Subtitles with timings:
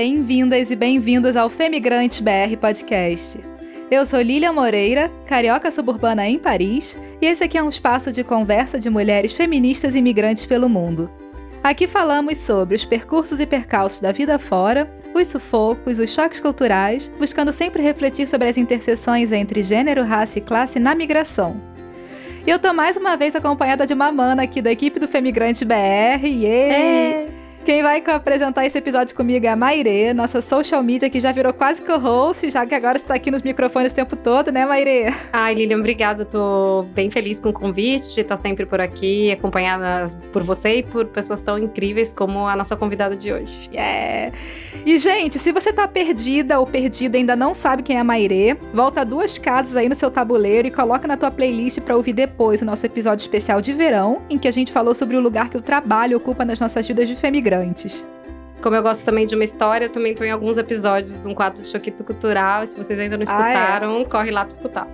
[0.00, 3.38] bem-vindas e bem-vindos ao Femigrante BR Podcast.
[3.90, 8.24] Eu sou Lília Moreira, carioca suburbana em Paris, e esse aqui é um espaço de
[8.24, 11.10] conversa de mulheres feministas imigrantes pelo mundo.
[11.62, 17.10] Aqui falamos sobre os percursos e percalços da vida fora, os sufocos, os choques culturais,
[17.18, 21.60] buscando sempre refletir sobre as interseções entre gênero, raça e classe na migração.
[22.46, 25.62] E eu tô mais uma vez acompanhada de uma mana aqui da equipe do Femigrante
[25.62, 26.24] BR.
[26.24, 26.46] E
[27.26, 27.39] É.
[27.64, 31.52] quem vai apresentar esse episódio comigo é a Mairê, nossa social media que já virou
[31.52, 35.12] quase co-host, já que agora você tá aqui nos microfones o tempo todo, né, Mairê?
[35.32, 36.24] Ai, Lilian, obrigada.
[36.24, 40.82] Tô bem feliz com o convite de estar sempre por aqui, acompanhada por você e
[40.82, 43.68] por pessoas tão incríveis como a nossa convidada de hoje.
[43.72, 44.36] Yeah.
[44.84, 48.04] E, gente, se você tá perdida ou perdido e ainda não sabe quem é a
[48.04, 52.14] Mairê, volta duas casas aí no seu tabuleiro e coloca na tua playlist pra ouvir
[52.14, 55.50] depois o nosso episódio especial de verão, em que a gente falou sobre o lugar
[55.50, 57.14] que o trabalho ocupa nas nossas vidas de
[57.50, 58.04] femigrantes.
[58.62, 61.34] Como eu gosto também de uma história, eu também tô em alguns episódios de um
[61.34, 62.62] quadro de Choquito Cultural.
[62.62, 63.54] E se vocês ainda não Ah, é?
[63.54, 64.86] escutaram, corre lá pra escutar.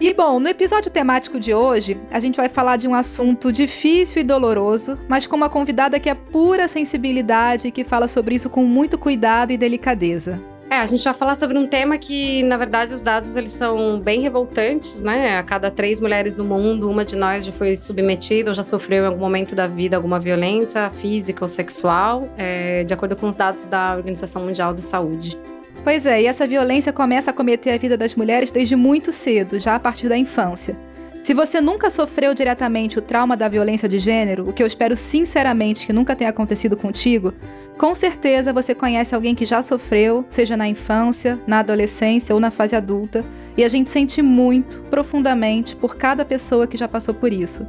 [0.00, 4.20] E bom, no episódio temático de hoje, a gente vai falar de um assunto difícil
[4.20, 8.50] e doloroso, mas com uma convidada que é pura sensibilidade e que fala sobre isso
[8.50, 10.40] com muito cuidado e delicadeza.
[10.72, 14.00] É, a gente vai falar sobre um tema que, na verdade, os dados eles são
[14.00, 15.36] bem revoltantes, né?
[15.36, 19.04] A cada três mulheres no mundo, uma de nós já foi submetida ou já sofreu
[19.04, 23.36] em algum momento da vida alguma violência física ou sexual, é, de acordo com os
[23.36, 25.38] dados da Organização Mundial da Saúde.
[25.84, 29.60] Pois é, e essa violência começa a cometer a vida das mulheres desde muito cedo,
[29.60, 30.74] já a partir da infância.
[31.22, 34.96] Se você nunca sofreu diretamente o trauma da violência de gênero, o que eu espero
[34.96, 37.32] sinceramente que nunca tenha acontecido contigo,
[37.78, 42.50] com certeza você conhece alguém que já sofreu, seja na infância, na adolescência ou na
[42.50, 43.24] fase adulta,
[43.56, 47.64] e a gente sente muito, profundamente, por cada pessoa que já passou por isso.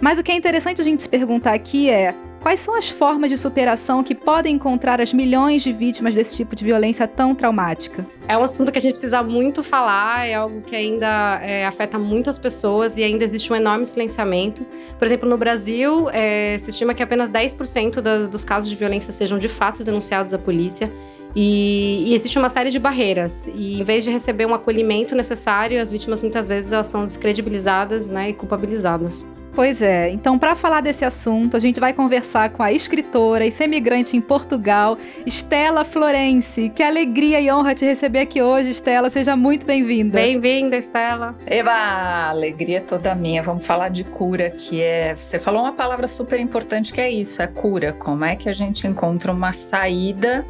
[0.00, 3.30] Mas o que é interessante a gente se perguntar aqui é: quais são as formas
[3.30, 8.06] de superação que podem encontrar as milhões de vítimas desse tipo de violência tão traumática?
[8.26, 11.98] É um assunto que a gente precisa muito falar, é algo que ainda é, afeta
[11.98, 14.64] muitas pessoas e ainda existe um enorme silenciamento.
[14.98, 19.12] Por exemplo, no Brasil, é, se estima que apenas 10% das, dos casos de violência
[19.12, 20.90] sejam de fato denunciados à polícia.
[21.34, 23.48] E, e existe uma série de barreiras.
[23.54, 28.08] E em vez de receber um acolhimento necessário, as vítimas muitas vezes elas são descredibilizadas
[28.08, 29.24] né, e culpabilizadas.
[29.54, 33.50] Pois é, então para falar desse assunto, a gente vai conversar com a escritora e
[33.50, 34.96] femigrante em Portugal,
[35.26, 36.68] Estela Florence.
[36.70, 39.10] Que alegria e honra te receber aqui hoje, Estela.
[39.10, 40.16] Seja muito bem-vinda.
[40.16, 41.36] Bem-vinda, Estela.
[41.46, 43.42] Eba, alegria toda minha.
[43.42, 45.14] Vamos falar de cura, que é.
[45.14, 47.92] Você falou uma palavra super importante que é isso, é cura.
[47.92, 50.44] Como é que a gente encontra uma saída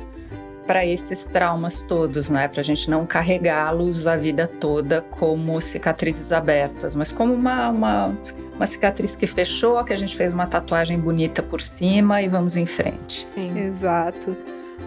[0.71, 2.47] para esses traumas todos, né?
[2.47, 8.17] Para a gente não carregá-los a vida toda como cicatrizes abertas, mas como uma, uma,
[8.55, 12.57] uma cicatriz que fechou, que a gente fez uma tatuagem bonita por cima e vamos
[12.57, 13.27] em frente.
[13.35, 13.59] Sim.
[13.59, 14.37] Exato.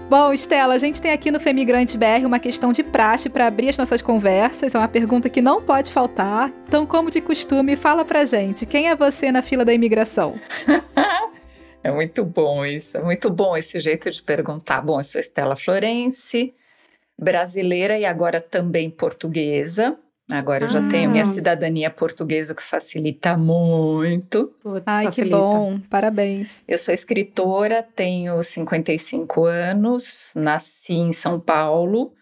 [0.10, 3.68] Bom, Estela, a gente tem aqui no Femigrante BR uma questão de praxe para abrir
[3.68, 4.74] as nossas conversas.
[4.74, 6.50] É uma pergunta que não pode faltar.
[6.66, 10.36] Então, como de costume, fala pra gente, quem é você na fila da imigração?
[11.84, 14.82] É muito bom isso, é muito bom esse jeito de perguntar.
[14.82, 16.54] Bom, eu sou Estela Florence,
[17.20, 19.98] brasileira e agora também portuguesa.
[20.32, 20.88] Agora eu já Ah.
[20.88, 24.56] tenho minha cidadania portuguesa, o que facilita muito.
[24.62, 25.36] Putz, Ai, facilita.
[25.36, 25.80] que bom.
[25.90, 26.64] Parabéns.
[26.66, 32.14] Eu sou escritora, tenho 55 anos, nasci em São Paulo.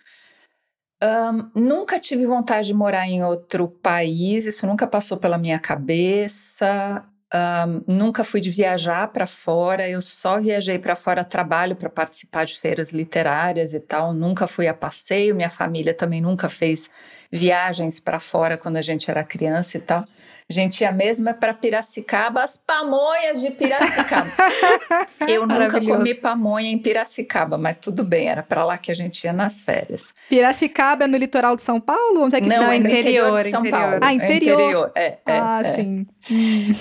[0.99, 7.03] Ahn, nunca tive vontade de morar em outro país, isso nunca passou pela minha cabeça.
[7.34, 12.46] Ahn, nunca fui de viajar para fora, eu só viajei para fora trabalho para participar
[12.46, 14.14] de feiras literárias e tal.
[14.14, 16.90] Nunca fui a passeio, minha família também nunca fez
[17.31, 20.06] viagens para fora quando a gente era criança e tal.
[20.51, 24.29] A gente ia mesmo é para Piracicaba, as pamonhas de Piracicaba.
[25.25, 29.23] Eu nunca comi pamonha em Piracicaba, mas tudo bem, era para lá que a gente
[29.23, 30.13] ia nas férias.
[30.28, 32.25] Piracicaba é no litoral de São Paulo?
[32.25, 33.79] Onde é que Não, Não, é no interior, interior, de São interior.
[33.79, 34.00] Paulo.
[34.01, 34.91] Ah, é interior.
[34.93, 35.73] É, é, ah, é.
[35.73, 36.05] sim.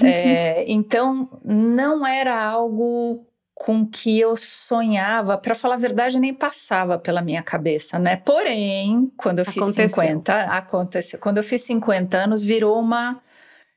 [0.03, 3.25] É, então, não era algo
[3.55, 8.17] com que eu sonhava, para falar a verdade, nem passava pela minha cabeça, né?
[8.17, 9.91] Porém, quando eu fiz Aconteceu.
[9.91, 11.21] 50, aconteceu.
[11.21, 13.21] Quando eu fiz 50 anos, virou uma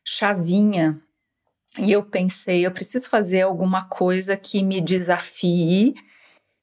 [0.04, 1.00] chavinha.
[1.80, 5.96] E eu pensei, eu preciso fazer alguma coisa que me desafie,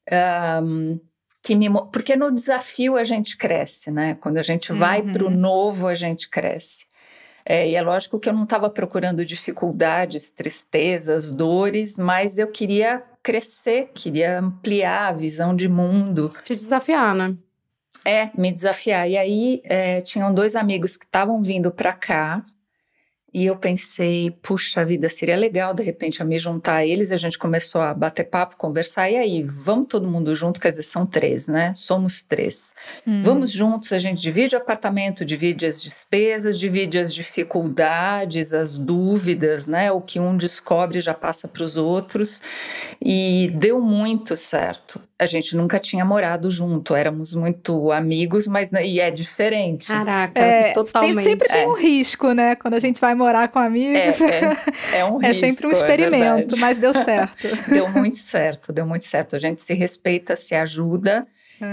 [0.09, 0.99] ahm,
[1.43, 4.15] que me, porque no desafio a gente cresce, né?
[4.15, 5.11] Quando a gente vai Uhum.
[5.11, 6.85] para o novo, a gente cresce.
[7.43, 13.03] É, e é lógico que eu não estava procurando dificuldades, tristezas, dores, mas eu queria
[13.23, 16.31] crescer, queria ampliar a visão de mundo.
[16.43, 17.35] Te desafiar, né?
[18.05, 19.09] É, me desafiar.
[19.09, 22.45] E aí é, tinham dois amigos que estavam vindo para cá
[23.33, 27.13] E eu pensei, puxa vida, seria legal de repente eu me juntar a eles.
[27.13, 29.09] A gente começou a bater papo, conversar.
[29.09, 30.59] E aí, vamos todo mundo junto?
[30.59, 31.73] Quer dizer, são três, né?
[31.73, 32.73] Somos três.
[33.07, 33.21] Hum.
[33.21, 39.65] Vamos juntos, a gente divide o apartamento, divide as despesas, divide as dificuldades, as dúvidas,
[39.65, 39.91] né?
[39.91, 42.41] O que um descobre já passa para os outros.
[43.01, 45.01] E deu muito certo.
[45.17, 49.87] A gente nunca tinha morado junto, éramos muito amigos, mas e é diferente.
[49.87, 51.15] Caraca, é, totalmente.
[51.15, 51.67] Tem sempre é.
[51.67, 52.55] um risco, né?
[52.55, 54.19] Quando a gente vai morar com amigos.
[54.21, 54.57] É,
[54.93, 55.45] é, é um é risco.
[55.45, 57.47] É sempre um experimento, mas deu certo.
[57.71, 59.35] deu muito certo, deu muito certo.
[59.35, 61.27] A gente se respeita, se ajuda.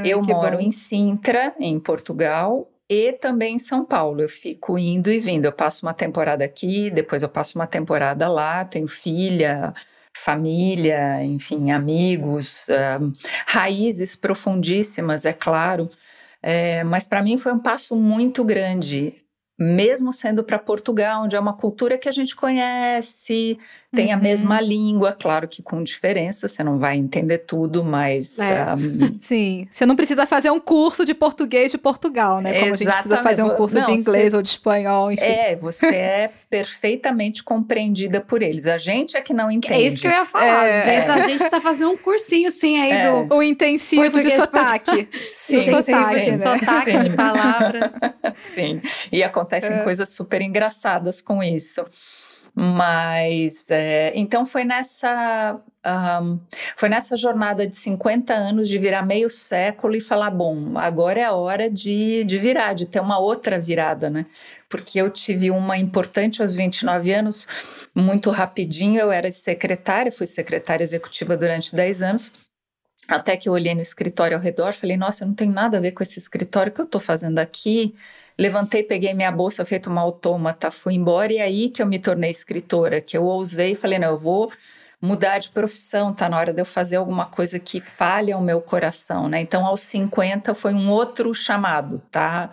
[0.04, 0.62] eu moro bom.
[0.62, 4.20] em Sintra, em Portugal, e também em São Paulo.
[4.20, 5.46] Eu fico indo e vindo.
[5.46, 9.72] Eu passo uma temporada aqui, depois eu passo uma temporada lá, tenho filha,
[10.14, 13.12] família, enfim, amigos, uh,
[13.46, 15.90] raízes profundíssimas, é claro.
[16.42, 19.16] É, mas para mim foi um passo muito grande
[19.58, 23.58] mesmo sendo para Portugal, onde é uma cultura que a gente conhece,
[23.92, 24.14] tem uhum.
[24.14, 28.38] a mesma língua, claro que com diferença, você não vai entender tudo, mas.
[28.38, 28.68] É.
[28.78, 29.18] Um...
[29.22, 32.52] Sim, você não precisa fazer um curso de português de Portugal, né?
[32.52, 32.74] Como Exatamente.
[32.74, 34.36] a gente precisa fazer um curso não, de inglês você...
[34.36, 35.22] ou de espanhol, enfim.
[35.22, 38.66] É, você é perfeitamente compreendida por eles.
[38.66, 39.74] A gente é que não entende.
[39.74, 40.66] É isso que eu ia falar.
[40.66, 40.78] É.
[40.78, 43.10] Às vezes a gente precisa fazer um cursinho, sim, aí é.
[43.10, 43.34] do.
[43.34, 45.08] O intensivo português de sotaque.
[45.32, 46.36] Sim, sim, sotaque, sim, né?
[46.36, 46.98] sotaque sim.
[46.98, 47.92] de palavras.
[48.38, 48.80] Sim,
[49.10, 49.82] e acontecem é.
[49.82, 51.84] coisas super engraçadas com isso.
[52.54, 56.40] Mas é, então foi nessa um,
[56.76, 61.24] foi nessa jornada de 50 anos de virar meio século e falar: bom, agora é
[61.24, 64.26] a hora de, de virar, de ter uma outra virada, né?
[64.68, 67.46] Porque eu tive uma importante aos 29 anos,
[67.94, 69.00] muito rapidinho.
[69.00, 72.32] Eu era secretária, fui secretária executiva durante 10 anos.
[73.08, 75.92] Até que eu olhei no escritório ao redor, falei: nossa, não tenho nada a ver
[75.92, 77.94] com esse escritório que eu estou fazendo aqui.
[78.38, 81.98] Levantei, peguei minha bolsa, feito uma autômata, fui embora e é aí que eu me
[81.98, 84.52] tornei escritora, que eu ousei falei, não, eu vou
[85.00, 88.60] mudar de profissão, tá na hora de eu fazer alguma coisa que fale ao meu
[88.60, 89.40] coração, né?
[89.40, 92.50] Então, aos 50 foi um outro chamado, tá?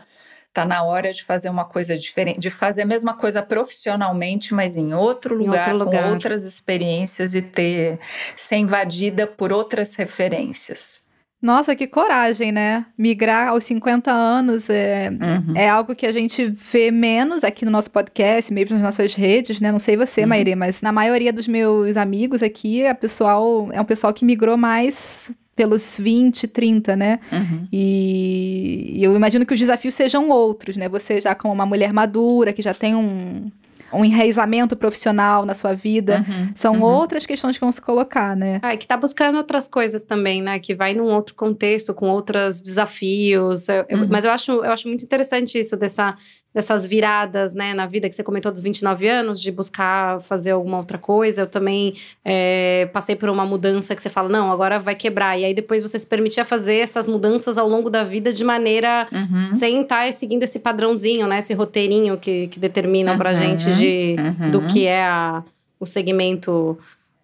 [0.53, 4.77] Tá na hora de fazer uma coisa diferente, de fazer a mesma coisa profissionalmente, mas
[4.77, 6.03] em outro lugar, em outro lugar.
[6.03, 7.99] com outras experiências e ter
[8.35, 11.04] ser invadida por outras referências.
[11.41, 12.85] Nossa, que coragem, né?
[12.97, 15.55] Migrar aos 50 anos é, uhum.
[15.55, 19.59] é algo que a gente vê menos aqui no nosso podcast, mesmo nas nossas redes,
[19.59, 19.71] né?
[19.71, 20.27] Não sei você, uhum.
[20.27, 24.57] Maíra, mas na maioria dos meus amigos aqui, a pessoal é um pessoal que migrou
[24.57, 27.19] mais pelos 20, 30, né?
[27.31, 27.67] Uhum.
[27.71, 30.89] E, e eu imagino que os desafios sejam outros, né?
[30.89, 33.49] Você já como uma mulher madura, que já tem um,
[33.93, 36.25] um enraizamento profissional na sua vida.
[36.27, 36.83] Uhum, São uhum.
[36.83, 38.59] outras questões que vão se colocar, né?
[38.61, 40.59] Ah, que tá buscando outras coisas também, né?
[40.59, 43.67] Que vai num outro contexto, com outros desafios.
[43.69, 44.07] Eu, uhum.
[44.09, 46.15] mas eu acho, eu acho muito interessante isso dessa
[46.55, 50.77] dessas viradas, né, na vida que você comentou dos 29 anos, de buscar fazer alguma
[50.77, 51.41] outra coisa.
[51.41, 55.37] Eu também é, passei por uma mudança que você fala, não, agora vai quebrar.
[55.37, 59.05] E aí depois você se permitia fazer essas mudanças ao longo da vida de maneira
[59.11, 59.51] uhum.
[59.51, 63.17] sem estar seguindo esse padrãozinho, né, esse roteirinho que, que determina uhum.
[63.17, 64.51] pra gente de, uhum.
[64.51, 65.43] do que é a,
[65.79, 66.77] o segmento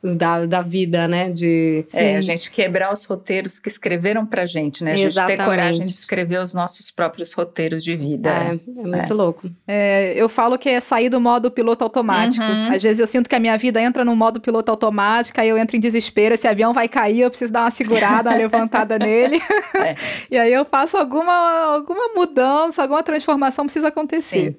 [0.03, 1.29] da, da vida, né?
[1.29, 4.93] De, é, a gente quebrar os roteiros que escreveram pra gente, né?
[4.93, 5.37] A gente Exatamente.
[5.37, 8.29] ter coragem de escrever os nossos próprios roteiros de vida.
[8.29, 9.15] É, é, é muito é.
[9.15, 9.51] louco.
[9.67, 12.43] É, eu falo que é sair do modo piloto automático.
[12.43, 12.71] Uhum.
[12.71, 15.57] Às vezes eu sinto que a minha vida entra no modo piloto automático, aí eu
[15.57, 19.39] entro em desespero, esse avião vai cair, eu preciso dar uma segurada, uma levantada nele.
[19.75, 19.95] É.
[20.31, 24.51] e aí eu faço alguma, alguma mudança, alguma transformação precisa acontecer.
[24.51, 24.55] Sim.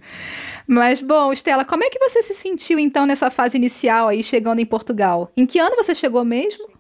[0.67, 4.61] Mas, bom, Estela, como é que você se sentiu então nessa fase inicial aí, chegando
[4.61, 5.31] em Portugal?
[5.37, 6.73] Em que ano você chegou mesmo?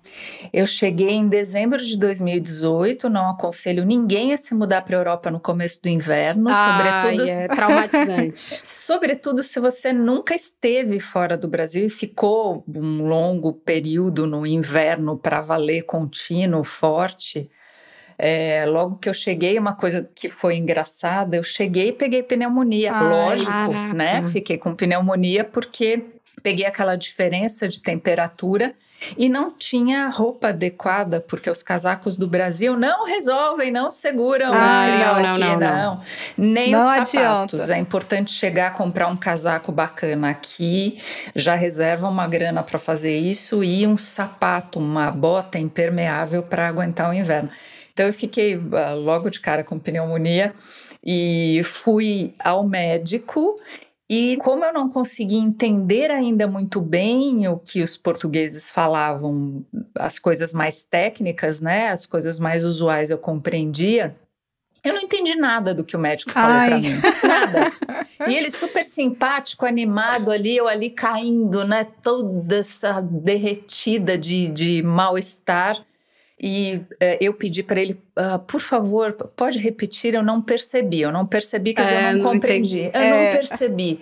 [0.52, 5.30] Eu cheguei em dezembro de 2018, não aconselho ninguém a se mudar para a Europa
[5.30, 8.38] no começo do inverno, ah, sobretudo é traumatizante.
[8.38, 15.16] sobretudo se você nunca esteve fora do Brasil e ficou um longo período no inverno
[15.16, 17.48] para valer contínuo, forte.
[18.24, 22.92] É, logo que eu cheguei, uma coisa que foi engraçada, eu cheguei e peguei pneumonia.
[22.92, 23.94] Ai, Lógico, caraca.
[23.94, 24.22] né?
[24.22, 26.04] Fiquei com pneumonia porque
[26.40, 28.72] peguei aquela diferença de temperatura
[29.18, 34.54] e não tinha roupa adequada, porque os casacos do Brasil não resolvem, não seguram ah,
[34.54, 36.00] o frio não, aqui, não, não, não.
[36.38, 37.60] Nem não os sapatos.
[37.60, 37.74] Adianta.
[37.74, 40.96] É importante chegar a comprar um casaco bacana aqui,
[41.34, 47.10] já reserva uma grana para fazer isso e um sapato, uma bota impermeável para aguentar
[47.10, 47.50] o inverno.
[47.92, 50.52] Então eu fiquei uh, logo de cara com pneumonia
[51.04, 53.58] e fui ao médico.
[54.08, 59.64] E como eu não consegui entender ainda muito bem o que os portugueses falavam,
[59.98, 64.14] as coisas mais técnicas, né, as coisas mais usuais eu compreendia,
[64.84, 67.00] Eu não entendi nada do que o médico falou para mim.
[67.22, 67.72] Nada.
[68.26, 71.86] E ele super simpático, animado ali, eu ali caindo, né?
[72.02, 75.78] Toda essa derretida de, de mal-estar.
[76.42, 81.12] E é, eu pedi para ele, uh, por favor, pode repetir, eu não percebi, eu
[81.12, 82.96] não percebi, quer dizer, é, eu não, não compreendi, entendi.
[82.96, 83.10] eu é.
[83.10, 84.00] não percebi.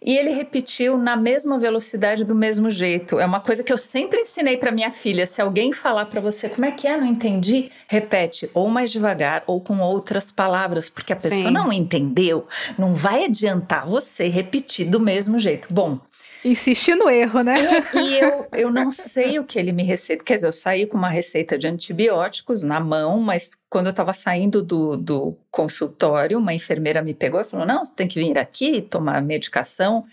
[0.00, 3.20] E ele repetiu na mesma velocidade, do mesmo jeito.
[3.20, 6.48] É uma coisa que eu sempre ensinei para minha filha, se alguém falar para você
[6.48, 11.12] como é que é, não entendi, repete, ou mais devagar, ou com outras palavras, porque
[11.12, 11.50] a pessoa Sim.
[11.50, 12.46] não entendeu,
[12.78, 15.68] não vai adiantar você repetir do mesmo jeito.
[15.70, 15.98] Bom,
[16.44, 17.54] Insistir no erro, né?
[17.94, 20.24] E, e, eu, eu não sei o que ele me receita.
[20.24, 24.12] Quer dizer, eu saí com uma receita de antibióticos na mão, mas quando eu estava
[24.12, 28.36] saindo do, do consultório, uma enfermeira me pegou e falou: Não, você tem que vir
[28.38, 30.04] aqui tomar medicação.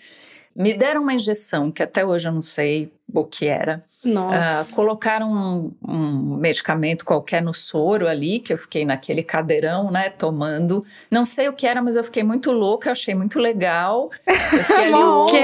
[0.59, 3.81] Me deram uma injeção, que até hoje eu não sei o que era.
[4.03, 4.69] Nossa.
[4.69, 10.09] Uh, colocaram um, um, medicamento qualquer no soro ali, que eu fiquei naquele cadeirão, né,
[10.09, 10.83] tomando.
[11.09, 14.11] Não sei o que era, mas eu fiquei muito louca, eu achei muito legal.
[14.27, 15.43] Eu fiquei ali, o quê?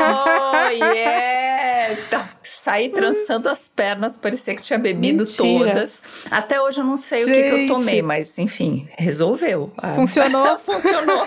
[0.00, 1.94] Oh, yeah!
[1.94, 5.72] Então, saí trançando as pernas, parecia que tinha bebido Mentira.
[5.72, 6.04] todas.
[6.30, 7.30] Até hoje eu não sei Gente.
[7.30, 9.72] o que, que, eu tomei, mas enfim, resolveu.
[9.96, 10.54] Funcionou?
[10.56, 11.26] Funcionou.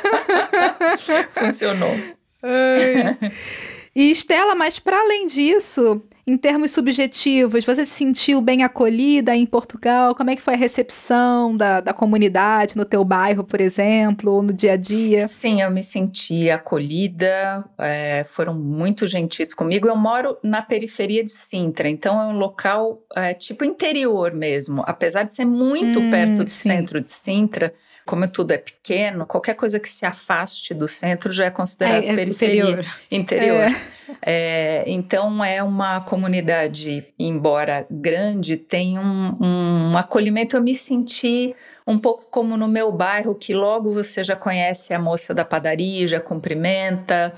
[1.31, 2.14] Funcionou.
[3.95, 9.45] e Estela, mas para além disso, em termos subjetivos, você se sentiu bem acolhida em
[9.45, 10.15] Portugal?
[10.15, 14.41] Como é que foi a recepção da, da comunidade no teu bairro, por exemplo, ou
[14.41, 15.27] no dia a dia?
[15.27, 19.87] Sim, eu me senti acolhida, é, foram muito gentis comigo.
[19.87, 24.83] Eu moro na periferia de Sintra, então é um local é, tipo interior mesmo.
[24.87, 26.69] Apesar de ser muito hum, perto do sim.
[26.69, 27.71] centro de Sintra,
[28.03, 32.09] como tudo é pequeno, qualquer coisa que se afaste do centro já é considerado é,
[32.09, 32.63] é periferia.
[32.63, 32.85] Interior.
[33.11, 33.61] interior.
[33.69, 33.94] É.
[34.21, 40.55] É, então é uma comunidade, embora grande, tem um, um acolhimento.
[40.55, 41.55] Eu me senti
[41.87, 46.07] um pouco como no meu bairro, que logo você já conhece a moça da padaria,
[46.07, 47.33] já cumprimenta,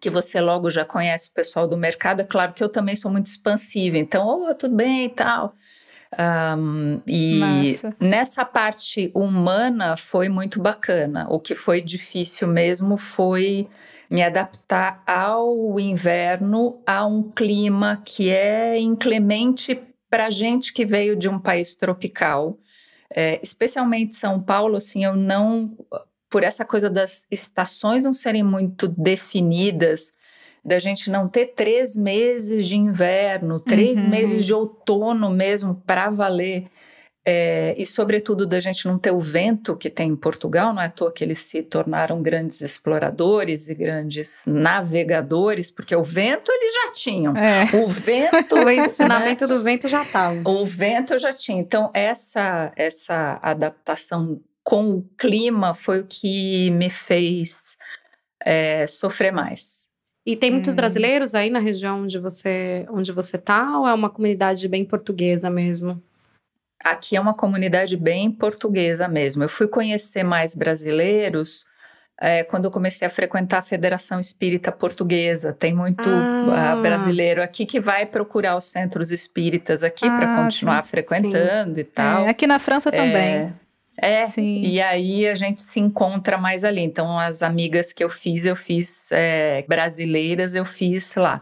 [0.00, 2.20] que você logo já conhece o pessoal do mercado.
[2.20, 5.52] É claro que eu também sou muito expansiva, então, oh, tudo bem e tal.
[6.16, 7.40] Um, e
[7.80, 7.96] Massa.
[8.00, 11.26] nessa parte humana foi muito bacana.
[11.28, 13.68] O que foi difícil mesmo foi
[14.10, 19.80] me adaptar ao inverno, a um clima que é inclemente
[20.10, 22.58] para gente que veio de um país tropical.
[23.10, 25.76] É, especialmente São Paulo, assim, eu não.
[26.30, 30.12] Por essa coisa das estações não serem muito definidas,
[30.64, 36.10] da gente não ter três meses de inverno, três uhum, meses de outono mesmo para
[36.10, 36.64] valer.
[37.26, 40.86] É, e, sobretudo, da gente não ter o vento que tem em Portugal, não é
[40.86, 46.74] à toa que eles se tornaram grandes exploradores e grandes navegadores, porque o vento eles
[46.74, 47.34] já tinham.
[47.34, 47.64] É.
[47.82, 48.56] O vento.
[48.60, 49.54] o ensinamento né?
[49.54, 50.48] do vento já estava.
[50.48, 51.58] O vento já tinha.
[51.58, 57.78] Então, essa, essa adaptação com o clima foi o que me fez
[58.44, 59.88] é, sofrer mais.
[60.26, 60.76] E tem muitos hum.
[60.76, 65.50] brasileiros aí na região onde você onde você tá ou é uma comunidade bem portuguesa
[65.50, 66.02] mesmo?
[66.84, 69.42] Aqui é uma comunidade bem portuguesa mesmo.
[69.42, 71.64] Eu fui conhecer mais brasileiros
[72.20, 75.52] é, quando eu comecei a frequentar a Federação Espírita Portuguesa.
[75.52, 76.76] Tem muito ah.
[76.76, 81.74] uh, brasileiro aqui que vai procurar os centros espíritas aqui ah, para continuar sim, frequentando
[81.76, 81.80] sim.
[81.80, 82.26] e tal.
[82.26, 83.52] É, aqui na França também.
[83.96, 86.82] É, é, e aí a gente se encontra mais ali.
[86.82, 91.40] Então, as amigas que eu fiz, eu fiz é, brasileiras, eu fiz lá.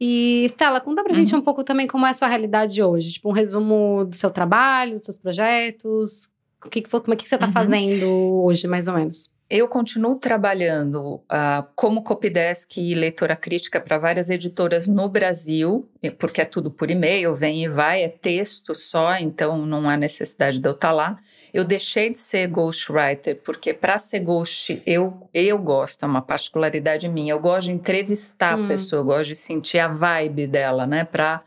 [0.00, 1.18] E, Stella, conta pra uhum.
[1.18, 3.12] gente um pouco também como é a sua realidade hoje.
[3.12, 6.30] Tipo, um resumo do seu trabalho, dos seus projetos.
[6.64, 7.52] O que, como é que você tá uhum.
[7.52, 8.08] fazendo
[8.44, 9.30] hoje, mais ou menos?
[9.50, 15.88] Eu continuo trabalhando uh, como copydesk e leitora crítica para várias editoras no Brasil,
[16.18, 20.58] porque é tudo por e-mail, vem e vai, é texto só, então não há necessidade
[20.58, 21.18] de eu estar tá lá.
[21.52, 27.08] Eu deixei de ser ghostwriter, porque para ser ghost eu, eu gosto, é uma particularidade
[27.08, 27.32] minha.
[27.32, 28.64] Eu gosto de entrevistar hum.
[28.64, 31.04] a pessoa, eu gosto de sentir a vibe dela, né?
[31.04, 31.42] Para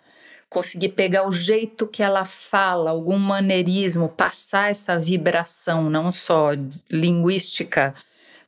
[0.49, 6.49] conseguir pegar o jeito que ela fala, algum maneirismo, passar essa vibração, não só
[6.89, 7.93] linguística,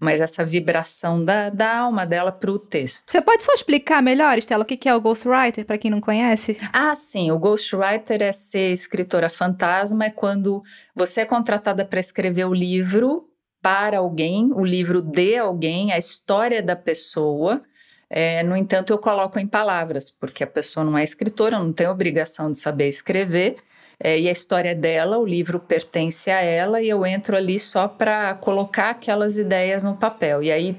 [0.03, 3.12] mas essa vibração da, da alma dela para o texto.
[3.12, 6.57] Você pode só explicar melhor, Estela, o que é o ghostwriter, para quem não conhece?
[6.72, 7.31] Ah, sim.
[7.31, 10.62] O ghostwriter é ser escritora fantasma, é quando
[10.93, 13.29] você é contratada para escrever o livro
[13.62, 17.62] para alguém, o livro de alguém, a história da pessoa.
[18.10, 21.88] É, no entanto, eu coloco em palavras, porque a pessoa não é escritora, não tem
[21.88, 23.55] obrigação de saber escrever.
[24.03, 27.57] É, e a história é dela, o livro pertence a ela, e eu entro ali
[27.57, 30.43] só para colocar aquelas ideias no papel.
[30.43, 30.75] E aí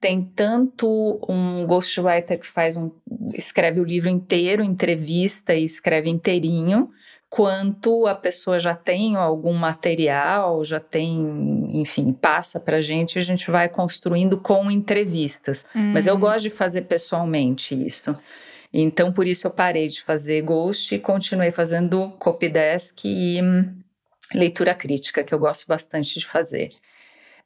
[0.00, 2.90] tem tanto um ghostwriter que faz um,
[3.32, 6.90] escreve o livro inteiro, entrevista e escreve inteirinho,
[7.30, 13.22] quanto a pessoa já tem algum material, já tem, enfim, passa para a gente, a
[13.22, 15.64] gente vai construindo com entrevistas.
[15.72, 16.20] Mas eu uhum.
[16.20, 18.16] gosto de fazer pessoalmente isso.
[18.72, 23.74] Então, por isso eu parei de fazer ghost e continuei fazendo copydesk e hum,
[24.34, 26.70] leitura crítica, que eu gosto bastante de fazer.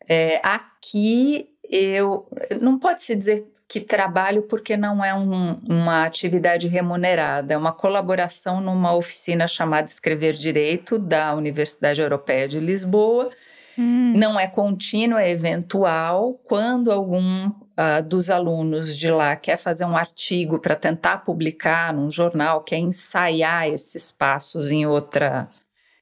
[0.09, 2.27] É, aqui eu
[2.61, 7.73] não pode se dizer que trabalho porque não é um, uma atividade remunerada, é uma
[7.73, 13.31] colaboração numa oficina chamada Escrever Direito da Universidade Europeia de Lisboa.
[13.79, 14.13] Hum.
[14.17, 16.41] Não é contínuo, é eventual.
[16.45, 22.11] Quando algum uh, dos alunos de lá quer fazer um artigo para tentar publicar num
[22.11, 25.49] jornal, quer ensaiar esses passos em outra,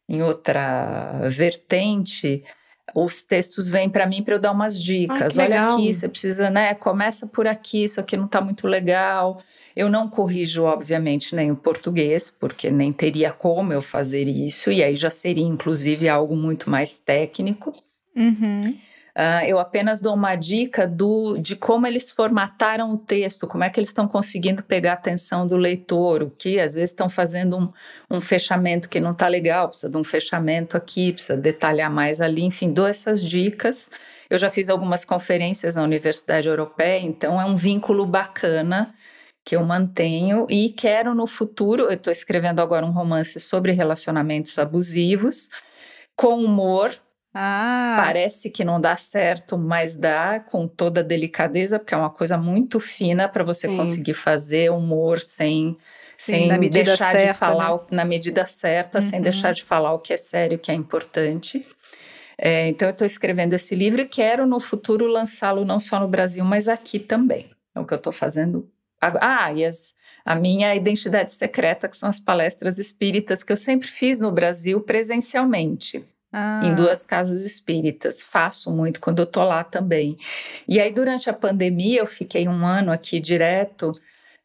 [0.09, 2.45] em outra vertente,
[2.95, 5.39] os textos vêm para mim para eu dar umas dicas.
[5.39, 6.75] Ah, Olha aqui, você precisa, né?
[6.75, 9.41] Começa por aqui, isso aqui não está muito legal.
[9.77, 14.83] Eu não corrijo, obviamente, nem o português, porque nem teria como eu fazer isso, e
[14.83, 17.75] aí já seria, inclusive, algo muito mais técnico.
[18.17, 18.77] Uhum.
[19.19, 23.69] Uh, eu apenas dou uma dica do, de como eles formataram o texto, como é
[23.69, 27.59] que eles estão conseguindo pegar a atenção do leitor, o que às vezes estão fazendo
[27.59, 27.73] um,
[28.09, 32.45] um fechamento que não está legal, precisa de um fechamento aqui, precisa detalhar mais ali,
[32.45, 33.91] enfim, dou essas dicas.
[34.31, 38.95] Eu já fiz algumas conferências na Universidade Europeia, então é um vínculo bacana
[39.45, 41.87] que eu mantenho e quero no futuro.
[41.87, 45.49] Eu estou escrevendo agora um romance sobre relacionamentos abusivos,
[46.15, 46.93] com humor,
[47.41, 47.95] ah.
[47.97, 52.37] Parece que não dá certo, mas dá com toda a delicadeza, porque é uma coisa
[52.37, 53.77] muito fina para você Sim.
[53.77, 55.77] conseguir fazer humor sem,
[56.17, 57.81] Sim, sem deixar certa, de falar né?
[57.93, 59.05] na medida certa, uhum.
[59.05, 61.65] sem deixar de falar o que é sério, o que é importante.
[62.37, 66.09] É, então, eu estou escrevendo esse livro e quero no futuro lançá-lo não só no
[66.09, 67.49] Brasil, mas aqui também.
[67.73, 68.69] É o que eu estou fazendo.
[69.01, 73.87] Ah, e as, a minha identidade secreta, que são as palestras espíritas que eu sempre
[73.87, 76.05] fiz no Brasil presencialmente.
[76.33, 76.61] Ah.
[76.65, 80.17] Em duas casas espíritas, faço muito quando eu tô lá também.
[80.67, 83.99] E aí, durante a pandemia, eu fiquei um ano aqui direto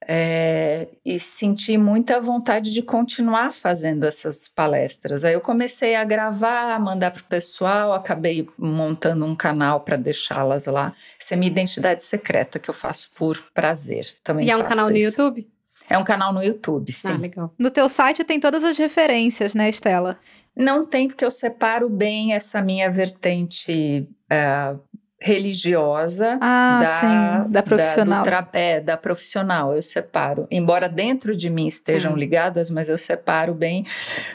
[0.08, 5.24] é, e senti muita vontade de continuar fazendo essas palestras.
[5.24, 10.66] Aí eu comecei a gravar, mandar para o pessoal, acabei montando um canal para deixá-las
[10.66, 10.94] lá.
[11.20, 14.08] Essa é a minha identidade secreta que eu faço por prazer.
[14.24, 15.18] Também e é um canal isso.
[15.18, 15.53] no YouTube?
[15.94, 17.12] É um canal no YouTube, sim.
[17.12, 17.54] Ah, legal.
[17.58, 20.18] No teu site tem todas as referências, né, Estela?
[20.56, 24.80] Não tem, porque eu separo bem essa minha vertente uh,
[25.22, 27.00] religiosa ah, da,
[27.46, 28.26] sim, da profissional.
[28.26, 30.48] Da, é, da profissional, eu separo.
[30.50, 32.20] Embora dentro de mim estejam sim.
[32.20, 33.86] ligadas, mas eu separo bem,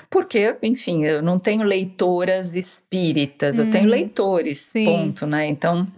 [0.08, 4.84] porque, enfim, eu não tenho leitoras espíritas, hum, eu tenho hum, leitores, sim.
[4.84, 5.46] ponto, né?
[5.48, 5.88] Então,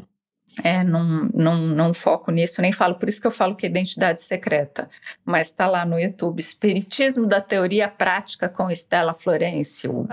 [0.63, 3.69] é, não, não, não foco nisso, nem falo, por isso que eu falo que é
[3.69, 4.89] identidade secreta.
[5.25, 10.07] Mas está lá no YouTube, Espiritismo da Teoria Prática com Estela Florencio.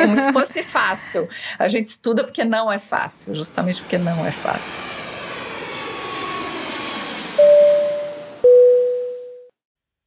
[0.00, 1.28] Como se fosse fácil.
[1.58, 5.07] A gente estuda porque não é fácil, justamente porque não é fácil.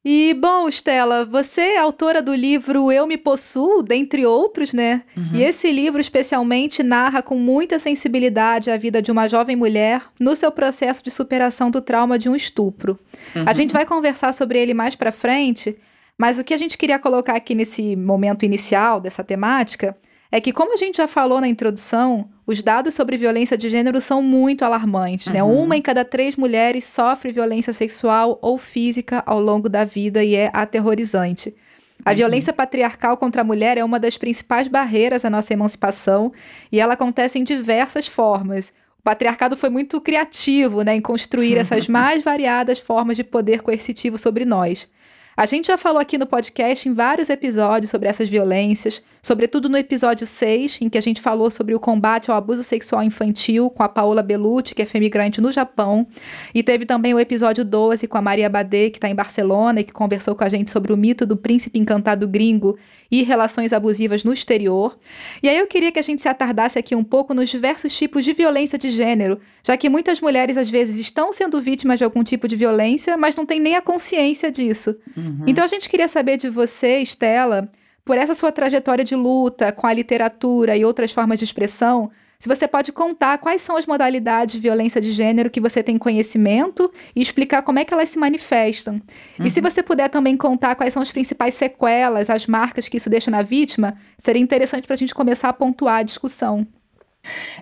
[0.03, 5.03] E, bom, Estela, você é autora do livro Eu Me Possuo, dentre outros, né?
[5.15, 5.29] Uhum.
[5.35, 10.35] E esse livro, especialmente, narra com muita sensibilidade a vida de uma jovem mulher no
[10.35, 12.97] seu processo de superação do trauma de um estupro.
[13.35, 13.43] Uhum.
[13.45, 15.77] A gente vai conversar sobre ele mais pra frente,
[16.17, 19.95] mas o que a gente queria colocar aqui nesse momento inicial dessa temática
[20.31, 23.99] é que, como a gente já falou na introdução, os dados sobre violência de gênero
[24.01, 25.31] são muito alarmantes.
[25.31, 25.41] Né?
[25.41, 25.49] Uhum.
[25.49, 25.61] Né?
[25.61, 30.35] Uma em cada três mulheres sofre violência sexual ou física ao longo da vida e
[30.35, 31.55] é aterrorizante.
[32.03, 32.15] A uhum.
[32.15, 36.31] violência patriarcal contra a mulher é uma das principais barreiras à nossa emancipação
[36.71, 38.73] e ela acontece em diversas formas.
[38.99, 44.17] O patriarcado foi muito criativo né, em construir essas mais variadas formas de poder coercitivo
[44.17, 44.89] sobre nós.
[45.35, 49.77] A gente já falou aqui no podcast em vários episódios sobre essas violências, sobretudo no
[49.77, 53.83] episódio 6, em que a gente falou sobre o combate ao abuso sexual infantil com
[53.83, 56.07] a Paola Bellucci, que é femigrante no Japão.
[56.53, 59.83] E teve também o episódio 12 com a Maria Badê, que está em Barcelona e
[59.83, 62.77] que conversou com a gente sobre o mito do príncipe encantado gringo
[63.11, 64.97] e relações abusivas no exterior.
[65.43, 68.25] E aí eu queria que a gente se atardasse aqui um pouco nos diversos tipos
[68.25, 72.23] de violência de gênero, já que muitas mulheres às vezes estão sendo vítimas de algum
[72.23, 74.95] tipo de violência, mas não têm nem a consciência disso.
[75.15, 75.43] Uhum.
[75.45, 77.69] Então a gente queria saber de você, Estela,
[78.03, 82.11] por essa sua trajetória de luta com a literatura e outras formas de expressão,
[82.41, 85.95] se você pode contar quais são as modalidades de violência de gênero que você tem
[85.95, 88.95] conhecimento e explicar como é que elas se manifestam.
[89.37, 89.45] Uhum.
[89.45, 89.69] E se uhum.
[89.69, 93.43] você puder também contar quais são as principais sequelas, as marcas que isso deixa na
[93.43, 96.65] vítima, seria interessante para a gente começar a pontuar a discussão.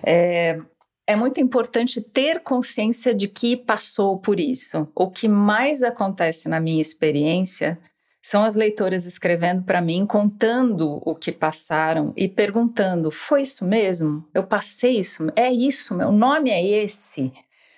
[0.02, 0.58] É,
[1.06, 4.88] é muito importante ter consciência de que passou por isso.
[4.94, 7.78] O que mais acontece na minha experiência
[8.22, 14.28] São as leitoras escrevendo para mim, contando o que passaram e perguntando: foi isso mesmo?
[14.34, 15.32] Eu passei isso?
[15.34, 15.94] É isso?
[15.94, 17.32] Meu nome é esse?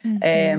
[0.05, 0.19] Uhum.
[0.21, 0.57] É,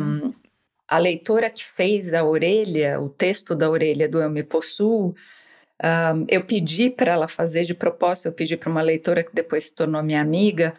[0.88, 5.14] a leitora que fez a orelha, o texto da orelha do Eu Me Possuo,
[5.84, 9.66] um, eu pedi para ela fazer de propósito, eu pedi para uma leitora que depois
[9.66, 10.74] se tornou minha amiga,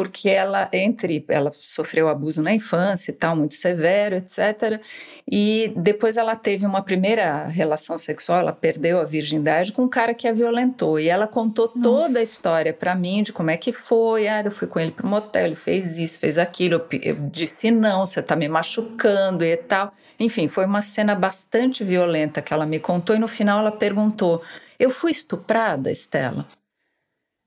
[0.00, 4.82] porque ela entre ela sofreu abuso na infância e tal muito severo etc
[5.30, 10.14] e depois ela teve uma primeira relação sexual ela perdeu a virgindade com um cara
[10.14, 11.82] que a violentou e ela contou Nossa.
[11.82, 14.90] toda a história para mim de como é que foi ah eu fui com ele
[14.90, 19.44] pro motel ele fez isso fez aquilo eu, eu disse não você tá me machucando
[19.44, 23.60] e tal enfim foi uma cena bastante violenta que ela me contou e no final
[23.60, 24.42] ela perguntou
[24.78, 26.46] eu fui estuprada Estela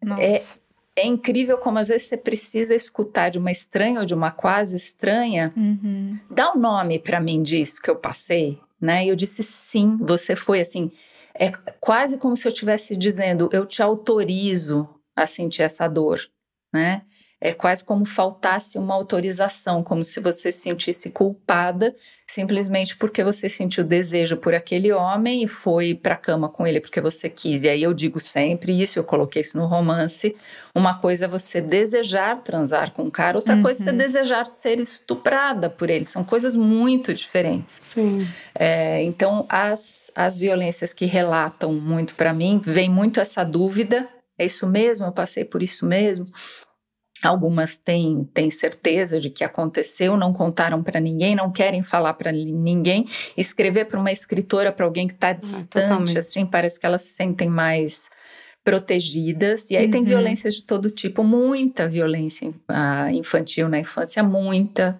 [0.04, 0.22] Nossa.
[0.22, 0.44] É,
[0.96, 4.78] é incrível como às vezes você precisa escutar de uma estranha ou de uma quase
[4.78, 5.54] estranha.
[5.56, 6.20] Uhum.
[6.30, 9.06] Dá o um nome para mim disso que eu passei, né?
[9.06, 10.92] E eu disse sim, você foi assim.
[11.34, 16.20] É quase como se eu estivesse dizendo, eu te autorizo a sentir essa dor,
[16.72, 17.02] né?
[17.46, 21.94] É quase como faltasse uma autorização, como se você se sentisse culpada
[22.26, 26.80] simplesmente porque você sentiu desejo por aquele homem e foi para a cama com ele
[26.80, 27.64] porque você quis.
[27.64, 30.36] E aí eu digo sempre isso, eu coloquei isso no romance.
[30.74, 33.62] Uma coisa é você desejar transar com um cara, outra uhum.
[33.62, 33.98] coisa é você uhum.
[33.98, 36.06] desejar ser estuprada por ele.
[36.06, 37.80] São coisas muito diferentes.
[37.82, 38.28] Sim.
[38.56, 44.08] É, então, as, as violências que relatam muito para mim, vem muito essa dúvida:
[44.40, 45.06] é isso mesmo?
[45.08, 46.28] Eu passei por isso mesmo?
[47.24, 52.32] Algumas têm, têm certeza de que aconteceu, não contaram para ninguém, não querem falar para
[52.32, 53.06] ninguém.
[53.38, 57.04] Escrever para uma escritora, para alguém que está ah, distante, ah, assim, parece que elas
[57.04, 58.10] se sentem mais
[58.64, 59.70] protegidas.
[59.70, 59.92] E aí uhum.
[59.92, 65.00] tem violências de todo tipo, muita violência uh, infantil na infância, muita.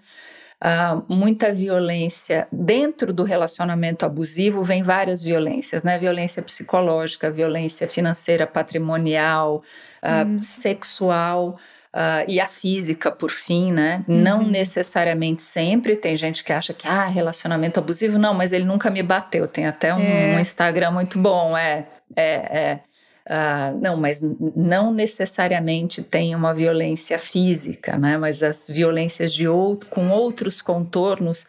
[0.66, 6.00] Uh, muita violência dentro do relacionamento abusivo vem várias violências, né?
[6.00, 9.62] Violência psicológica, violência financeira, patrimonial,
[10.02, 11.60] uh, sexual.
[11.94, 14.04] Uh, e a física, por fim, né?
[14.08, 14.20] Uhum.
[14.20, 15.96] Não necessariamente sempre.
[15.96, 18.18] Tem gente que acha que, ah, relacionamento abusivo.
[18.18, 19.48] Não, mas ele nunca me bateu.
[19.48, 20.36] Tem até um, é.
[20.36, 21.56] um Instagram muito bom.
[21.56, 22.80] É, é, é.
[23.26, 24.20] Uh, não, mas
[24.56, 28.18] não necessariamente tem uma violência física, né?
[28.18, 31.48] Mas as violências de outro, com outros contornos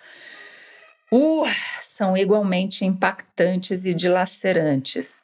[1.11, 1.47] uh,
[1.81, 5.24] são igualmente impactantes e dilacerantes.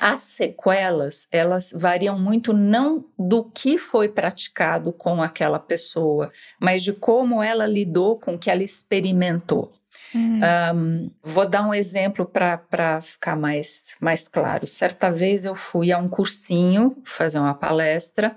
[0.00, 6.92] As sequelas, elas variam muito não do que foi praticado com aquela pessoa, mas de
[6.92, 9.72] como ela lidou com o que ela experimentou.
[10.14, 10.40] Uhum.
[10.74, 14.66] Um, vou dar um exemplo para ficar mais, mais claro.
[14.66, 18.36] Certa vez eu fui a um cursinho fazer uma palestra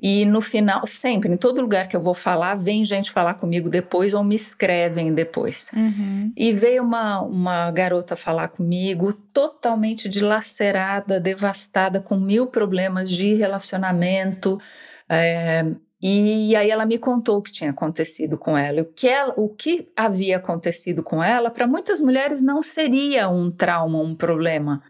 [0.00, 3.68] e no final, sempre, em todo lugar que eu vou falar, vem gente falar comigo
[3.68, 5.70] depois ou me escrevem depois.
[5.74, 6.32] Uhum.
[6.36, 14.60] E veio uma, uma garota falar comigo, totalmente dilacerada, devastada, com mil problemas de relacionamento.
[15.08, 15.64] É,
[16.00, 18.82] e aí ela me contou o que tinha acontecido com ela.
[18.82, 23.50] O que, ela, o que havia acontecido com ela, para muitas mulheres não seria um
[23.50, 24.82] trauma, um problema,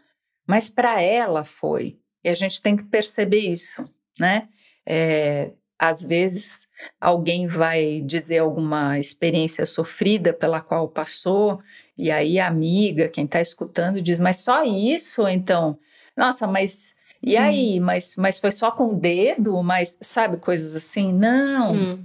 [0.47, 1.97] mas para ela foi.
[2.23, 4.49] E a gente tem que perceber isso, né?
[4.85, 6.67] É, às vezes
[6.99, 11.59] alguém vai dizer alguma experiência sofrida pela qual passou,
[11.97, 15.27] e aí a amiga, quem está escutando, diz: Mas só isso?
[15.27, 15.79] Então,
[16.15, 17.41] nossa, mas e hum.
[17.41, 19.61] aí, mas, mas foi só com o dedo?
[19.61, 21.13] Mas sabe, coisas assim?
[21.13, 21.73] Não.
[21.73, 22.03] Hum.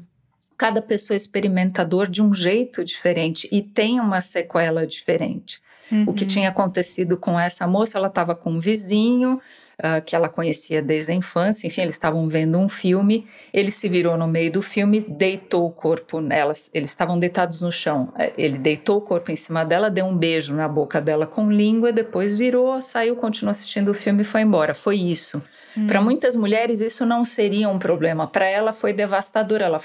[0.56, 5.60] Cada pessoa é experimentador de um jeito diferente e tem uma sequela diferente.
[5.90, 6.04] Uhum.
[6.08, 6.28] O que uhum.
[6.28, 9.40] tinha acontecido com essa moça, ela estava com um vizinho,
[9.78, 13.88] uh, que ela conhecia desde a infância, enfim, eles estavam vendo um filme, ele se
[13.88, 18.32] virou no meio do filme, deitou o corpo nelas, eles estavam deitados no chão, eh,
[18.36, 21.92] ele deitou o corpo em cima dela, deu um beijo na boca dela com língua,
[21.92, 25.42] depois virou, saiu, continuou assistindo o filme e foi embora, foi isso.
[25.76, 25.86] Hum.
[25.86, 29.78] Para muitas mulheres isso não seria um problema, para ela foi devastador, ela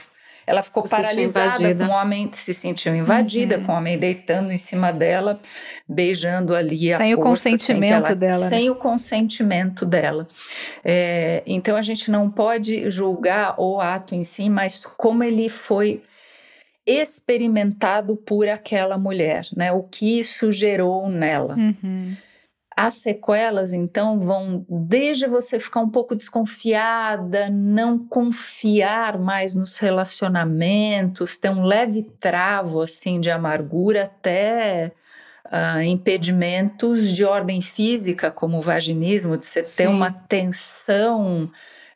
[0.49, 3.65] ela ficou se paralisada com o homem, se sentiu invadida uhum.
[3.65, 5.39] com o homem deitando em cima dela,
[5.87, 8.47] beijando ali a Sem força, o consentimento sem ela, dela.
[8.47, 10.27] Sem o consentimento dela.
[10.83, 16.01] É, então a gente não pode julgar o ato em si, mas como ele foi
[16.83, 19.71] experimentado por aquela mulher, né?
[19.71, 21.53] O que isso gerou nela.
[21.55, 22.15] Uhum.
[22.81, 31.37] As sequelas, então, vão desde você ficar um pouco desconfiada, não confiar mais nos relacionamentos,
[31.37, 34.93] ter um leve travo assim de amargura, até
[35.47, 39.83] uh, impedimentos de ordem física, como o vaginismo, de você Sim.
[39.83, 41.51] ter uma tensão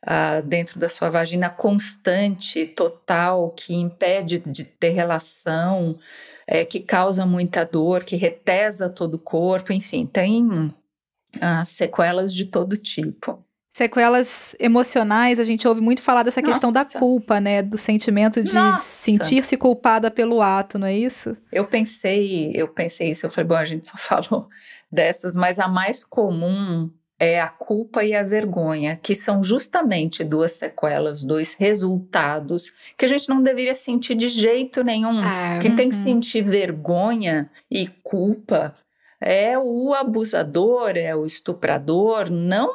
[0.06, 5.98] uh, dentro da sua vagina constante, total, que impede de ter relação,
[6.48, 12.46] é, que causa muita dor, que retesa todo o corpo, enfim, tem uh, sequelas de
[12.46, 13.44] todo tipo.
[13.72, 16.54] Sequelas emocionais, a gente ouve muito falar dessa Nossa.
[16.54, 17.64] questão da culpa, né?
[17.64, 21.36] Do sentimento de sentir-se culpada pelo ato, não é isso?
[21.52, 24.48] Eu pensei, eu pensei isso, eu falei, bom, a gente só falou
[24.92, 26.92] dessas, mas a mais comum
[27.24, 33.08] é a culpa e a vergonha, que são justamente duas sequelas, dois resultados que a
[33.08, 35.22] gente não deveria sentir de jeito nenhum.
[35.24, 35.78] Ah, Quem uhum.
[35.78, 36.04] tem que uhum.
[36.04, 38.76] sentir vergonha e culpa
[39.22, 42.70] é o abusador, é o estuprador, não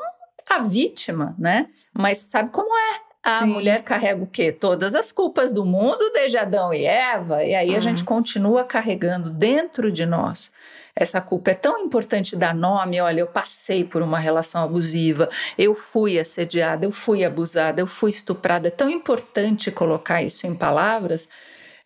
[0.49, 1.69] a vítima, né?
[1.93, 3.01] Mas sabe como é?
[3.23, 3.47] A Sim.
[3.47, 4.51] mulher carrega o quê?
[4.51, 7.77] Todas as culpas do mundo desde Adão e Eva, e aí uhum.
[7.77, 10.51] a gente continua carregando dentro de nós
[10.99, 11.53] essa culpa.
[11.53, 16.85] É tão importante dar nome, olha, eu passei por uma relação abusiva, eu fui assediada,
[16.85, 18.67] eu fui abusada, eu fui estuprada.
[18.67, 21.29] É tão importante colocar isso em palavras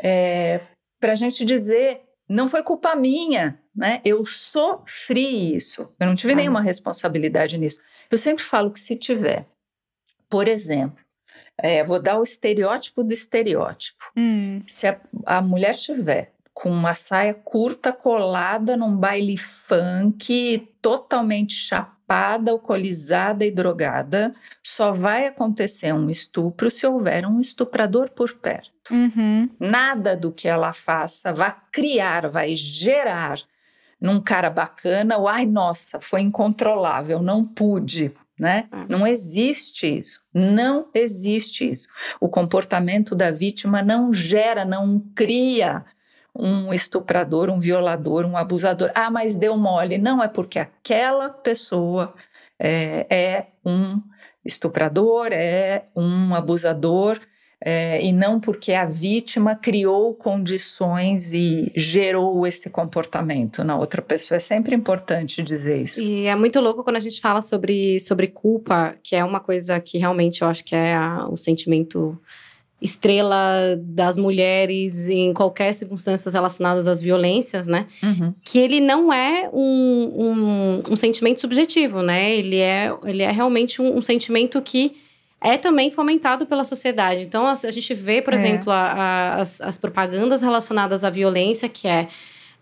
[0.02, 0.60] é,
[0.98, 4.00] para a gente dizer, não foi culpa minha, né?
[4.02, 6.36] Eu sofri isso, eu não tive ah.
[6.36, 7.82] nenhuma responsabilidade nisso.
[8.10, 9.46] Eu sempre falo que se tiver,
[10.30, 11.04] por exemplo,
[11.58, 14.04] é, vou dar o estereótipo do estereótipo.
[14.16, 14.62] Hum.
[14.66, 22.50] Se a, a mulher tiver com uma saia curta colada num baile funk, totalmente chapada,
[22.50, 28.92] alcoolizada e drogada, só vai acontecer um estupro se houver um estuprador por perto.
[28.92, 29.48] Uhum.
[29.58, 33.38] Nada do que ela faça vai criar, vai gerar
[34.00, 38.12] num cara bacana, o ai, nossa, foi incontrolável, não pude.
[38.38, 38.64] Né?
[38.72, 38.86] É.
[38.88, 40.20] Não existe isso.
[40.34, 41.86] Não existe isso.
[42.20, 45.84] O comportamento da vítima não gera, não cria
[46.34, 48.90] um estuprador, um violador, um abusador.
[48.94, 49.98] Ah, mas deu mole.
[49.98, 52.14] Não, é porque aquela pessoa
[52.58, 54.00] é, é um
[54.44, 57.18] estuprador, é um abusador
[57.64, 64.36] é, e não porque a vítima criou condições e gerou esse comportamento na outra pessoa.
[64.36, 66.00] É sempre importante dizer isso.
[66.00, 69.78] E é muito louco quando a gente fala sobre, sobre culpa, que é uma coisa
[69.78, 72.20] que realmente eu acho que é a, o sentimento
[72.82, 77.86] estrela das mulheres em qualquer circunstância relacionadas às violências, né?
[78.02, 78.32] Uhum.
[78.44, 82.34] Que ele não é um, um, um, sentimento subjetivo, né?
[82.34, 84.96] Ele é, ele é realmente um, um sentimento que
[85.40, 87.22] é também fomentado pela sociedade.
[87.22, 88.36] Então, a, a gente vê, por é.
[88.36, 92.08] exemplo, a, a, as, as propagandas relacionadas à violência, que é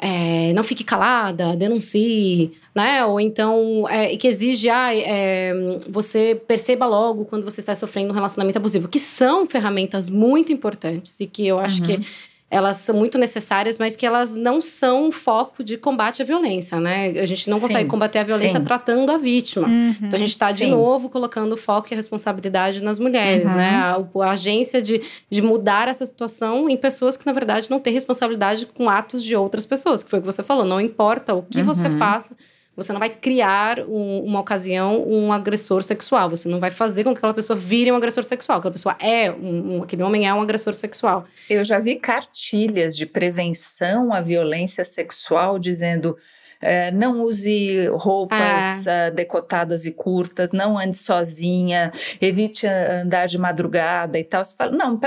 [0.00, 3.04] é, não fique calada, denuncie, né?
[3.04, 5.52] Ou então, é, que exige, ah, é,
[5.88, 11.20] você perceba logo quando você está sofrendo um relacionamento abusivo, que são ferramentas muito importantes
[11.20, 11.86] e que eu acho uhum.
[11.86, 12.06] que
[12.50, 17.10] elas são muito necessárias, mas que elas não são foco de combate à violência, né?
[17.20, 18.64] A gente não sim, consegue combater a violência sim.
[18.64, 19.68] tratando a vítima.
[19.68, 23.48] Uhum, então a gente está de novo colocando o foco e a responsabilidade nas mulheres,
[23.48, 23.54] uhum.
[23.54, 23.70] né?
[23.70, 27.92] A, a, agência de, de mudar essa situação em pessoas que, na verdade, não têm
[27.92, 30.64] responsabilidade com atos de outras pessoas, que foi o que você falou.
[30.64, 31.64] Não importa o que uhum.
[31.64, 32.34] você faça
[32.76, 36.30] você não vai criar um, uma ocasião, um agressor sexual.
[36.30, 38.59] Você não vai fazer com que aquela pessoa vire um agressor sexual.
[38.59, 41.24] Aquela pessoa é, um, um, aquele homem é um agressor sexual.
[41.48, 46.16] Eu já vi cartilhas de prevenção à violência sexual dizendo.
[46.62, 49.09] É, não use roupas ah.
[49.09, 54.44] uh, decotadas e curtas, não ande sozinha, evite andar de madrugada e tal.
[54.44, 55.00] Você fala, não,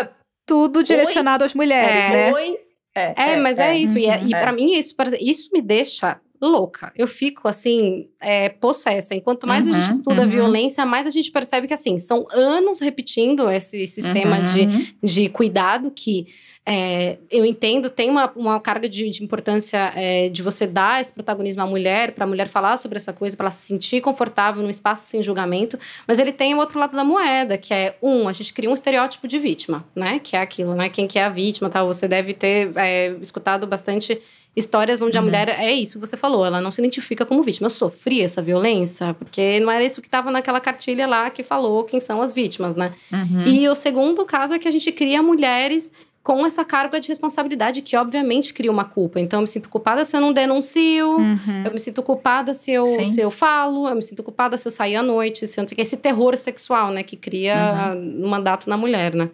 [0.47, 1.45] tudo direcionado Oi?
[1.45, 2.09] às mulheres, é.
[2.09, 2.33] né?
[2.33, 2.55] Oi?
[2.95, 3.97] É, é, é, mas é, é isso.
[3.97, 6.91] e, é, e para mim, isso, isso me deixa louca.
[6.95, 9.15] Eu fico, assim, é, possessa.
[9.15, 10.27] Enquanto mais uhum, a gente uhum, estuda uhum.
[10.27, 14.45] a violência, mais a gente percebe que, assim, são anos repetindo esse sistema uhum.
[14.45, 16.27] de, de cuidado que.
[16.65, 21.11] É, eu entendo, tem uma, uma carga de, de importância é, de você dar esse
[21.11, 24.63] protagonismo à mulher, para a mulher falar sobre essa coisa, para ela se sentir confortável
[24.63, 25.77] num espaço sem julgamento,
[26.07, 28.73] mas ele tem o outro lado da moeda, que é, um, a gente cria um
[28.73, 30.19] estereótipo de vítima, né?
[30.23, 30.87] Que é aquilo, né?
[30.87, 31.85] Quem que é a vítima, tal.
[31.87, 34.21] Você deve ter é, escutado bastante
[34.55, 35.23] histórias onde uhum.
[35.23, 37.67] a mulher é isso que você falou, ela não se identifica como vítima.
[37.67, 41.83] Eu sofri essa violência, porque não era isso que estava naquela cartilha lá que falou
[41.83, 42.93] quem são as vítimas, né?
[43.11, 43.45] Uhum.
[43.47, 45.91] E o segundo caso é que a gente cria mulheres
[46.23, 49.19] com essa carga de responsabilidade que obviamente cria uma culpa.
[49.19, 51.63] Então eu me sinto culpada se eu não denuncio, uhum.
[51.65, 54.71] eu me sinto culpada se eu, se eu falo, eu me sinto culpada se eu
[54.71, 55.77] sair à noite, se eu não sei.
[55.77, 58.25] Esse terror sexual, né, que cria uhum.
[58.25, 59.29] um mandato na mulher, né?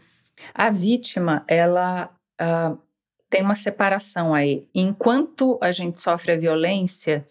[0.53, 2.09] A vítima, ela
[2.41, 2.77] uh,
[3.29, 4.67] tem uma separação aí.
[4.73, 7.27] Enquanto a gente sofre a violência,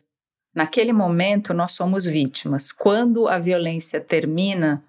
[0.55, 2.71] naquele momento nós somos vítimas.
[2.71, 4.85] Quando a violência termina,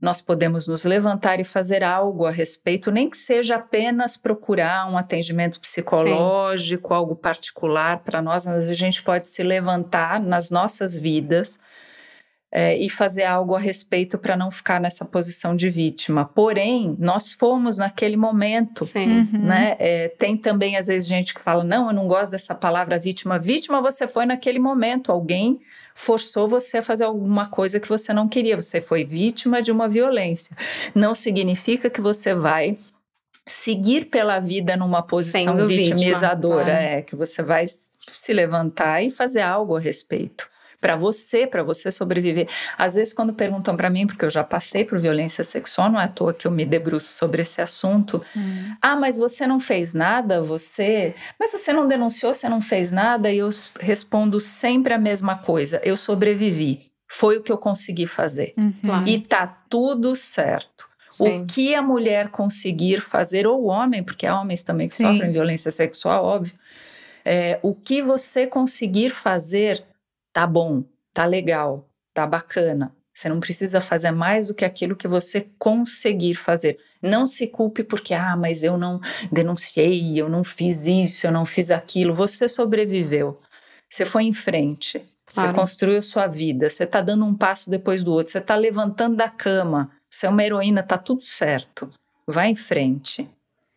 [0.00, 4.98] nós podemos nos levantar e fazer algo a respeito, nem que seja apenas procurar um
[4.98, 6.94] atendimento psicológico, Sim.
[6.94, 11.58] algo particular para nós, mas a gente pode se levantar nas nossas vidas
[12.58, 16.24] é, e fazer algo a respeito para não ficar nessa posição de vítima.
[16.24, 19.28] Porém, nós fomos naquele momento, Sim.
[19.30, 19.44] Uhum.
[19.44, 19.76] né?
[19.78, 23.38] É, tem também às vezes gente que fala não, eu não gosto dessa palavra vítima.
[23.38, 25.60] Vítima você foi naquele momento, alguém
[25.94, 28.56] forçou você a fazer alguma coisa que você não queria.
[28.56, 30.56] Você foi vítima de uma violência.
[30.94, 32.78] Não significa que você vai
[33.44, 36.80] seguir pela vida numa posição Sendo vítima, vitimizadora, claro.
[36.80, 40.55] é que você vai se levantar e fazer algo a respeito.
[40.80, 42.48] Para você, para você sobreviver.
[42.76, 46.04] Às vezes, quando perguntam para mim, porque eu já passei por violência sexual, não é
[46.04, 48.22] à toa que eu me debruço sobre esse assunto.
[48.36, 48.74] Hum.
[48.80, 51.14] Ah, mas você não fez nada, você.
[51.38, 55.80] Mas você não denunciou, você não fez nada, e eu respondo sempre a mesma coisa.
[55.84, 56.90] Eu sobrevivi.
[57.08, 58.52] Foi o que eu consegui fazer.
[58.56, 59.06] Uhum.
[59.06, 60.86] E tá tudo certo.
[61.08, 61.42] Sim.
[61.42, 65.12] O que a mulher conseguir fazer, ou o homem, porque há homens também que Sim.
[65.12, 66.54] sofrem violência sexual, óbvio.
[67.24, 69.84] É, o que você conseguir fazer,
[70.36, 72.94] tá bom, tá legal, tá bacana.
[73.10, 76.78] Você não precisa fazer mais do que aquilo que você conseguir fazer.
[77.00, 79.00] Não se culpe porque, ah, mas eu não
[79.32, 82.12] denunciei, eu não fiz isso, eu não fiz aquilo.
[82.12, 83.40] Você sobreviveu.
[83.88, 84.98] Você foi em frente.
[85.32, 85.54] Você Claro.
[85.54, 86.68] construiu sua vida.
[86.68, 88.30] Você está dando um passo depois do outro.
[88.30, 89.90] Você está levantando da cama.
[90.10, 91.90] Você é uma heroína, tá tudo certo.
[92.26, 93.26] Vai em frente.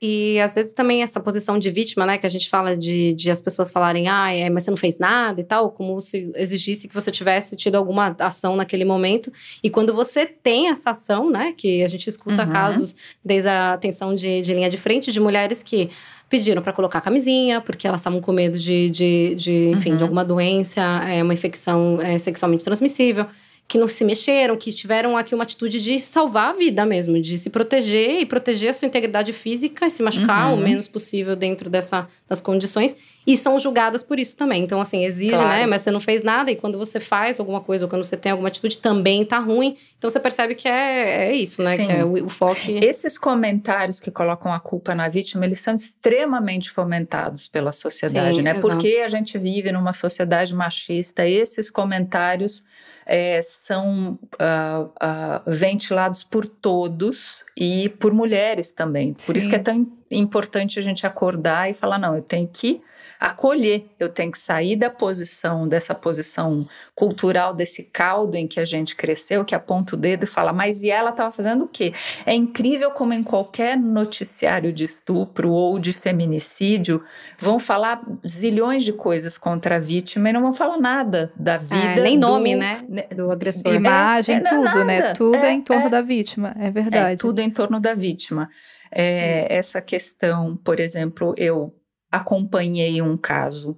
[0.02, 3.30] E às vezes também essa posição de vítima, né, que a gente fala de, de
[3.30, 6.88] as pessoas falarem, ah, é, mas você não fez nada e tal, como se exigisse
[6.88, 9.30] que você tivesse tido alguma ação naquele momento.
[9.62, 12.50] E quando você tem essa ação, né, que a gente escuta Uhum.
[12.52, 15.90] casos desde a atenção de, de linha de frente de mulheres que
[16.30, 19.98] pediram para colocar camisinha, porque elas estavam com medo de, de, de enfim, Uhum.
[19.98, 23.26] de alguma doença, é, uma infecção é, sexualmente transmissível.
[23.70, 27.38] Que não se mexeram, que tiveram aqui uma atitude de salvar a vida mesmo, de
[27.38, 30.56] se proteger e proteger a sua integridade física e se machucar Uhum.
[30.56, 32.96] o menos possível dentro dessa, das condições.
[33.28, 34.64] E são julgadas por isso também.
[34.64, 35.48] Então, assim, exige, Claro.
[35.50, 35.66] né?
[35.66, 36.52] Mas você não fez nada.
[36.52, 39.78] E quando você faz alguma coisa ou quando você tem alguma atitude, também tá ruim.
[39.98, 41.76] Então, você percebe que é, é isso, né?
[41.76, 41.86] Sim.
[41.86, 42.60] Que é o, o foco.
[42.68, 48.42] Esses comentários que colocam a culpa na vítima, eles são extremamente fomentados pela sociedade, Sim,
[48.42, 48.52] né?
[48.52, 48.68] exato.
[48.68, 52.64] Porque a gente vive numa sociedade machista, esses comentários
[53.06, 59.16] é, são ah, ah, ventilados por todos e por mulheres também.
[59.26, 59.50] Por isso Sim.
[59.50, 62.82] que é tão importante a gente acordar e falar: não, eu tenho que
[63.19, 68.65] acolher, eu tenho que sair da posição, dessa posição cultural, desse caldo em que a
[68.65, 71.91] gente cresceu, que aponta o dedo e fala, mas e ela estava fazendo o quê?
[72.26, 77.04] É incrível como em qualquer noticiário de estupro ou de feminicídio
[77.38, 81.76] vão falar zilhões de coisas contra a vítima e não vão falar nada da vida.
[82.00, 82.84] É, nem do- nome, né?
[83.15, 83.74] Do agressor.
[83.74, 85.00] Imagem, é, não é tudo, né?
[85.02, 85.13] nada.
[85.13, 85.89] Tudo é, É, em torno é.
[85.89, 87.19] da vítima, é É, verdade.
[87.19, 88.50] tudo em torno da vítima.
[88.91, 91.73] É, essa questão, por exemplo, eu
[92.12, 93.78] acompanhei um caso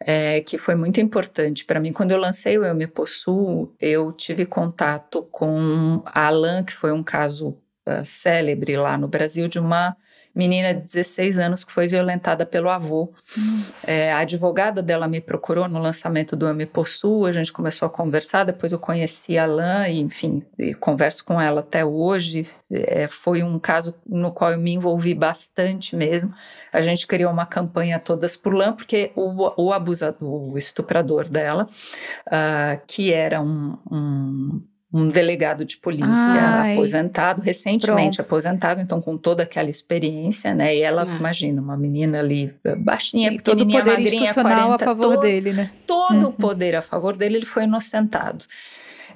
[0.00, 1.92] é, que foi muito importante para mim.
[1.92, 6.92] Quando eu lancei o Eu Me Possuo, eu tive contato com a Alan, que foi
[6.92, 9.96] um caso ah, célebre lá no Brasil, de uma
[10.34, 13.12] menina de 16 anos que foi violentada pelo avô.
[13.86, 17.86] É, a advogada dela me procurou no lançamento do Eu Me Possuo, a gente começou
[17.86, 22.46] a conversar, depois eu conheci a Lan e, enfim, e converso com ela até hoje.
[22.70, 26.32] É, foi um caso no qual eu me envolvi bastante mesmo.
[26.72, 31.68] A gente criou uma campanha todas por Lan, porque o, o abusador, o estuprador dela,
[32.30, 34.62] ah, que era um- um
[34.92, 36.72] um delegado de polícia Ai.
[36.72, 38.26] aposentado, recentemente Pronto.
[38.26, 40.74] aposentado, então com toda aquela experiência, né?
[40.76, 41.16] E ela, É.
[41.16, 44.86] imagina, uma menina ali eh, baixinha, E todo o pequenininha, poder magrinha, institucional 40, a
[44.88, 45.70] favor todo, dele, né?
[45.86, 46.28] todo Uhum.
[46.28, 48.44] o poder a favor dele, ele foi inocentado.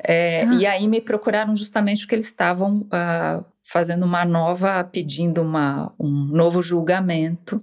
[0.07, 0.55] É, Ah.
[0.55, 6.09] E aí me procuraram justamente porque eles estavam ah, fazendo uma nova, pedindo uma, um
[6.27, 7.63] novo julgamento.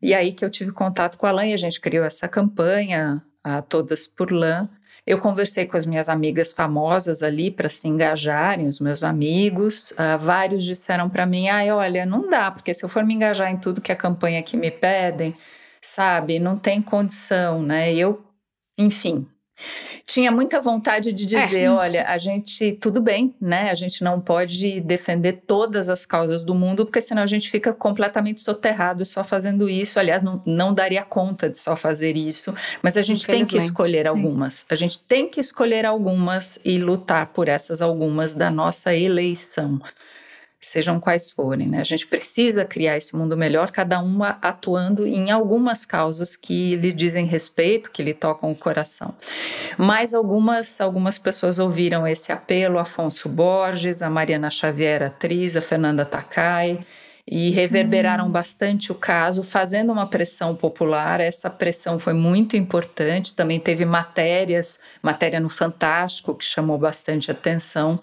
[0.00, 3.22] E aí que eu tive contato com a Lã e a gente criou essa campanha,
[3.44, 4.68] a Todas por Lã.
[5.04, 9.92] Eu conversei com as minhas amigas famosas ali para se engajarem, os meus amigos.
[9.96, 13.50] Ah, vários disseram para mim: ai, olha, não dá, porque se eu for me engajar
[13.50, 15.36] em tudo que a campanha aqui me pedem,
[15.80, 17.92] sabe, não tem condição, né?
[17.92, 18.24] Eu,
[18.78, 19.26] enfim,
[20.06, 23.70] tinha muita vontade de dizer, olha, a gente, tudo bem, né?
[23.70, 27.72] A gente não pode defender todas as causas do mundo, porque senão a gente fica
[27.72, 29.98] completamente soterrado só fazendo isso.
[29.98, 34.02] Aliás, não, não daria conta de só fazer isso, mas a gente tem que escolher
[34.02, 34.08] sim.
[34.08, 34.66] algumas.
[34.68, 39.80] A gente tem que escolher algumas e lutar por essas algumas da nossa eleição
[40.62, 41.68] sejam quais forem.
[41.68, 41.80] Né?
[41.80, 46.92] A gente precisa criar esse mundo melhor, cada uma atuando em algumas causas que lhe
[46.92, 49.14] dizem respeito, que lhe tocam o coração.
[49.76, 56.04] Mas algumas, algumas pessoas ouviram esse apelo, Afonso Borges, a Mariana Xavier, atriz, a Fernanda
[56.04, 56.78] Takai,
[57.26, 58.32] e reverberaram hum.
[58.32, 61.20] bastante o caso, fazendo uma pressão popular.
[61.20, 63.34] Essa pressão foi muito importante.
[63.34, 68.00] Também teve matérias, matéria no Fantástico, que chamou bastante atenção.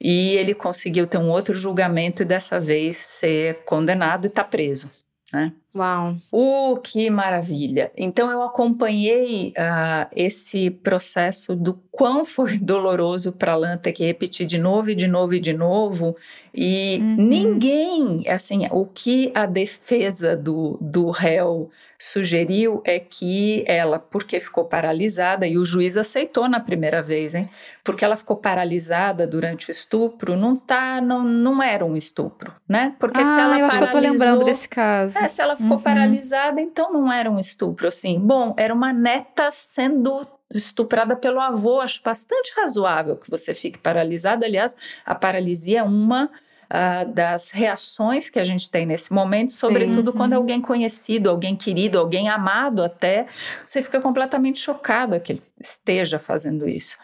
[0.00, 4.90] E ele conseguiu ter um outro julgamento e dessa vez ser condenado e está preso.
[5.32, 5.52] Né?
[5.78, 6.16] Uau!
[6.32, 7.92] Uh, que maravilha!
[7.96, 14.04] Então eu acompanhei uh, esse processo do quão foi doloroso para a Lan ter que
[14.04, 16.16] repetir de novo e de novo e de novo.
[16.54, 17.16] E uhum.
[17.16, 24.64] ninguém, assim, o que a defesa do, do réu sugeriu é que ela, porque ficou
[24.64, 27.48] paralisada, e o juiz aceitou na primeira vez, hein?
[27.84, 32.94] Porque ela ficou paralisada durante o estupro, não tá, não, não era um estupro, né?
[32.98, 35.18] Porque ah, se ela eu acho que eu tô lembrando desse caso.
[35.18, 35.82] É, se ela ficou uhum.
[35.82, 38.18] paralisada, então não era um estupro, assim.
[38.18, 41.80] Bom, era uma neta sendo estuprada pelo avô.
[41.80, 44.46] Acho bastante razoável que você fique paralisada.
[44.46, 46.30] Aliás, a paralisia é uma
[46.68, 50.16] Uh, das reações que a gente tem nesse momento, sobretudo Sim.
[50.18, 50.38] quando uhum.
[50.40, 53.24] alguém conhecido, alguém querido, alguém amado até,
[53.64, 56.98] você fica completamente chocada que ele esteja fazendo isso.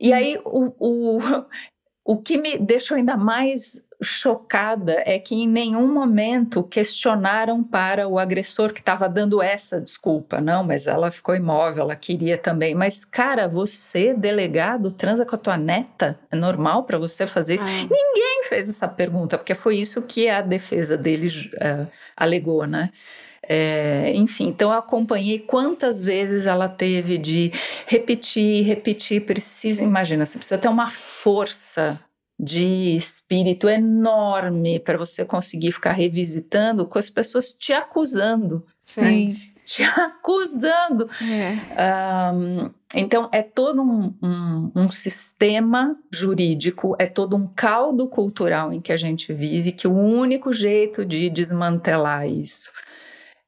[0.00, 1.20] E aí, o, o,
[2.04, 8.18] o que me deixou ainda mais chocada é que em nenhum momento questionaram para o
[8.18, 10.40] agressor que estava dando essa desculpa.
[10.40, 12.74] Não, mas ela ficou imóvel, ela queria também.
[12.74, 16.18] Mas, cara, você, delegado, transa com a tua neta?
[16.30, 17.64] É normal para você fazer isso?
[17.64, 17.88] Ai.
[17.90, 22.90] Ninguém fez essa pergunta, porque foi isso que a defesa deles uh, alegou, né?
[23.50, 27.50] É, enfim, então eu acompanhei quantas vezes ela teve de
[27.86, 31.98] repetir, repetir, precisa, imagina, você precisa ter uma força
[32.38, 38.64] de espírito enorme para você conseguir ficar revisitando com as pessoas te acusando.
[38.84, 39.30] Sim.
[39.30, 39.36] Né?
[39.64, 41.08] Te acusando.
[41.20, 42.32] É.
[42.32, 48.80] Um, então, é todo um, um, um, sistema jurídico, é todo um caldo cultural em
[48.80, 52.70] que a gente vive, que o único jeito de desmantelar isso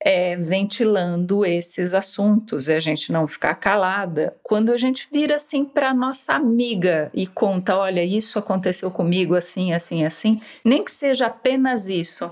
[0.01, 4.35] é, ventilando esses assuntos e a gente não ficar calada.
[4.43, 9.73] Quando a gente vira assim para nossa amiga e conta, olha, isso aconteceu comigo assim,
[9.73, 12.31] assim, assim, nem que seja apenas isso,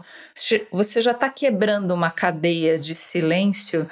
[0.72, 3.88] você já está quebrando uma cadeia de silêncio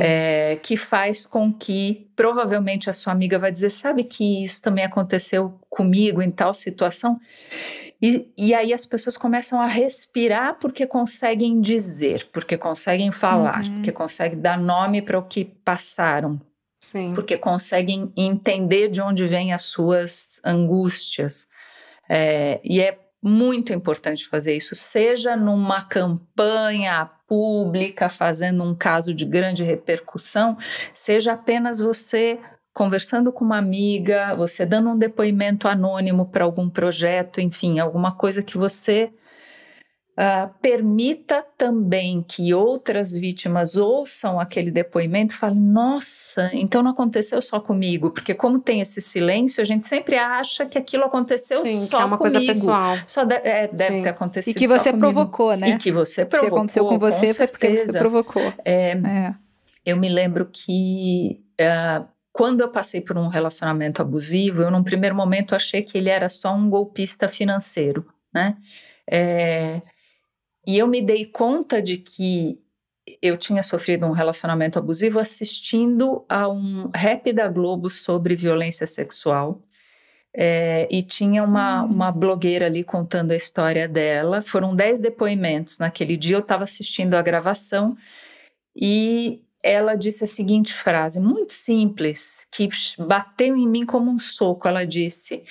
[0.00, 4.84] é, que faz com que provavelmente a sua amiga vai dizer, sabe que isso também
[4.84, 7.20] aconteceu comigo em tal situação.
[8.00, 13.74] E, e aí as pessoas começam a respirar porque conseguem dizer, porque conseguem falar, uhum.
[13.74, 16.40] porque conseguem dar nome para o que passaram.
[16.80, 17.14] Sim.
[17.14, 21.48] Porque conseguem entender de onde vêm as suas angústias.
[22.08, 29.24] É, e é muito importante fazer isso, seja numa campanha pública, fazendo um caso de
[29.24, 30.56] grande repercussão,
[30.92, 32.38] seja apenas você
[32.76, 38.42] conversando com uma amiga, você dando um depoimento anônimo para algum projeto, enfim, alguma coisa
[38.42, 39.10] que você
[40.12, 47.40] uh, permita também que outras vítimas ouçam aquele depoimento e falem: nossa, então não aconteceu
[47.40, 51.80] só comigo, porque como tem esse silêncio, a gente sempre acha que aquilo aconteceu Sim,
[51.86, 52.36] só que é uma comigo.
[52.36, 52.94] coisa pessoal.
[53.06, 54.02] Só de, é, deve Sim.
[54.02, 54.54] ter acontecido.
[54.54, 55.70] E que você provocou, né?
[55.70, 56.50] E que você provocou.
[56.50, 58.42] Se aconteceu com você, com foi porque você provocou.
[58.62, 59.34] É, é.
[59.82, 61.40] Eu me lembro que.
[61.58, 66.10] Uh, quando eu passei por um relacionamento abusivo, eu num primeiro momento achei que ele
[66.10, 68.58] era só um golpista financeiro, né?
[69.10, 69.80] É,
[70.66, 72.60] e eu me dei conta de que
[73.22, 79.62] eu tinha sofrido um relacionamento abusivo assistindo a um rap da Globo sobre violência sexual.
[80.36, 81.86] É, e tinha uma, hum.
[81.86, 84.42] uma blogueira ali contando a história dela.
[84.42, 86.36] Foram dez depoimentos naquele dia.
[86.36, 87.96] Eu estava assistindo a gravação
[88.76, 94.68] e ela disse a seguinte frase, muito simples, que bateu em mim como um soco.
[94.68, 95.42] Ela disse: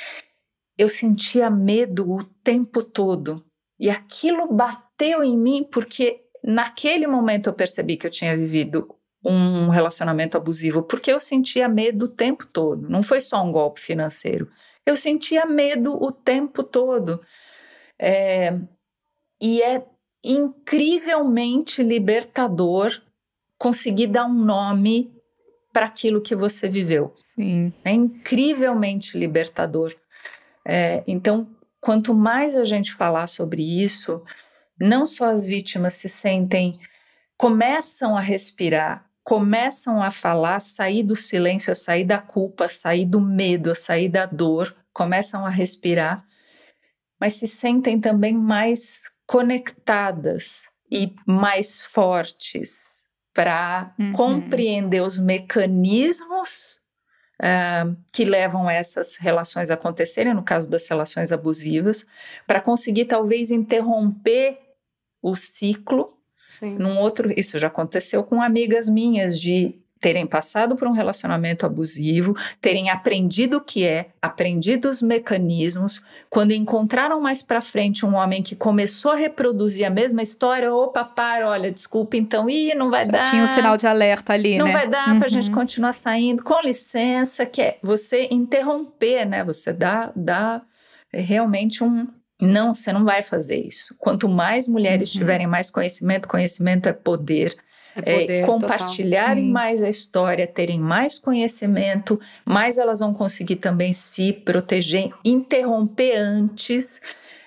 [0.77, 3.45] Eu sentia medo o tempo todo.
[3.77, 8.87] E aquilo bateu em mim porque naquele momento eu percebi que eu tinha vivido
[9.21, 12.87] um relacionamento abusivo, porque eu sentia medo o tempo todo.
[12.87, 14.49] Não foi só um golpe financeiro.
[14.85, 17.19] Eu sentia medo o tempo todo.
[17.99, 18.57] É,
[19.41, 19.85] e é
[20.23, 23.01] incrivelmente libertador
[23.57, 25.13] conseguir dar um nome
[25.71, 27.13] para aquilo que você viveu.
[27.35, 27.73] Sim.
[27.83, 29.93] É incrivelmente libertador.
[30.65, 31.47] É, então,
[31.81, 34.23] quanto mais a gente falar sobre isso,
[34.79, 36.79] não só as vítimas se sentem,
[37.37, 43.05] começam a respirar, começam a falar, sair do silêncio, a sair da culpa, a sair
[43.05, 46.25] do medo, a sair da dor, começam a respirar,
[47.19, 52.94] mas se sentem também mais conectadas e mais fortes,
[53.35, 54.13] para uhum.
[54.13, 56.79] compreender os mecanismos
[57.41, 62.07] uh, que levam essas relações a acontecerem, no caso das relações abusivas,
[62.47, 64.57] para conseguir talvez interromper
[65.21, 66.17] o ciclo.
[66.47, 66.77] Sim.
[66.77, 72.37] Num outro, isso já aconteceu com amigas minhas de terem passado por um relacionamento abusivo,
[72.61, 78.43] terem aprendido o que é, aprendido os mecanismos, quando encontraram mais para frente um homem
[78.43, 83.07] que começou a reproduzir a mesma história, opa, para, olha, desculpa, então, ih, não vai
[83.07, 83.31] dar.
[83.31, 84.73] Tinha um sinal de alerta ali, não né?
[84.73, 85.17] Não vai dar uhum.
[85.17, 89.43] pra gente continuar saindo, com licença, que é você interromper, né?
[89.43, 90.61] Você dá, dá
[91.11, 92.07] realmente um,
[92.39, 93.95] não, você não vai fazer isso.
[93.97, 95.21] Quanto mais mulheres uhum.
[95.21, 97.55] tiverem mais conhecimento, conhecimento é poder.
[97.95, 99.51] É poder, é, compartilharem Hum.
[99.51, 107.01] mais a história, terem mais conhecimento, mais elas vão conseguir também se proteger, interromper antes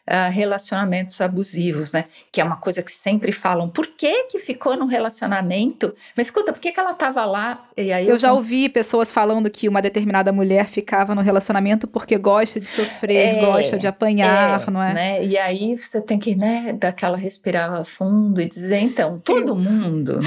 [0.09, 2.07] uh, relacionamentos abusivos, né?
[2.33, 3.69] Que é uma coisa que sempre falam.
[3.69, 5.95] Por que que ficou no relacionamento?
[6.17, 7.63] Mas escuta, por que que ela estava lá?
[7.77, 11.87] E aí eu, eu já ouvi pessoas falando que uma determinada mulher ficava no relacionamento
[11.87, 14.95] porque gosta de sofrer, é, gosta de apanhar, é, não é?
[14.95, 15.25] Né?
[15.25, 20.21] E aí você tem que, né, dar aquela respirada fundo e dizer, então, todo mundo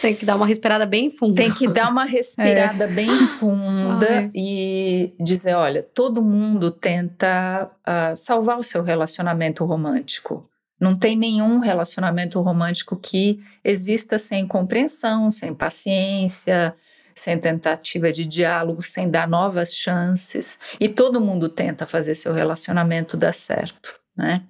[0.00, 1.42] tem que dar uma respirada bem funda.
[1.42, 2.88] Tem que dar uma respirada é.
[2.88, 3.08] bem
[3.38, 4.30] funda Ai.
[4.34, 7.70] e dizer: olha, todo mundo tenta
[8.16, 10.48] salvar o seu relacionamento romântico.
[10.80, 16.74] Não tem nenhum relacionamento romântico que exista sem compreensão, sem paciência,
[17.14, 20.58] sem tentativa de diálogo, sem dar novas chances.
[20.78, 24.44] E todo mundo tenta fazer seu relacionamento dar certo, né?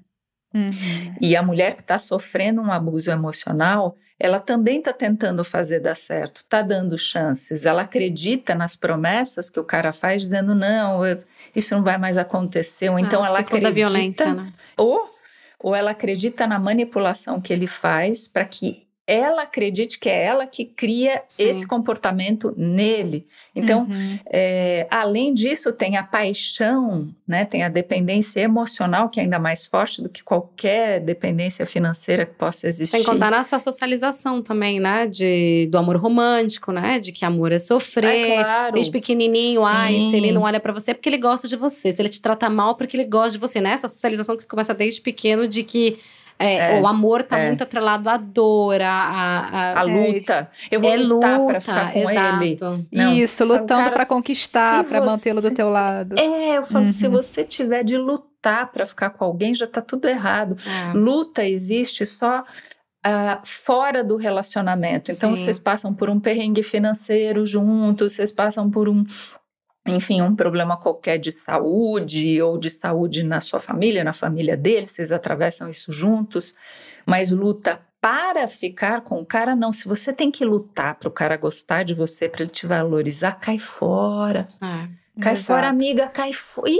[0.55, 1.14] Uhum.
[1.20, 5.94] E a mulher que está sofrendo um abuso emocional, ela também está tentando fazer dar
[5.94, 7.66] certo, está dando chances.
[7.66, 11.18] Ela acredita nas promessas que o cara faz, dizendo não, eu,
[11.55, 12.88] isso não vai mais acontecer.
[12.88, 14.53] Ou ah, então ah, ela acredita, violência, né?
[14.76, 15.18] ou
[15.61, 20.46] ou ela acredita na manipulação que ele faz para que ela acredite que é ela
[20.46, 21.44] que cria Sim.
[21.44, 23.26] esse comportamento nele.
[23.56, 24.18] Então, uhum.
[24.26, 27.46] é, além disso, tem a paixão, né?
[27.46, 32.34] Tem a dependência emocional, que é ainda mais forte do que qualquer dependência financeira que
[32.34, 32.98] possa existir.
[32.98, 35.06] Sem contar nessa socialização também, né?
[35.06, 36.98] De, do amor romântico, né?
[36.98, 38.04] De que amor é sofrer.
[38.04, 38.74] É claro.
[38.74, 39.70] Desde pequenininho, Sim.
[39.72, 41.94] ai, se ele não olha para você é porque ele gosta de você.
[41.94, 43.70] Se ele te trata mal, é porque ele gosta de você, né?
[43.70, 45.98] Essa socialização que começa desde pequeno de que
[46.39, 47.49] é, é, o amor tá é.
[47.49, 50.49] muito atrelado à dor, à, à, à luta.
[50.70, 52.45] Eu vou é lutar para ficar com exato.
[52.45, 52.86] ele.
[52.93, 56.16] Não, Isso, lutando para conquistar, para mantê-lo do teu lado.
[56.18, 56.93] É, eu falo, uhum.
[56.93, 60.55] se você tiver de lutar para ficar com alguém, já tá tudo errado.
[60.64, 60.93] É.
[60.93, 62.45] Luta existe só
[63.07, 65.12] Uh, fora do relacionamento.
[65.12, 65.45] Então, Sim.
[65.45, 69.05] vocês passam por um perrengue financeiro juntos, vocês passam por um,
[69.91, 74.86] enfim, um problema qualquer de saúde ou de saúde na sua família, na família dele,
[74.86, 76.55] vocês atravessam isso juntos,
[77.07, 79.72] mas luta para ficar com o cara, não.
[79.72, 83.32] Se você tem que lutar para o cara gostar de você, para ele te valorizar,
[83.32, 84.47] cai fora.
[84.62, 84.97] É.
[85.20, 85.46] Cai Exato.
[85.46, 86.70] fora, amiga, cai fora.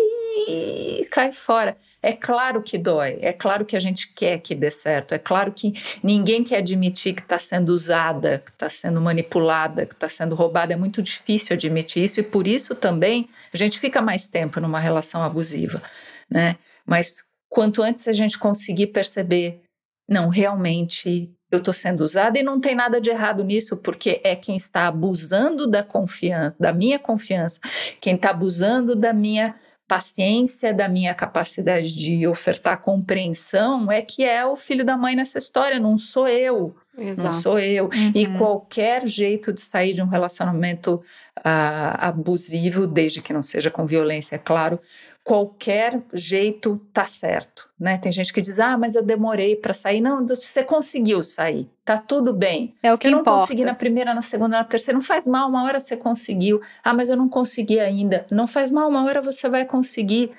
[1.11, 1.76] Cai fora.
[2.01, 5.53] É claro que dói, é claro que a gente quer que dê certo, é claro
[5.53, 5.72] que
[6.03, 10.72] ninguém quer admitir que está sendo usada, que está sendo manipulada, que está sendo roubada.
[10.72, 14.78] É muito difícil admitir isso e por isso também a gente fica mais tempo numa
[14.78, 15.82] relação abusiva,
[16.30, 16.57] né?
[16.86, 19.62] Mas quanto antes a gente conseguir perceber,
[20.09, 24.36] não, realmente eu estou sendo usada e não tem nada de errado nisso, porque é
[24.36, 27.61] quem está abusando da confiança, da minha confiança,
[28.01, 29.55] quem está abusando da minha
[29.86, 35.38] paciência, da minha capacidade de ofertar compreensão, é que é o filho da mãe nessa
[35.38, 36.76] história, não sou eu.
[36.99, 37.22] Exato.
[37.22, 37.84] Não sou eu.
[37.84, 38.12] Uhum.
[38.14, 40.96] E qualquer jeito de sair de um relacionamento
[41.38, 44.78] uh, abusivo, desde que não seja com violência, é claro,
[45.24, 47.99] qualquer jeito tá certo, né?
[47.99, 50.01] Tem gente que diz: "Ah, mas eu demorei para sair".
[50.01, 51.68] Não, você conseguiu sair.
[51.85, 52.74] Tá tudo bem.
[52.83, 53.41] É o que eu não importa.
[53.41, 56.61] consegui na primeira, na segunda, na terceira, não faz mal, uma hora você conseguiu.
[56.83, 58.26] Ah, mas eu não consegui ainda.
[58.31, 60.33] Não faz mal, uma hora você vai conseguir.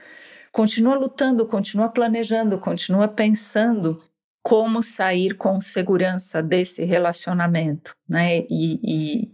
[0.51, 4.01] Continua lutando, continua planejando, continua pensando
[4.41, 8.39] como sair com segurança desse relacionamento, né?
[8.49, 9.31] E, e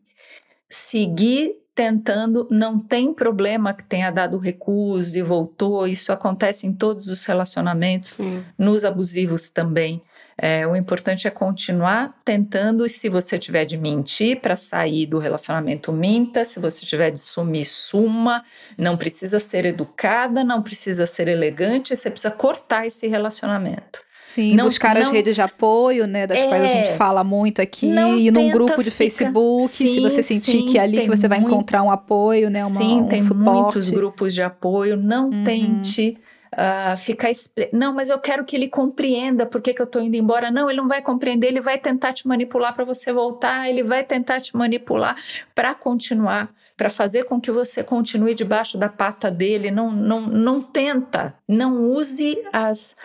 [0.70, 7.08] seguir tentando, não tem problema que tenha dado recuso e voltou, isso acontece em todos
[7.08, 8.42] os relacionamentos, Sim.
[8.58, 10.02] nos abusivos também.
[10.38, 15.20] É, o importante é continuar tentando, e se você tiver de mentir para sair do
[15.20, 18.42] relacionamento, minta, se você tiver de sumir, suma,
[18.78, 24.05] não precisa ser educada, não precisa ser elegante, você precisa cortar esse relacionamento.
[24.36, 26.28] Sim, Não- buscar as não- redes de apoio, né?
[26.28, 26.84] Das quais a É.
[26.86, 27.88] gente fala muito aqui.
[27.88, 31.00] Não E num grupo de ficar- Facebook, se Sim, você sentir sim, que é ali
[31.02, 32.66] que você vai muito- encontrar um apoio, né?
[32.66, 33.62] Uma, Sim, um tem suporte.
[33.62, 34.98] muitos grupos de apoio.
[34.98, 35.44] Não Uhum.
[35.44, 36.18] tente
[36.58, 37.28] ah, ficar.
[37.74, 40.50] Não, mas eu quero que ele compreenda por que, que eu tô indo embora.
[40.50, 44.06] Não, ele não vai compreender, ele vai tentar te manipular para você voltar, ele vai
[44.06, 45.18] tentar te manipular
[45.54, 49.70] para continuar, para fazer com que você continue debaixo da pata dele.
[49.70, 51.34] Não, não, não tenta.
[51.46, 52.96] Não use as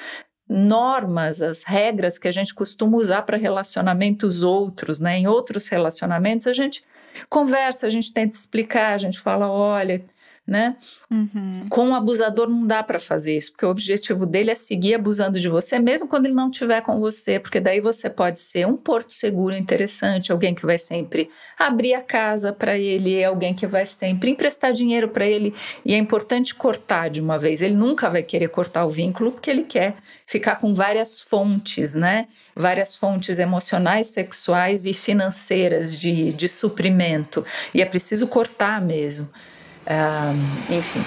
[0.52, 5.18] normas, as regras que a gente costuma usar para relacionamentos outros, né?
[5.18, 6.84] Em outros relacionamentos a gente
[7.28, 10.04] conversa, a gente tenta explicar, a gente fala, olha,
[10.50, 10.76] né?
[11.08, 11.64] Uhum.
[11.70, 15.38] Com o abusador não dá para fazer isso, porque o objetivo dele é seguir abusando
[15.38, 18.76] de você, mesmo quando ele não estiver com você, porque daí você pode ser um
[18.76, 23.86] porto seguro interessante, alguém que vai sempre abrir a casa para ele, alguém que vai
[23.86, 27.62] sempre emprestar dinheiro para ele, e é importante cortar de uma vez.
[27.62, 29.94] Ele nunca vai querer cortar o vínculo, porque ele quer
[30.26, 32.26] ficar com várias fontes, né?
[32.56, 37.44] Várias fontes emocionais, sexuais e financeiras de, de suprimento.
[37.72, 39.30] E é preciso cortar mesmo
[40.68, 41.00] enfim.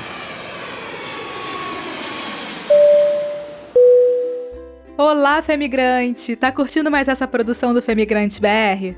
[4.97, 6.35] Olá, Femigrante!
[6.35, 8.95] Tá curtindo mais essa produção do Femigrante BR?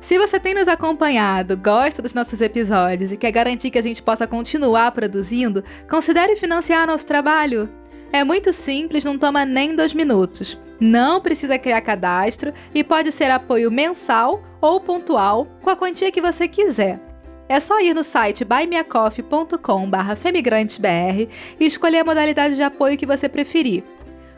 [0.00, 4.02] Se você tem nos acompanhado, gosta dos nossos episódios e quer garantir que a gente
[4.02, 7.68] possa continuar produzindo, considere financiar nosso trabalho.
[8.12, 10.58] É muito simples, não toma nem dois minutos.
[10.80, 16.20] Não precisa criar cadastro e pode ser apoio mensal ou pontual com a quantia que
[16.20, 17.09] você quiser.
[17.50, 21.28] É só ir no site buymeacoffee.com.br femigrantebr
[21.58, 23.82] e escolher a modalidade de apoio que você preferir.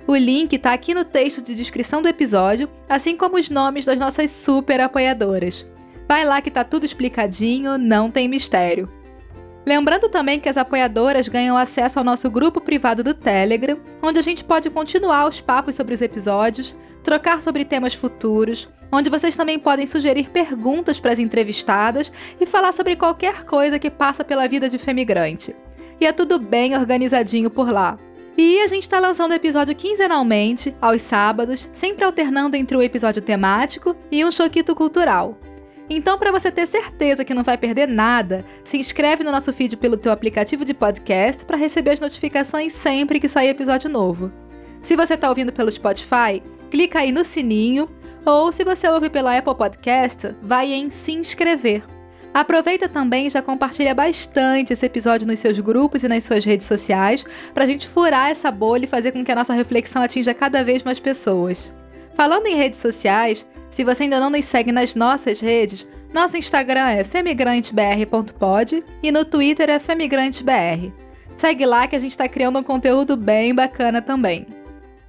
[0.07, 4.01] O link está aqui no texto de descrição do episódio, assim como os nomes das
[4.01, 5.67] nossas super apoiadoras.
[6.09, 8.89] Vai lá que tá tudo explicadinho, não tem mistério.
[9.65, 14.23] Lembrando também que as apoiadoras ganham acesso ao nosso grupo privado do Telegram, onde a
[14.23, 19.59] gente pode continuar os papos sobre os episódios, trocar sobre temas futuros, onde vocês também
[19.59, 24.69] podem sugerir perguntas para as entrevistadas e falar sobre qualquer coisa que passa pela vida
[24.69, 25.55] de Femigrante.
[26.01, 27.97] E é tudo bem organizadinho por lá.
[28.37, 33.23] E a gente está lançando o episódio quinzenalmente, aos sábados, sempre alternando entre um episódio
[33.23, 35.39] temático e um choquito cultural.
[35.95, 39.77] Então, para você ter certeza que não vai perder nada, se inscreve no nosso feed
[39.77, 44.33] pelo teu aplicativo de podcast para receber as notificações sempre que sair episódio novo.
[44.81, 47.91] Se você está ouvindo pelo Spotify, clica aí no sininho
[48.25, 51.83] ou se você ouve pela Apple Podcast, vai em se inscrever.
[52.33, 56.67] Aproveita também e já compartilha bastante esse episódio nos seus grupos e nas suas redes
[56.67, 57.23] sociais
[57.53, 60.65] para a gente furar essa bolha e fazer com que a nossa reflexão atinja cada
[60.65, 61.71] vez mais pessoas.
[62.15, 66.89] Falando em redes sociais, se você ainda não nos segue nas nossas redes, nosso Instagram
[66.89, 70.93] é femigrantebr.pod e no Twitter é femigrantebr.
[71.37, 74.47] Segue lá que a gente está criando um conteúdo bem bacana também.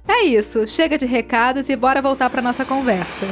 [0.08, 3.26] É isso, chega de recados e bora voltar para nossa conversa.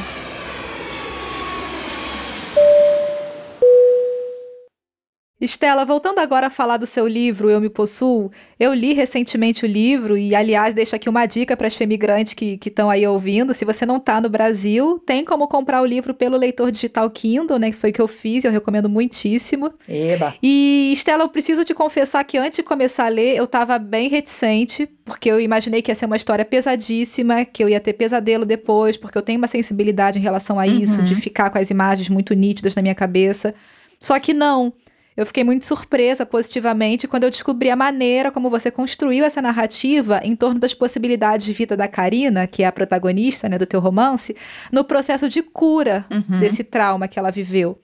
[5.45, 8.30] Estela, voltando agora a falar do seu livro Eu Me Possuo,
[8.61, 12.61] eu li recentemente o livro e, aliás, deixo aqui uma dica para as femigrantes que
[12.64, 13.53] estão aí ouvindo.
[13.53, 17.59] Se você não está no Brasil, tem como comprar o livro pelo leitor digital Kindle,
[17.59, 17.72] né?
[17.72, 19.72] Que foi o que eu fiz, eu recomendo muitíssimo.
[19.88, 20.32] Eba!
[20.40, 24.09] E, Estela, eu preciso te confessar que antes de começar a ler, eu estava bem
[24.09, 28.45] reticente, porque eu imaginei que ia ser uma história pesadíssima, que eu ia ter pesadelo
[28.45, 31.05] depois, porque eu tenho uma sensibilidade em relação a isso, uhum.
[31.05, 33.53] de ficar com as imagens muito nítidas na minha cabeça.
[33.99, 34.72] Só que não.
[35.16, 40.20] Eu fiquei muito surpresa positivamente quando eu descobri a maneira como você construiu essa narrativa
[40.24, 43.80] em torno das possibilidades de vida da Karina, que é a protagonista né, do teu
[43.80, 44.34] romance,
[44.70, 46.40] no processo de cura uhum.
[46.40, 47.78] desse trauma que ela viveu.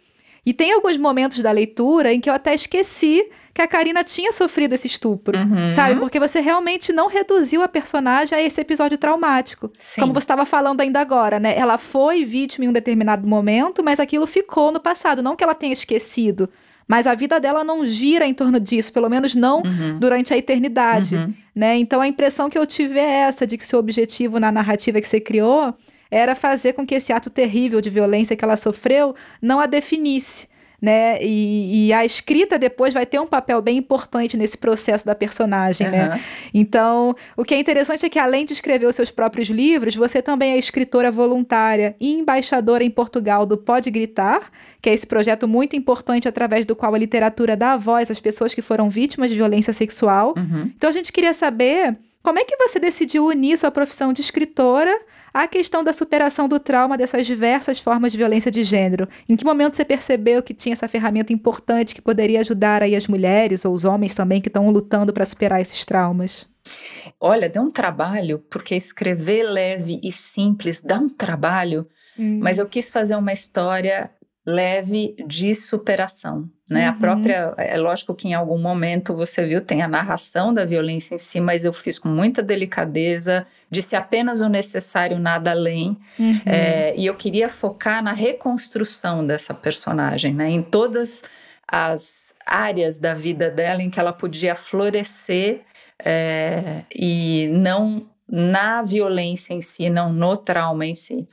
[0.47, 4.33] E tem alguns momentos da leitura em que eu até esqueci que a Karina tinha
[4.33, 5.73] sofrido esse estupro, uhum.
[5.73, 6.01] sabe?
[6.01, 9.69] Porque você realmente não reduziu a personagem a esse episódio traumático.
[9.75, 10.01] Sim.
[10.01, 11.59] Como você estava falando ainda agora, né?
[11.59, 15.55] Ela foi vítima em um determinado momento, mas aquilo ficou no passado, não que ela
[15.55, 16.49] tenha esquecido.
[16.89, 19.99] Mas a vida dela não gira em torno disso, pelo menos não uhum.
[19.99, 21.35] durante a eternidade, uhum.
[21.55, 21.77] né?
[21.77, 25.07] Então a impressão que eu tive é essa de que seu objetivo na narrativa que
[25.07, 25.75] você criou
[26.11, 30.49] era fazer com que esse ato terrível de violência que ela sofreu não a definisse
[30.81, 31.23] né?
[31.23, 35.87] E, e, a escrita depois vai ter um papel bem importante nesse processo da personagem,
[35.87, 35.93] uhum.
[35.93, 36.21] né?
[36.55, 40.23] Então, o que é interessante é que além de escrever os seus próprios livros, você
[40.23, 45.49] também é escritora voluntária e embaixadora em Portugal do Pode Gritar, que é esse projeto
[45.49, 49.37] muito importante através do qual a literatura dá voz às pessoas que foram vítimas de
[49.37, 50.35] violência sexual.
[50.37, 50.71] Uhum.
[50.77, 51.97] Então, a gente queria saber
[52.29, 54.95] como é que você decidiu unir sua profissão de escritora
[55.33, 59.09] à questão da superação do trauma dessas diversas formas de violência de gênero?
[59.27, 63.09] Em que momento você percebeu que tinha essa ferramenta importante que poderia ajudar aí as
[63.09, 66.47] mulheres ou os homens também que estão lutando para superar esses traumas?
[67.19, 71.87] Olha, deu um trabalho, porque escrever leve e simples dá um trabalho,
[72.19, 72.41] hum.
[72.43, 74.11] mas eu quis fazer uma história
[74.49, 76.49] leve de superação.
[76.71, 76.85] Né?
[76.85, 76.89] Uhum.
[76.89, 81.15] A própria, é lógico que em algum momento você viu, tem a narração da violência
[81.15, 85.99] em si, mas eu fiz com muita delicadeza, disse apenas o necessário, nada além.
[86.19, 86.41] Uhum.
[86.47, 90.49] É, e eu queria focar na reconstrução dessa personagem, né?
[90.49, 91.23] em todas
[91.71, 95.61] as áreas da vida dela em que ela podia florescer
[96.03, 101.29] é, e não na violência em si, não no trauma em si.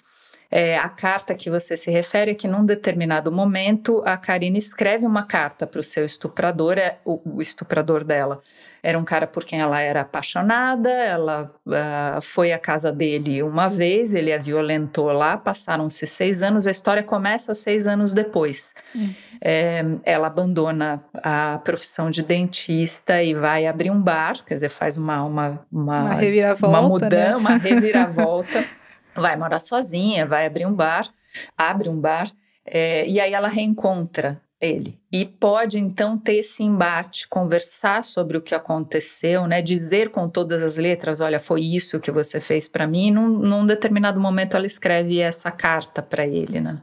[0.58, 5.06] É, a carta que você se refere é que num determinado momento a Karina escreve
[5.06, 8.40] uma carta para o seu estuprador, é, o, o, estuprador dela
[8.82, 13.68] era um cara por quem ela era apaixonada, ela uh, foi à casa dele uma
[13.68, 18.74] vez, ele a violentou lá, passaram-se seis anos, a história começa seis anos depois.
[18.96, 19.10] Hum.
[19.42, 24.96] É, ela abandona a profissão de dentista e vai abrir um bar, quer dizer, faz
[24.96, 27.36] uma, uma, uma, uma reviravolta, uma mudança, né?
[27.36, 28.66] uma reviravolta.
[29.16, 31.08] Vai morar sozinha, vai abrir um bar,
[31.58, 32.32] abre um bar,
[32.66, 35.00] é, e aí ela reencontra ele.
[35.12, 39.62] E pode então ter esse embate, conversar sobre o que aconteceu, né?
[39.62, 43.12] Dizer com todas as letras, olha, foi isso que você fez para mim.
[43.12, 46.82] Num, num, determinado momento ela escreve essa carta para ele, né?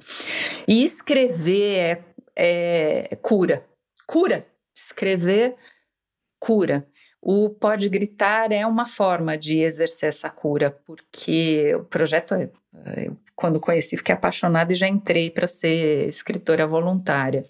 [0.68, 2.04] E escrever
[2.36, 3.64] é, é cura,
[4.06, 4.46] cura.
[4.74, 5.56] Escrever
[6.38, 6.86] cura.
[7.24, 13.60] O Pode Gritar é uma forma de exercer essa cura, porque o projeto, eu, quando
[13.60, 17.46] conheci, fiquei apaixonada e já entrei para ser escritora voluntária.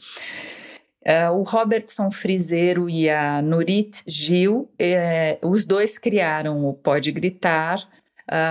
[1.01, 7.81] Uh, o Robertson Frizeiro e a Nurit Gil, eh, os dois criaram o Pode Gritar,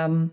[0.10, 0.28] um,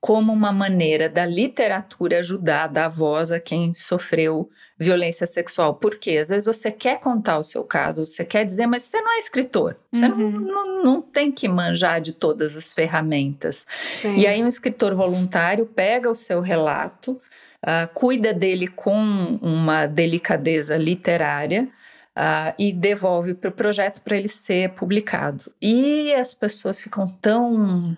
[0.00, 4.48] como uma maneira da literatura ajudar a dar voz a quem sofreu
[4.78, 5.74] violência sexual.
[5.74, 9.12] Porque às vezes você quer contar o seu caso, você quer dizer, mas você não
[9.14, 9.76] é escritor.
[9.92, 10.30] Você uhum.
[10.30, 13.66] não, não, não, tem que manjar de todas as ferramentas.
[13.94, 14.16] Sim.
[14.16, 17.20] E aí um escritor voluntário pega o seu relato,
[17.62, 18.96] uh, cuida dele com
[19.42, 21.68] uma delicadeza literária,
[22.10, 25.44] Uh, e devolve para o projeto para ele ser publicado.
[25.62, 27.96] E as pessoas ficam tão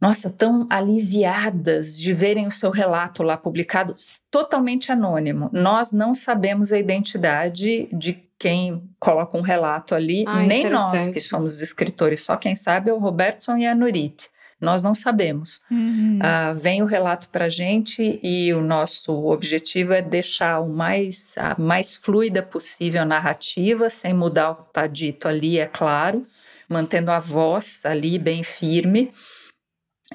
[0.00, 3.94] nossa, tão aliviadas de verem o seu relato lá publicado
[4.30, 5.50] totalmente anônimo.
[5.52, 11.20] Nós não sabemos a identidade de quem coloca um relato ali, ah, nem nós que
[11.20, 14.30] somos escritores, só quem sabe é o Robertson e a Nurit.
[14.58, 15.62] Nós não sabemos.
[15.70, 16.18] Uhum.
[16.18, 21.34] Uh, vem o relato para a gente e o nosso objetivo é deixar o mais,
[21.36, 26.26] a mais fluida possível a narrativa, sem mudar o que está dito ali, é claro,
[26.68, 29.10] mantendo a voz ali bem firme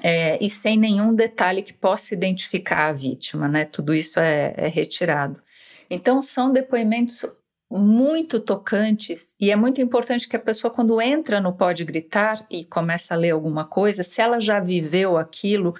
[0.02, 3.64] é, e sem nenhum detalhe que possa identificar a vítima, né?
[3.64, 5.40] Tudo isso é, é retirado.
[5.88, 7.24] Então, são depoimentos
[7.70, 12.64] muito tocantes e é muito importante que a pessoa, quando entra no Pode Gritar e
[12.64, 15.74] começa a ler alguma coisa, se ela já viveu aquilo,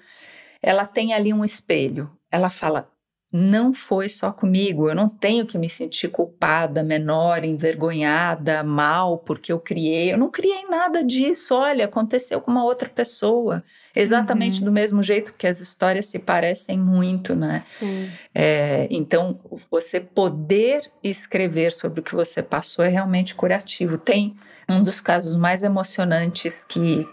[0.60, 2.10] ela tem ali um espelho.
[2.30, 2.90] Ela fala:
[3.32, 4.88] não foi só comigo.
[4.88, 10.12] Eu não tenho que me sentir culpada, menor, envergonhada, mal, porque eu criei.
[10.12, 11.54] Eu não criei nada disso.
[11.54, 13.64] Olha, aconteceu com uma outra pessoa.
[13.94, 14.66] Exatamente uhum.
[14.66, 17.64] do mesmo jeito que as histórias se parecem muito, né?
[17.66, 18.08] Sim.
[18.32, 23.98] É, então, você poder escrever sobre o que você passou é realmente curativo.
[23.98, 24.36] Tem
[24.68, 27.06] um dos casos mais emocionantes que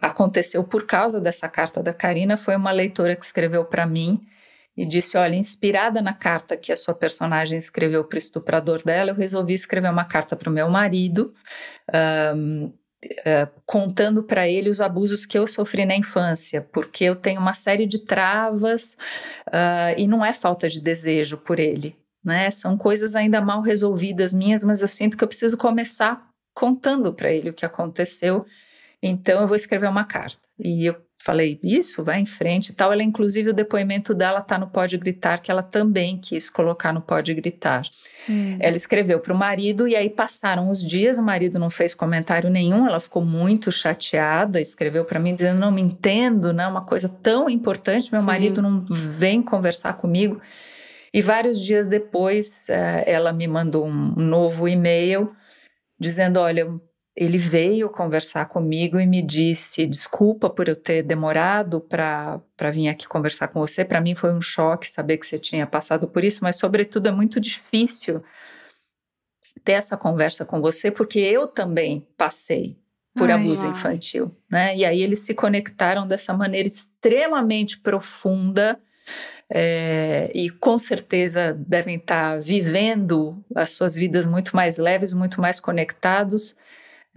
[0.00, 4.20] aconteceu por causa dessa carta da Karina foi uma leitora que escreveu para mim
[4.78, 9.10] e disse: Olha, inspirada na carta que a sua personagem escreveu para o estuprador dela,
[9.10, 11.34] eu resolvi escrever uma carta para o meu marido,
[12.36, 12.74] um, uh,
[13.24, 17.54] eh, contando para ele os abusos que eu sofri na infância, porque eu tenho uma
[17.54, 18.96] série de travas
[19.48, 21.96] uh, e não é falta de desejo por ele.
[22.24, 22.48] Né?
[22.52, 26.24] São coisas ainda mal resolvidas minhas, mas eu sinto que eu preciso começar
[26.54, 28.46] contando para ele o que aconteceu.
[29.02, 30.40] Então eu vou escrever uma carta.
[30.58, 32.90] E eu falei, isso, vai em frente e tal.
[32.90, 37.02] Ela, inclusive, o depoimento dela tá no Pode Gritar, que ela também quis colocar no
[37.02, 37.82] Pode Gritar.
[38.26, 38.56] Hum.
[38.58, 42.48] Ela escreveu para o marido e aí passaram os dias, o marido não fez comentário
[42.48, 47.10] nenhum, ela ficou muito chateada, escreveu para mim dizendo, não me entendo, né, uma coisa
[47.10, 48.26] tão importante, meu Sim.
[48.26, 50.40] marido não vem conversar comigo.
[51.12, 55.30] E vários dias depois, eh, ela me mandou um novo e-mail
[56.00, 56.66] dizendo, olha,
[57.20, 62.40] ele veio conversar comigo e me disse: desculpa por eu ter demorado para
[62.72, 63.84] vir aqui conversar com você.
[63.84, 67.10] Para mim foi um choque saber que você tinha passado por isso, mas, sobretudo, é
[67.10, 68.22] muito difícil
[69.64, 72.78] ter essa conversa com você, porque eu também passei
[73.16, 74.76] por Ai, abuso infantil, né?
[74.76, 78.78] E aí eles se conectaram dessa maneira extremamente profunda.
[79.50, 85.58] É, e com certeza devem estar vivendo as suas vidas muito mais leves, muito mais
[85.58, 86.54] conectados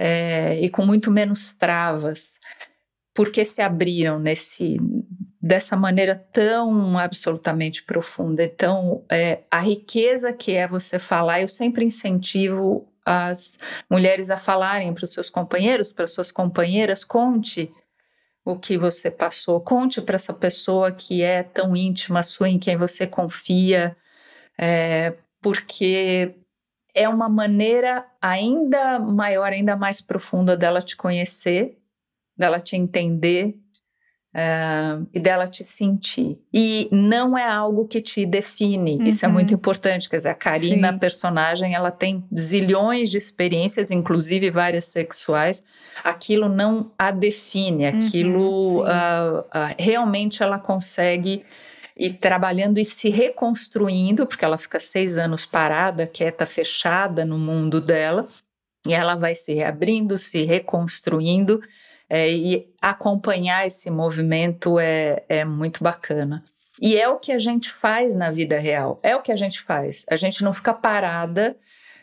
[0.04, 2.40] é, e com muito menos travas,
[3.14, 4.80] porque se abriram nesse
[5.40, 8.44] dessa maneira tão absolutamente profunda.
[8.44, 13.58] Então, é, a riqueza que é você falar, eu sempre incentivo as
[13.90, 17.72] mulheres a falarem para os seus companheiros, para suas companheiras, conte
[18.46, 22.78] o que você passou, conte para essa pessoa que é tão íntima sua, em quem
[22.78, 23.96] você confia,
[24.60, 26.36] é, porque
[26.94, 31.82] é uma maneira ainda maior, ainda mais profunda dela te conhecer
[32.42, 33.56] dela te entender
[34.36, 36.40] uh, e dela te sentir.
[36.54, 39.04] E não é algo que te define, uhum.
[39.04, 39.58] isso é muito uhum.
[39.58, 40.10] importante.
[40.10, 45.64] Quer dizer, a Karina, a personagem, ela tem zilhões de experiências, inclusive várias sexuais.
[46.04, 51.46] Aquilo não a define, aquilo uhum, uh, uh, realmente ela consegue
[52.02, 57.80] ir trabalhando e se reconstruindo, porque ela fica seis anos parada, quieta, fechada no mundo
[57.80, 58.28] dela,
[58.88, 61.62] e ela vai se reabrindo, se reconstruindo
[62.10, 66.44] é, e acompanhar esse movimento é, é muito bacana.
[66.82, 69.62] E é o que a gente faz na vida real, é o que a gente
[69.62, 70.04] faz.
[70.10, 71.56] A gente não fica parada,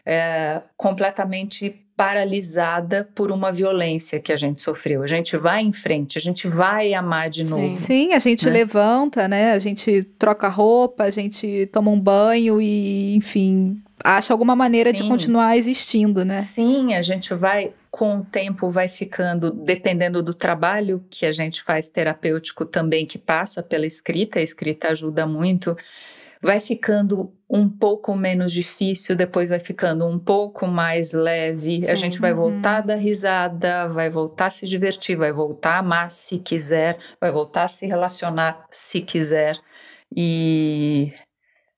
[0.07, 5.03] é, completamente paralisada por uma violência que a gente sofreu.
[5.03, 7.75] A gente vai em frente, a gente vai amar de novo.
[7.75, 8.53] Sim, a gente né?
[8.53, 9.51] levanta, né?
[9.51, 15.03] A gente troca roupa, a gente toma um banho e, enfim, acha alguma maneira Sim.
[15.03, 16.41] de continuar existindo, né?
[16.41, 21.61] Sim, a gente vai com o tempo vai ficando, dependendo do trabalho que a gente
[21.61, 25.77] faz terapêutico também, que passa pela escrita, a escrita ajuda muito,
[26.41, 31.83] vai ficando um pouco menos difícil, depois vai ficando um pouco mais leve.
[31.83, 32.53] Sim, a gente vai uhum.
[32.53, 37.31] voltar da risada, vai voltar a se divertir, vai voltar a amar se quiser, vai
[37.31, 39.59] voltar a se relacionar se quiser.
[40.15, 41.11] E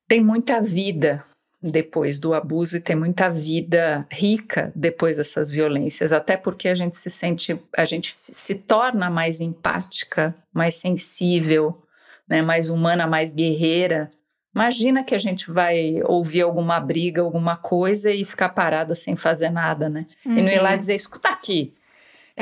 [0.09, 1.25] tem muita vida
[1.63, 6.97] depois do abuso e tem muita vida rica depois dessas violências, até porque a gente
[6.97, 11.81] se sente, a gente se torna mais empática, mais sensível,
[12.29, 14.11] né, mais humana, mais guerreira.
[14.55, 19.51] Imagina que a gente vai ouvir alguma briga, alguma coisa e ficar parada sem fazer
[19.51, 20.07] nada, né?
[20.27, 20.39] Uhum.
[20.39, 21.75] E não ir lá dizer, escuta aqui,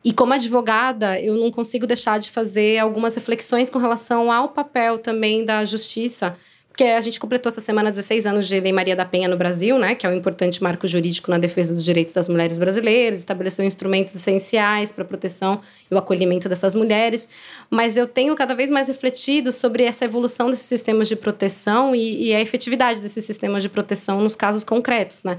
[0.03, 4.99] E como advogada, eu não consigo deixar de fazer algumas reflexões com relação ao papel
[4.99, 6.37] também da justiça
[6.75, 9.79] porque a gente completou essa semana 16 anos de Lei Maria da Penha no Brasil,
[9.79, 13.63] né, que é um importante marco jurídico na defesa dos direitos das mulheres brasileiras, estabeleceu
[13.63, 17.29] instrumentos essenciais para a proteção e o acolhimento dessas mulheres.
[17.69, 22.27] Mas eu tenho cada vez mais refletido sobre essa evolução desses sistemas de proteção e,
[22.27, 25.37] e a efetividade desses sistemas de proteção nos casos concretos, né?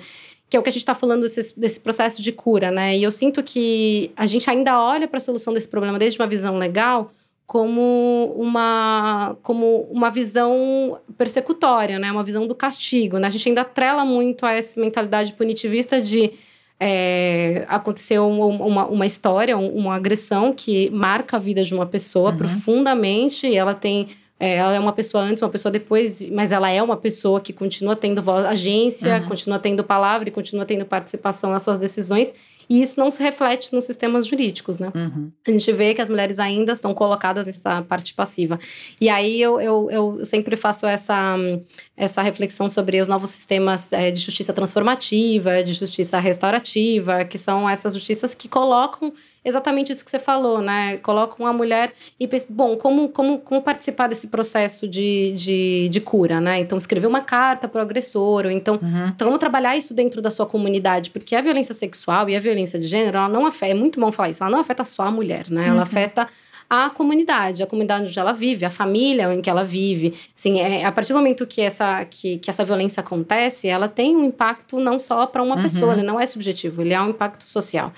[0.48, 2.96] que é o que a gente está falando desse, desse, processo de cura, né?
[2.96, 6.26] E eu sinto que a gente ainda olha para a solução desse problema desde uma
[6.28, 7.10] visão legal,
[7.46, 12.10] como uma, como uma visão persecutória, né?
[12.10, 13.18] uma visão do castigo.
[13.18, 13.28] Né?
[13.28, 16.32] A gente ainda atrela muito a essa mentalidade punitivista de
[16.78, 22.36] é, aconteceu uma, uma história, uma agressão que marca a vida de uma pessoa uhum.
[22.36, 24.08] profundamente, e ela tem.
[24.38, 27.52] É, ela é uma pessoa antes, uma pessoa depois, mas ela é uma pessoa que
[27.52, 29.28] continua tendo voz, agência, uhum.
[29.28, 32.32] continua tendo palavra e continua tendo participação nas suas decisões.
[32.68, 34.90] E isso não se reflete nos sistemas jurídicos, né?
[34.94, 35.30] Uhum.
[35.46, 38.58] A gente vê que as mulheres ainda estão colocadas nessa parte passiva.
[39.00, 41.36] E aí eu, eu, eu sempre faço essa,
[41.96, 47.70] essa reflexão sobre os novos sistemas é, de justiça transformativa, de justiça restaurativa, que são
[47.70, 49.12] essas justiças que colocam
[49.46, 50.96] exatamente isso que você falou, né?
[50.98, 56.00] Colocam a mulher e pensa, bom, como, como, como participar desse processo de, de, de
[56.00, 56.58] cura, né?
[56.58, 59.08] Então, escrever uma carta para o agressor, ou então, uhum.
[59.14, 62.78] então, como trabalhar isso dentro da sua comunidade, porque a violência sexual e a violência
[62.78, 65.10] de gênero, ela não afeta, é muito bom falar isso, ela não afeta só a
[65.10, 65.68] mulher, né?
[65.68, 65.82] Ela uhum.
[65.82, 66.26] afeta
[66.68, 70.14] a comunidade, a comunidade onde ela vive, a família em que ela vive.
[70.36, 74.16] Assim, é, a partir do momento que essa, que, que essa violência acontece, ela tem
[74.16, 75.62] um impacto não só para uma uhum.
[75.62, 77.92] pessoa, ele não é subjetivo, ele é um impacto social.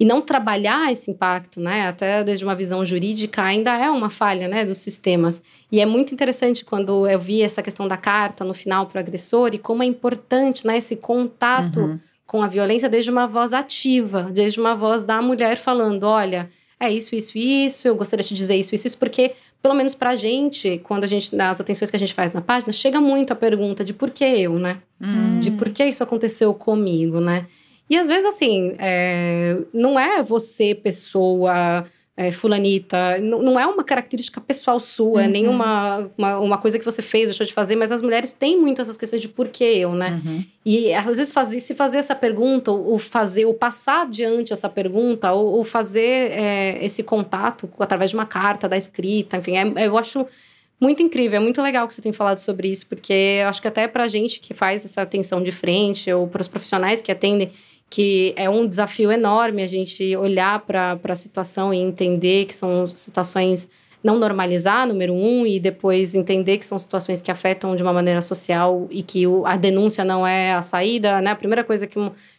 [0.00, 4.48] E não trabalhar esse impacto, né, até desde uma visão jurídica, ainda é uma falha
[4.48, 5.40] né, dos sistemas.
[5.70, 9.00] E é muito interessante quando eu vi essa questão da carta no final para o
[9.00, 11.80] agressor e como é importante né, esse contato.
[11.80, 11.98] Uhum.
[12.26, 16.50] Com a violência, desde uma voz ativa, desde uma voz da mulher falando: olha,
[16.80, 20.14] é isso, isso, isso, eu gostaria de dizer isso, isso, isso, porque, pelo menos pra
[20.14, 23.36] gente, quando a gente, nas atenções que a gente faz na página, chega muito a
[23.36, 24.80] pergunta de por que eu, né?
[25.00, 25.38] Hum.
[25.38, 27.46] De por que isso aconteceu comigo, né?
[27.90, 31.86] E às vezes, assim, é, não é você, pessoa
[32.20, 35.28] é, fulanita, não, não é uma característica pessoal sua, Uhum.
[35.28, 38.58] nem uma, uma, uma coisa que você fez, deixou de fazer, mas as mulheres têm
[38.60, 40.20] muito essas questões de por que eu, né?
[40.26, 40.44] Uhum.
[40.66, 45.30] E às vezes fazer, se fazer essa pergunta, ou fazer, ou passar adiante essa pergunta,
[45.32, 46.00] ou, ou fazer
[46.32, 50.26] é, esse contato através de uma carta, da escrita, enfim, é- eu acho
[50.80, 53.68] muito incrível, é muito legal que você tem falado sobre isso, porque eu acho que
[53.68, 57.50] até pra gente que faz essa atenção de frente, ou para os profissionais que atendem,
[57.90, 62.86] que é um desafio enorme a gente olhar para a situação e entender que são
[62.86, 63.68] situações
[64.04, 68.22] não normalizar, número um, e depois entender que são situações que afetam de uma maneira
[68.22, 71.32] social e que o- a denúncia não é a saída, né?
[71.32, 71.98] A primeira coisa que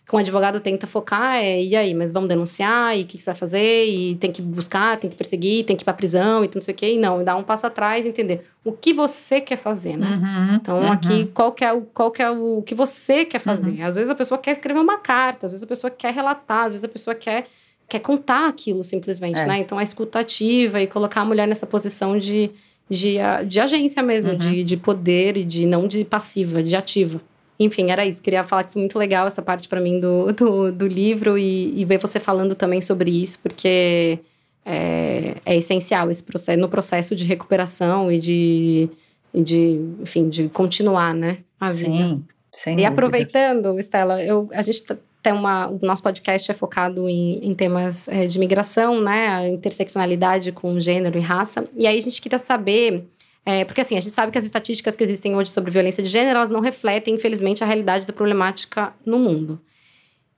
[0.09, 3.25] que um advogado tenta focar é, e aí, mas vamos denunciar, e o que você
[3.25, 3.85] vai fazer?
[3.85, 6.73] E tem que buscar, tem que perseguir, tem que ir pra prisão, e não sei
[6.73, 6.93] o quê.
[6.95, 10.07] E não, dá um passo atrás e entender o que você quer fazer, né?
[10.19, 10.55] Uhum.
[10.55, 10.91] Então, Uhum.
[10.91, 13.79] aqui, qual que, é o, qual que é o que você quer fazer?
[13.83, 16.71] Às vezes a pessoa quer escrever uma carta, às vezes a pessoa quer relatar, às
[16.71, 17.45] vezes a pessoa quer,
[17.87, 19.45] quer contar aquilo simplesmente, É.
[19.45, 19.59] né?
[19.59, 22.49] Então, a escutativa e colocar a mulher nessa posição de,
[22.89, 24.37] de, a- de agência mesmo, Uhum.
[24.37, 27.21] de, de poder e de não de passiva, de ativa.
[27.59, 28.21] Enfim, era isso.
[28.21, 31.79] Queria falar que foi muito legal essa parte para mim do, do, do livro e,
[31.79, 34.19] e ver você falando também sobre isso, porque
[34.65, 38.89] é, é essencial esse processo, no processo de recuperação e de,
[39.33, 41.39] e de, enfim, de continuar, né?
[41.59, 41.91] A vida.
[41.91, 42.89] Sim, sem E dúvida.
[42.93, 45.67] aproveitando, Estela, eu, a gente tá- tem uma.
[45.69, 49.27] O nosso podcast é focado em, em temas eh, de migração, né?
[49.27, 51.67] A interseccionalidade com gênero e raça.
[51.77, 53.05] E aí a gente queria saber.
[53.49, 56.09] Eh, porque assim, a gente sabe que as estatísticas que existem hoje sobre violência de
[56.09, 59.59] gênero, elas não refletem, infelizmente, a realidade da problemática no mundo.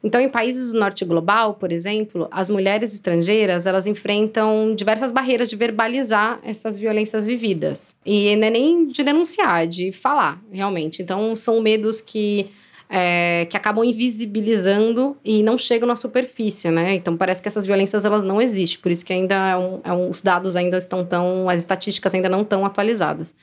[0.04, 5.50] Então, em países do norte global, por exemplo, as mulheres estrangeiras, elas enfrentam diversas barreiras
[5.50, 7.96] de verbalizar essas violências vividas.
[8.06, 11.02] E não é nem de denunciar, é de falar, realmente.
[11.02, 12.50] Então, são medos que,
[12.94, 16.94] é, que acabam invisibilizando e não chegam na superfície, né?
[16.96, 18.82] Então, parece que essas violências, elas não existem.
[18.82, 21.50] Por isso que ainda é um, é um- os dados ainda estão tão...
[21.50, 23.34] As estatísticas ainda não estão atualizadas.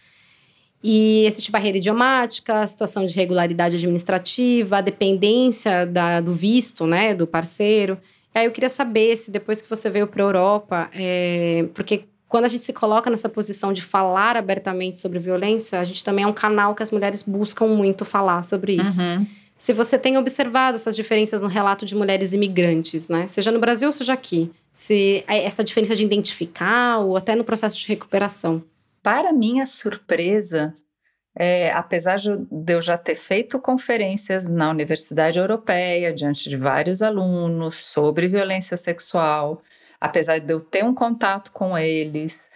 [0.85, 7.27] E existe barreira idiomática, situação de regularidade administrativa, a dependência da- do visto, né, do
[7.27, 7.99] parceiro.
[8.35, 12.45] Aí eu queria saber se depois que você veio para a Europa, é, porque quando
[12.45, 16.29] a gente se coloca nessa posição de falar abertamente sobre violência, a gente também é
[16.29, 19.01] um canal que as mulheres buscam muito falar sobre isso.
[19.01, 19.27] Uhum.
[19.57, 23.27] Se você tem observado essas diferenças no relato de mulheres imigrantes, né?
[23.27, 24.53] Seja no Brasil ou seja aqui.
[24.73, 28.63] Se essa diferença de identificar ou até no processo de recuperação.
[29.03, 30.75] Para minha surpresa,
[31.35, 37.75] é, apesar de eu já ter feito conferências na Universidade Europeia, diante de vários alunos,
[37.77, 39.61] sobre violência sexual,
[40.01, 42.51] apesar de eu ter um contato com eles,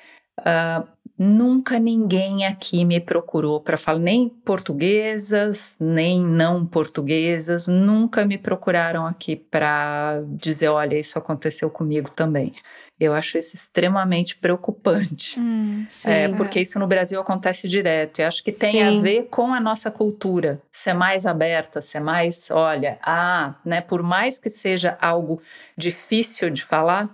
[0.44, 0.84] ah,
[1.18, 9.06] nunca ninguém aqui me procurou para falar, nem portuguesas, nem não portuguesas, nunca me procuraram
[9.06, 12.52] aqui para dizer: olha, isso aconteceu comigo também.
[12.98, 15.38] Eu acho isso extremamente preocupante.
[15.40, 15.84] Hum.
[16.06, 16.36] É, Sim.
[16.36, 18.20] porque isso no Brasil acontece direto.
[18.20, 19.00] E acho que tem a Sim.
[19.00, 20.62] ver com a nossa cultura.
[20.70, 23.80] Ser mais aberta, ser mais, olha, ah, né?
[23.80, 25.42] Por mais que seja algo
[25.76, 27.10] difícil de falar,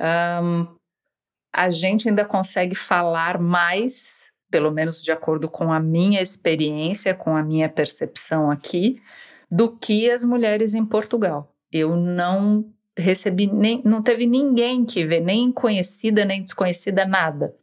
[0.00, 0.66] ahn,
[1.54, 7.36] a gente ainda consegue falar mais, pelo menos de acordo com a minha experiência, com
[7.36, 9.00] a minha percepção aqui,
[9.50, 11.52] do que as mulheres em Portugal.
[11.72, 12.64] Eu não
[12.96, 17.54] recebi nem, não teve ninguém que vê, nem conhecida, nem desconhecida, nada.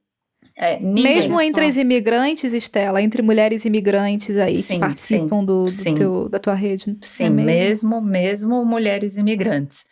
[0.55, 1.03] É, ninguém.
[1.03, 5.93] Mesmo entre as imigrantes, Estela, entre mulheres imigrantes aí Sim, que participam do, do sim.
[5.93, 6.97] teu- da tua rede.
[7.01, 9.85] Sim, É mesmo, mesmo mulheres imigrantes.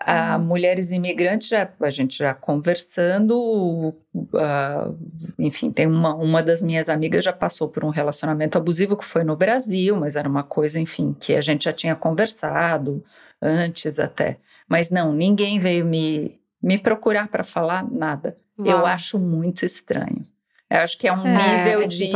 [0.00, 3.94] A mulheres imigrantes, já, a gente já conversando,
[4.34, 4.90] ah,
[5.38, 9.22] enfim, tem uma, uma das minhas amigas já passou por um relacionamento abusivo que foi
[9.22, 13.04] no Brasil, mas era uma coisa, enfim, que a gente já tinha conversado
[13.40, 14.38] antes até.
[14.68, 18.34] Mas não, ninguém veio me, me procurar para falar nada.
[18.58, 18.86] Eu Uau.
[18.86, 20.26] acho muito estranho.
[20.68, 22.10] Eu acho que é um É, nível é de.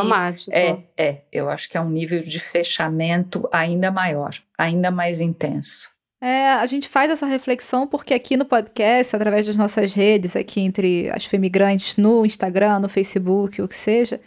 [0.50, 1.22] É, é.
[1.30, 5.88] Eu acho que é um nível de fechamento ainda maior, ainda mais intenso.
[6.20, 10.60] É, a gente faz essa reflexão porque aqui no podcast, através das nossas redes, aqui
[10.60, 14.20] entre as femigrantes, no Instagram, no Facebook, o que seja,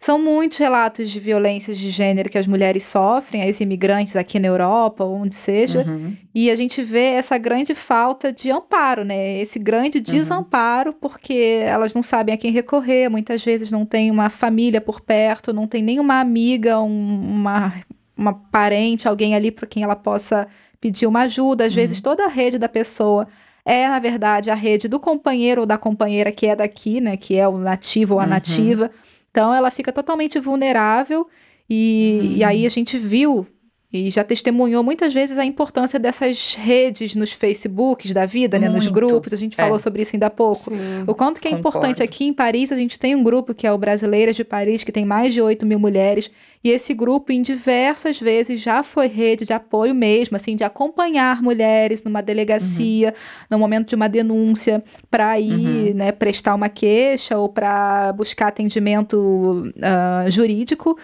[0.00, 4.46] são muitos relatos de violências de gênero que as mulheres sofrem, as imigrantes aqui na
[4.48, 6.16] Europa, ou onde seja, Uhum.
[6.34, 9.38] e a gente vê essa grande falta de amparo, né?
[9.38, 14.30] Esse grande desamparo, porque elas não sabem a quem recorrer, muitas vezes não tem uma
[14.30, 17.74] família por perto, não tem nenhuma amiga, um- uma,
[18.16, 20.46] uma parente, alguém ali para quem ela possa
[20.80, 21.64] pedir uma ajuda.
[21.64, 21.76] Às Uhum.
[21.76, 23.26] vezes toda a rede da pessoa
[23.64, 27.18] é, na verdade, a rede do companheiro ou da companheira que é daqui, né?
[27.18, 28.30] Que é o nativo ou a uhum.
[28.30, 28.90] nativa.
[29.30, 31.28] Então ela fica totalmente vulnerável.
[31.68, 32.32] E, uhum.
[32.36, 33.46] e aí a gente viu
[33.90, 38.68] e já testemunhou muitas vezes a importância dessas redes nos Facebooks da vida, né?
[38.68, 39.62] Nos grupos, a gente é.
[39.62, 40.56] falou sobre isso ainda há pouco.
[40.56, 40.76] Sim,
[41.06, 41.78] o quanto que é concordo.
[41.78, 44.84] importante aqui em Paris, a gente tem um grupo que é o Brasileiras de Paris,
[44.84, 46.30] que tem mais de 8 mil mulheres,
[46.62, 51.40] e esse grupo, em diversas vezes, já foi rede de apoio mesmo, assim, de acompanhar
[51.40, 53.46] mulheres numa delegacia, uhum.
[53.50, 55.94] no momento de uma denúncia, para ir, uhum.
[55.94, 60.98] né, prestar uma queixa ou para buscar atendimento uh, jurídico.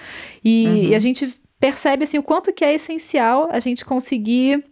[0.45, 0.75] E, uhum.
[0.77, 4.65] e a gente percebe assim o quanto que é essencial a gente conseguir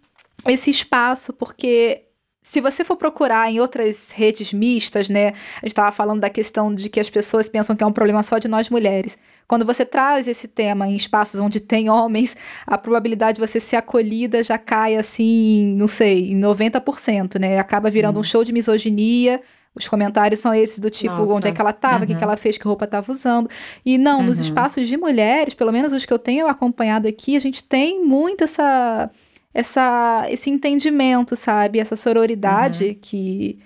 [0.47, 2.07] esse espaço, porque
[2.43, 5.29] se você for procurar em outras redes mistas, né?
[5.29, 8.21] A gente estava falando da questão de que as pessoas pensam que é um problema
[8.25, 9.17] só de nós mulheres.
[9.47, 13.77] Quando você traz esse tema em espaços onde tem homens, a probabilidade de você ser
[13.77, 17.59] acolhida já cai assim, não sei, em 90%, né?
[17.59, 18.21] Acaba virando hum.
[18.21, 19.41] um show de misoginia
[19.75, 21.35] os comentários são esses do tipo, Nossa.
[21.35, 22.07] onde é que ela estava, o uhum.
[22.07, 23.49] que, que ela fez, que roupa estava usando.
[23.85, 24.27] E não, uhum.
[24.27, 28.05] nos espaços de mulheres, pelo menos os que eu tenho acompanhado aqui, a gente tem
[28.05, 29.11] muito essa,
[29.55, 31.79] essa, esse entendimento, sabe?
[31.79, 32.99] Essa sororidade uhum.
[33.01, 33.59] que,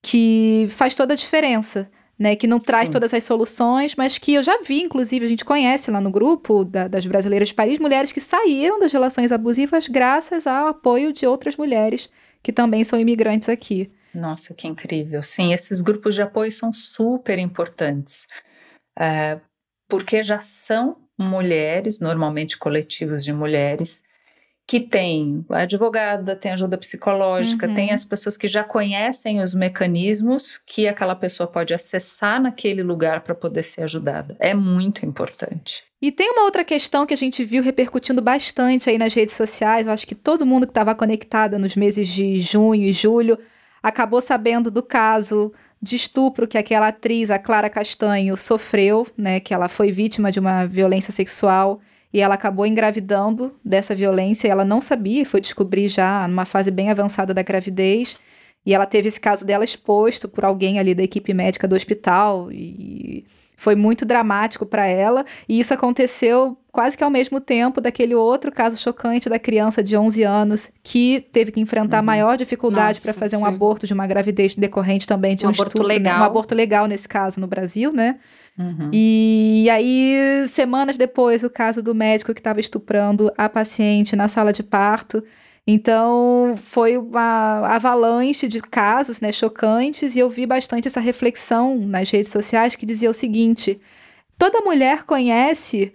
[0.00, 1.90] que faz toda a diferença.
[2.20, 2.92] Né, que não traz Sim.
[2.94, 6.64] todas as soluções, mas que eu já vi, inclusive, a gente conhece lá no grupo
[6.64, 11.24] da, das brasileiras de Paris, mulheres que saíram das relações abusivas graças ao apoio de
[11.24, 12.10] outras mulheres
[12.42, 13.88] que também são imigrantes aqui.
[14.14, 15.22] Nossa, que incrível.
[15.22, 18.26] Sim, esses grupos de apoio são super importantes,
[18.98, 19.40] é,
[19.88, 24.02] porque já são mulheres, normalmente coletivos de mulheres,
[24.68, 27.72] que tem a advogada, tem ajuda psicológica, uhum.
[27.72, 33.22] tem as pessoas que já conhecem os mecanismos que aquela pessoa pode acessar naquele lugar
[33.22, 34.36] para poder ser ajudada.
[34.38, 35.84] É muito importante.
[36.02, 39.86] E tem uma outra questão que a gente viu repercutindo bastante aí nas redes sociais.
[39.86, 43.38] Eu acho que todo mundo que estava conectada nos meses de junho e julho
[43.82, 49.40] acabou sabendo do caso de estupro que aquela atriz, a Clara Castanho, sofreu, né?
[49.40, 51.80] Que ela foi vítima de uma violência sexual
[52.12, 54.48] e ela acabou engravidando dessa violência.
[54.48, 58.16] Ela não sabia, foi descobrir já numa fase bem avançada da gravidez.
[58.66, 62.50] E ela teve esse caso dela exposto por alguém ali da equipe médica do hospital
[62.52, 63.24] e
[63.58, 68.52] foi muito dramático para ela, e isso aconteceu quase que ao mesmo tempo daquele outro
[68.52, 72.06] caso chocante da criança de 11 anos que teve que enfrentar uhum.
[72.06, 73.42] maior dificuldade para fazer sim.
[73.42, 76.14] um aborto de uma gravidez decorrente também de um, um aborto estupro, legal.
[76.14, 76.22] Né?
[76.22, 78.20] um aborto legal nesse caso no Brasil, né?
[78.56, 78.90] Uhum.
[78.92, 84.28] E, e aí, semanas depois, o caso do médico que estava estuprando a paciente na
[84.28, 85.22] sala de parto.
[85.70, 92.10] Então, foi uma avalanche de casos né, chocantes e eu vi bastante essa reflexão nas
[92.10, 93.78] redes sociais que dizia o seguinte:
[94.38, 95.92] toda mulher conhece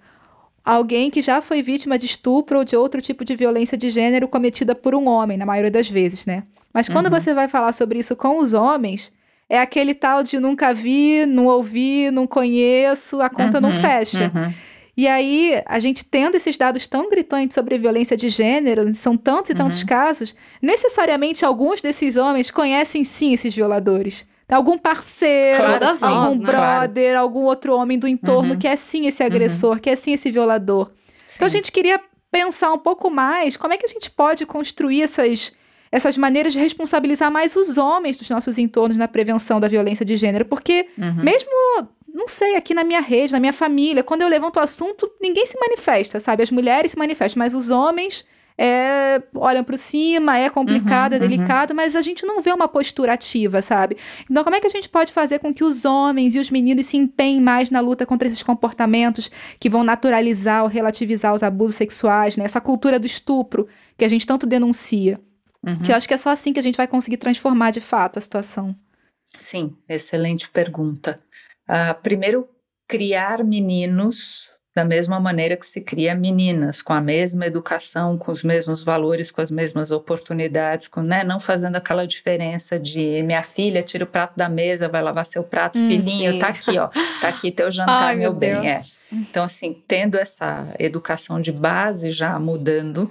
[0.63, 4.27] alguém que já foi vítima de estupro ou de outro tipo de violência de gênero
[4.27, 6.43] cometida por um homem, na maioria das vezes, né?
[6.71, 7.19] Mas quando uhum.
[7.19, 9.11] você vai falar sobre isso com os homens,
[9.49, 14.31] é aquele tal de nunca vi, não ouvi, não conheço, a conta uhum, não fecha.
[14.35, 14.53] Uhum.
[14.95, 19.49] E aí, a gente tendo esses dados tão gritantes sobre violência de gênero, são tantos
[19.49, 19.87] e tantos uhum.
[19.87, 24.25] casos, necessariamente alguns desses homens conhecem sim esses violadores.
[24.47, 26.51] Algum parceiro, claro, algum né?
[26.51, 27.19] brother, claro.
[27.19, 28.59] algum outro homem do entorno uhum.
[28.59, 29.79] que é sim esse agressor, uhum.
[29.79, 30.91] que é sim esse violador.
[31.25, 31.37] Sim.
[31.37, 31.99] Então a gente queria
[32.31, 35.53] pensar um pouco mais como é que a gente pode construir essas,
[35.91, 40.17] essas maneiras de responsabilizar mais os homens dos nossos entornos na prevenção da violência de
[40.17, 41.23] gênero, porque uhum.
[41.23, 41.49] mesmo
[42.13, 45.45] não sei, aqui na minha rede, na minha família, quando eu levanto o assunto, ninguém
[45.47, 46.43] se manifesta, sabe?
[46.43, 48.23] As mulheres se manifestam, mas os homens
[48.57, 51.27] é, olham para cima, é complicado, uhum, é uhum.
[51.27, 51.75] delicado, uhum.
[51.75, 53.97] mas a gente não vê uma postura ativa, sabe?
[54.29, 56.85] Então, como é que a gente pode fazer com que os homens e os meninos
[56.85, 61.75] se empenhem mais na luta contra esses comportamentos que vão naturalizar ou relativizar os abusos
[61.75, 62.45] sexuais, né?
[62.45, 65.19] Essa cultura do estupro que a gente tanto denuncia.
[65.65, 65.79] Uhum.
[65.79, 68.19] Que eu acho que é só assim que a gente vai conseguir transformar de fato
[68.19, 68.75] a situação.
[69.35, 71.19] Sim, excelente pergunta.
[71.69, 72.47] Uh, primeiro,
[72.87, 78.41] criar meninos da mesma maneira que se cria meninas, com a mesma educação, com os
[78.41, 83.83] mesmos valores, com as mesmas oportunidades, com, né, não fazendo aquela diferença de minha filha
[83.83, 86.39] tira o prato da mesa, vai lavar seu prato, hum, filhinho, sim.
[86.39, 86.87] tá aqui, ó,
[87.21, 88.71] tá aqui teu jantar, Ai, meu, meu bem.
[88.71, 88.79] É.
[89.11, 93.07] Então, assim, tendo essa educação de base já mudando,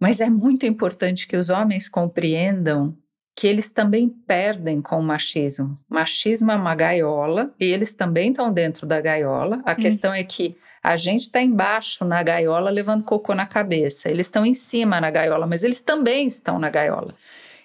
[0.00, 2.96] mas é muito importante que os homens compreendam
[3.36, 5.78] que eles também perdem com o machismo.
[5.90, 9.60] Machismo é uma gaiola e eles também estão dentro da gaiola.
[9.66, 9.76] A hum.
[9.76, 14.08] questão é que a gente está embaixo na gaiola levando cocô na cabeça.
[14.08, 17.14] Eles estão em cima na gaiola, mas eles também estão na gaiola.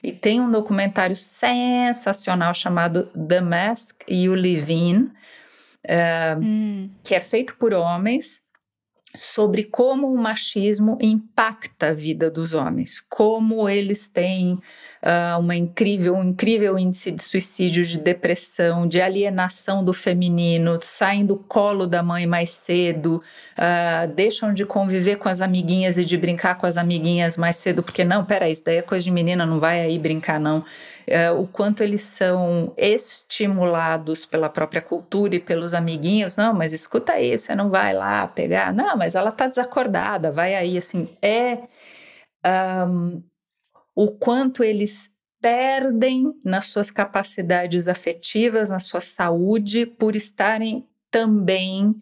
[0.04, 6.90] E tem um documentário sensacional chamado The Mask You Live In, uh, hum.
[7.02, 8.44] que é feito por homens
[9.14, 16.16] sobre como o machismo impacta a vida dos homens, como eles têm uh, uma incrível,
[16.16, 22.02] um incrível índice de suicídio, de depressão, de alienação do feminino, saem do colo da
[22.02, 23.22] mãe mais cedo,
[23.58, 27.84] uh, deixam de conviver com as amiguinhas e de brincar com as amiguinhas mais cedo,
[27.84, 30.64] porque não, peraí, isso daí é coisa de menina, não vai aí brincar não.
[31.12, 37.12] Uh, o quanto eles são estimulados pela própria cultura e pelos amiguinhos, não, mas escuta
[37.12, 41.64] aí, você não vai lá pegar, não, mas ela tá desacordada, vai aí, assim, é
[42.88, 43.22] um,
[43.94, 45.12] o quanto eles
[45.42, 51.94] perdem nas suas capacidades afetivas, na sua saúde, por estarem também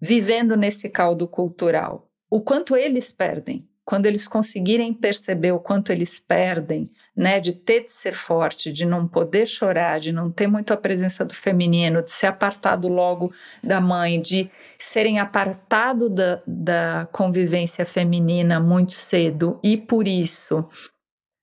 [0.00, 2.08] vivendo nesse caldo cultural.
[2.28, 3.68] O quanto eles perdem.
[3.84, 8.86] Quando eles conseguirem perceber o quanto eles perdem, né, de ter de ser forte, de
[8.86, 13.32] não poder chorar, de não ter muito a presença do feminino, de ser apartado logo
[13.62, 14.48] da mãe, de
[14.78, 20.68] serem apartado da, da convivência feminina muito cedo e por isso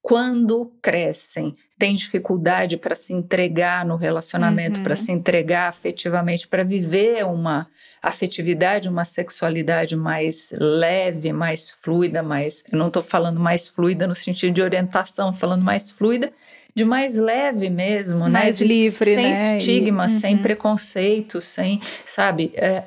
[0.01, 4.83] quando crescem, têm dificuldade para se entregar no relacionamento, uhum.
[4.83, 7.65] para se entregar afetivamente, para viver uma
[8.03, 12.65] afetividade, uma sexualidade mais leve, mais fluida, mais.
[12.69, 16.33] Eu não estou falando mais fluida no sentido de orientação, falando mais fluida,
[16.75, 18.29] de mais leve mesmo, né?
[18.29, 18.51] mais né?
[18.51, 19.57] De, livre, sem né?
[19.57, 20.09] estigma, uhum.
[20.09, 22.51] sem preconceito, sem, sabe?
[22.55, 22.83] É,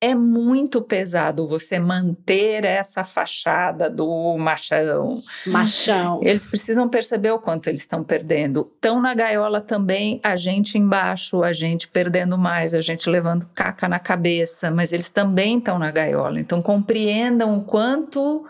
[0.00, 5.20] é muito pesado você manter essa fachada do machão.
[5.46, 6.20] Machão.
[6.22, 8.70] Eles precisam perceber o quanto eles estão perdendo.
[8.74, 13.86] Estão na gaiola também, a gente embaixo, a gente perdendo mais, a gente levando caca
[13.88, 16.40] na cabeça, mas eles também estão na gaiola.
[16.40, 18.46] Então compreendam o quanto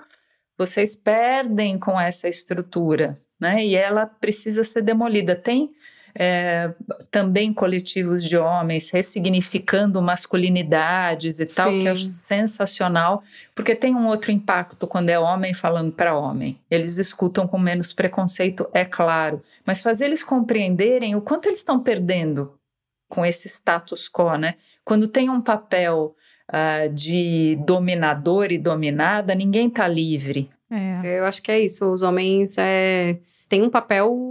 [0.56, 3.64] vocês perdem com essa estrutura, né?
[3.64, 5.34] E ela precisa ser demolida.
[5.34, 5.70] Tem
[6.14, 6.72] é,
[7.10, 11.54] também coletivos de homens ressignificando masculinidades e Sim.
[11.54, 13.22] tal, que eu acho sensacional,
[13.54, 16.58] porque tem um outro impacto quando é homem falando para homem.
[16.70, 21.80] Eles escutam com menos preconceito, é claro, mas fazer eles compreenderem o quanto eles estão
[21.80, 22.54] perdendo
[23.08, 24.54] com esse status quo, né?
[24.84, 26.14] Quando tem um papel
[26.48, 30.48] uh, de dominador e dominada, ninguém está livre.
[30.70, 31.18] É.
[31.18, 31.84] Eu acho que é isso.
[31.86, 33.18] Os homens é,
[33.48, 34.29] têm um papel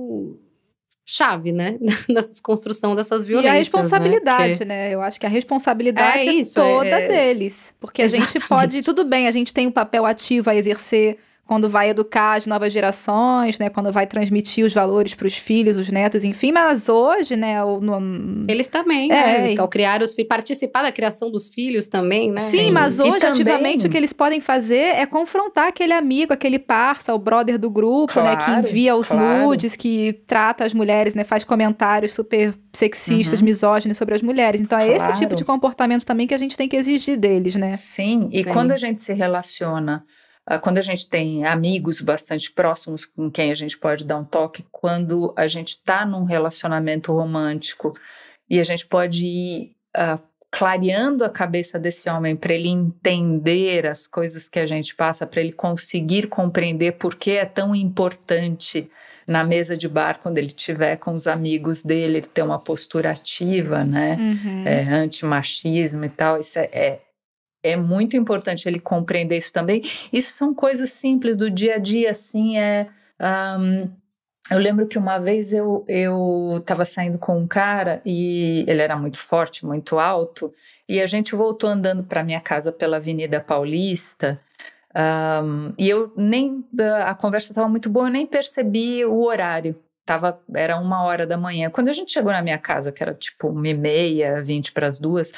[1.12, 1.78] chave, né?
[2.08, 3.54] Na desconstrução dessas violências.
[3.54, 4.88] E a responsabilidade, né?
[4.88, 4.94] né?
[4.94, 7.08] Eu acho que a responsabilidade é, isso, é toda é...
[7.08, 7.74] deles.
[7.80, 8.30] Porque Exatamente.
[8.30, 11.18] a gente pode, tudo bem, a gente tem um papel ativo a exercer
[11.50, 13.72] quando vai educar as novas gerações, né?
[13.72, 16.52] Quando vai transmitir os valores para os filhos, os netos, enfim.
[16.52, 17.64] Mas hoje, né?
[17.64, 18.46] O, no...
[18.48, 19.56] Eles também, é, né?
[19.58, 22.42] Ao criar os filhos, participar da criação dos filhos também, né?
[22.42, 22.72] Sim, Sim.
[22.72, 23.32] mas hoje, também...
[23.32, 27.72] ativamente, o que eles podem fazer é confrontar aquele amigo, aquele parça, o brother do
[27.72, 28.36] grupo, claro, né?
[28.36, 29.48] Que envia os claro.
[29.48, 31.24] nudes, que trata as mulheres, né?
[31.24, 33.46] Faz comentários super sexistas, uhum.
[33.46, 34.62] misóginos sobre as mulheres.
[34.62, 35.14] Então, é claro.
[35.14, 37.76] esse tipo de comportamento também que a gente tem que exigir deles, né?
[37.76, 38.54] Sim, e Sim.
[38.54, 40.06] quando a gente se relaciona
[40.58, 44.66] quando a gente tem amigos bastante próximos com quem a gente pode dar um toque,
[44.72, 47.96] quando a gente está num relacionamento romântico
[48.50, 50.20] e a gente pode ir uh,
[50.52, 55.42] clareando a cabeça desse homem para ele entender as coisas que a gente passa, para
[55.42, 58.90] ele conseguir compreender por que é tão importante
[59.28, 63.12] na mesa de bar, quando ele estiver com os amigos dele, ele ter uma postura
[63.12, 64.18] ativa, né?
[64.20, 64.64] Uhum.
[64.66, 66.40] É, antimachismo e tal.
[66.40, 67.00] Isso é, é
[67.64, 69.82] é muito importante ele compreender isso também.
[70.12, 72.88] Isso são coisas simples do dia a dia, assim, é...
[73.60, 73.90] Um,
[74.50, 75.86] eu lembro que uma vez eu
[76.60, 80.52] estava saindo com um cara e ele era muito forte, muito alto,
[80.88, 84.40] e a gente voltou andando para minha casa pela Avenida Paulista.
[85.44, 86.66] Um, e eu nem.
[87.06, 89.76] A conversa estava muito boa, eu nem percebi o horário.
[90.04, 91.70] Tava, era uma hora da manhã.
[91.70, 94.88] Quando a gente chegou na minha casa, que era tipo uma e meia, vinte para
[94.88, 95.32] as duas,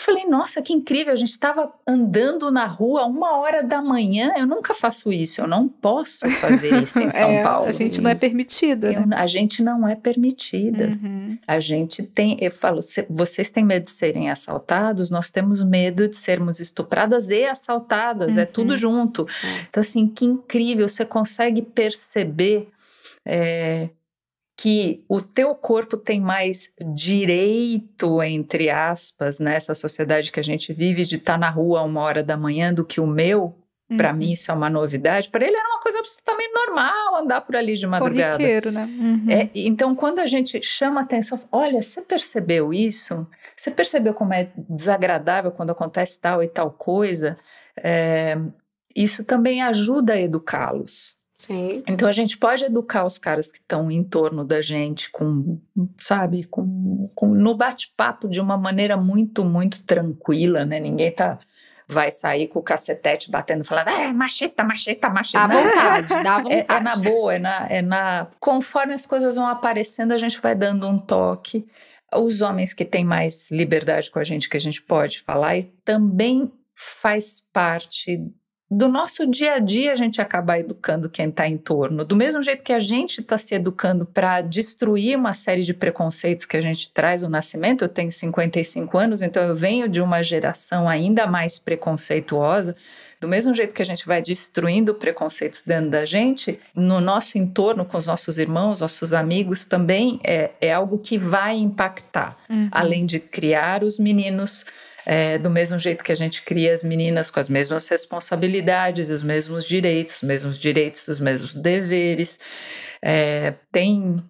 [0.00, 4.32] eu falei, nossa, que incrível, a gente estava andando na rua uma hora da manhã.
[4.36, 7.66] Eu nunca faço isso, eu não posso fazer isso em São é, Paulo.
[7.66, 8.90] A gente não é permitida.
[8.90, 9.16] Eu, né?
[9.16, 10.90] A gente não é permitida.
[11.02, 11.38] Uhum.
[11.46, 16.16] A gente tem, eu falo, vocês têm medo de serem assaltados, nós temos medo de
[16.16, 18.40] sermos estupradas e assaltadas, uhum.
[18.40, 18.76] é tudo uhum.
[18.76, 19.26] junto.
[19.44, 19.66] É.
[19.68, 22.68] Então, assim, que incrível, você consegue perceber.
[23.26, 23.90] É,
[24.60, 31.06] que o teu corpo tem mais direito, entre aspas, nessa sociedade que a gente vive,
[31.06, 33.56] de estar tá na rua uma hora da manhã do que o meu.
[33.90, 33.96] Uhum.
[33.96, 35.30] Para mim, isso é uma novidade.
[35.30, 38.36] Para ele era uma coisa absolutamente normal andar por ali de madrugada.
[38.36, 38.84] Corriqueiro, né?
[38.84, 39.26] Uhum.
[39.30, 43.26] É, então, quando a gente chama atenção, olha, você percebeu isso?
[43.56, 47.38] Você percebeu como é desagradável quando acontece tal e tal coisa?
[47.82, 48.36] É,
[48.94, 51.18] isso também ajuda a educá-los.
[51.40, 51.82] Sim.
[51.88, 55.58] Então a gente pode educar os caras que estão em torno da gente com,
[55.98, 60.78] sabe, com, com no bate-papo de uma maneira muito, muito tranquila, né?
[60.78, 61.38] Ninguém tá
[61.88, 65.48] vai sair com o cacetete batendo, falando, é machista, machista, machista.
[65.48, 66.54] Dá vontade, dá vontade.
[66.54, 68.28] É, é, na boa, é na, é na.
[68.38, 71.66] Conforme as coisas vão aparecendo, a gente vai dando um toque.
[72.14, 75.62] Os homens que têm mais liberdade com a gente, que a gente pode falar, e
[75.84, 78.30] também faz parte
[78.70, 82.04] do nosso dia a dia a gente acaba educando quem está em torno.
[82.04, 86.46] Do mesmo jeito que a gente está se educando para destruir uma série de preconceitos
[86.46, 90.22] que a gente traz no nascimento, eu tenho 55 anos, então eu venho de uma
[90.22, 92.76] geração ainda mais preconceituosa.
[93.20, 97.84] Do mesmo jeito que a gente vai destruindo preconceitos dentro da gente, no nosso entorno,
[97.84, 102.38] com os nossos irmãos, nossos amigos, também é, é algo que vai impactar.
[102.48, 102.68] Uhum.
[102.70, 104.64] Além de criar os meninos
[105.06, 109.22] é, do mesmo jeito que a gente cria as meninas com as mesmas responsabilidades, os
[109.22, 112.38] mesmos direitos, os mesmos direitos, os mesmos deveres.
[113.02, 114.22] É, tem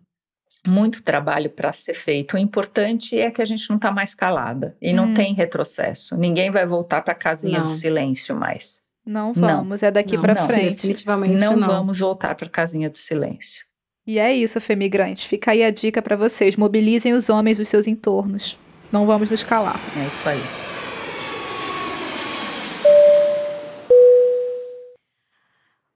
[0.67, 2.35] muito trabalho para ser feito.
[2.35, 5.15] O importante é que a gente não está mais calada e não hum.
[5.15, 6.17] tem retrocesso.
[6.17, 7.67] Ninguém vai voltar para a casinha não.
[7.67, 8.83] do silêncio mais.
[9.05, 9.89] Não vamos, não.
[9.89, 10.77] é daqui para frente.
[10.77, 11.67] Definitivamente não, não.
[11.67, 13.65] vamos voltar para a casinha do silêncio.
[14.07, 15.27] E é isso, Femigrante.
[15.27, 18.59] Fica aí a dica para vocês: mobilizem os homens dos seus entornos.
[18.93, 19.81] Não vamos nos calar.
[19.97, 20.41] É isso aí.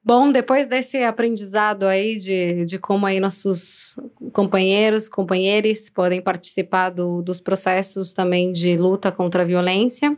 [0.06, 3.96] Bom, depois desse aprendizado aí de, de como aí nossos
[4.34, 10.14] companheiros, companheiros podem participar do, dos processos também de luta contra a violência,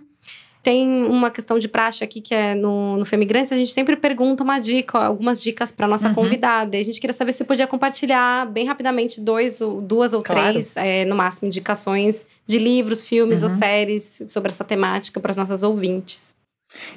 [0.66, 4.42] tem uma questão de praxe aqui que é no, no Femigrantes, a gente sempre pergunta
[4.42, 6.14] uma dica, algumas dicas para nossa uhum.
[6.14, 6.76] convidada.
[6.76, 10.50] E a gente queria saber se podia compartilhar bem rapidamente dois, duas ou claro.
[10.50, 13.48] três, é, no máximo, indicações de livros, filmes uhum.
[13.48, 16.34] ou séries sobre essa temática para as nossas ouvintes.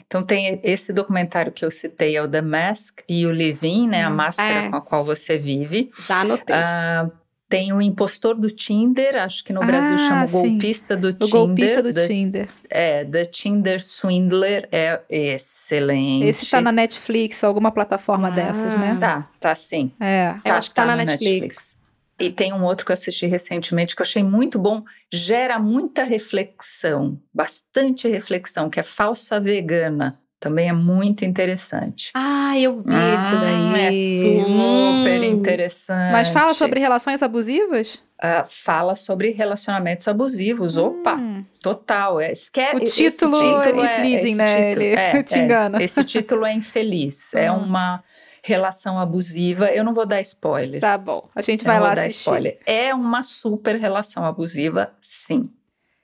[0.07, 4.03] Então tem esse documentário que eu citei, é o The Mask e o Living, né?
[4.03, 4.69] a hum, máscara é.
[4.69, 5.91] com a qual você vive.
[6.07, 6.55] Já anotei.
[6.55, 7.11] Uh,
[7.49, 11.13] tem o impostor do Tinder, acho que no Brasil ah, chama o golpista do o
[11.13, 11.29] Tinder.
[11.29, 12.49] Golpista do the, Tinder.
[12.69, 16.27] É, The Tinder Swindler é excelente.
[16.27, 18.95] Esse tá na Netflix, alguma plataforma ah, dessas, né?
[18.99, 19.91] Tá, tá sim.
[19.99, 20.35] É.
[20.43, 21.31] Tá, eu acho que tá, tá na Netflix.
[21.31, 21.79] Netflix.
[22.19, 26.03] E tem um outro que eu assisti recentemente que eu achei muito bom, gera muita
[26.03, 30.19] reflexão, bastante reflexão, que é Falsa Vegana.
[30.39, 32.11] Também é muito interessante.
[32.13, 33.81] Ah, eu vi ah, esse daí.
[33.81, 35.23] É super hum.
[35.23, 36.11] interessante.
[36.13, 37.95] Mas fala sobre relações abusivas?
[38.21, 40.77] Uh, fala sobre relacionamentos abusivos.
[40.77, 40.85] Hum.
[40.85, 41.19] Opa,
[41.61, 42.21] total.
[42.21, 44.69] É, esque- o título, título é, misleading, né?
[44.69, 45.81] Título, é, te engana.
[45.81, 47.33] É, esse título é infeliz.
[47.33, 47.55] É hum.
[47.55, 48.03] É uma
[48.41, 49.67] relação abusiva.
[49.67, 50.79] Eu não vou dar spoiler.
[50.79, 51.29] Tá bom.
[51.35, 52.21] A gente vai lá dar assistir.
[52.21, 52.59] spoiler.
[52.65, 55.49] É uma super relação abusiva, sim.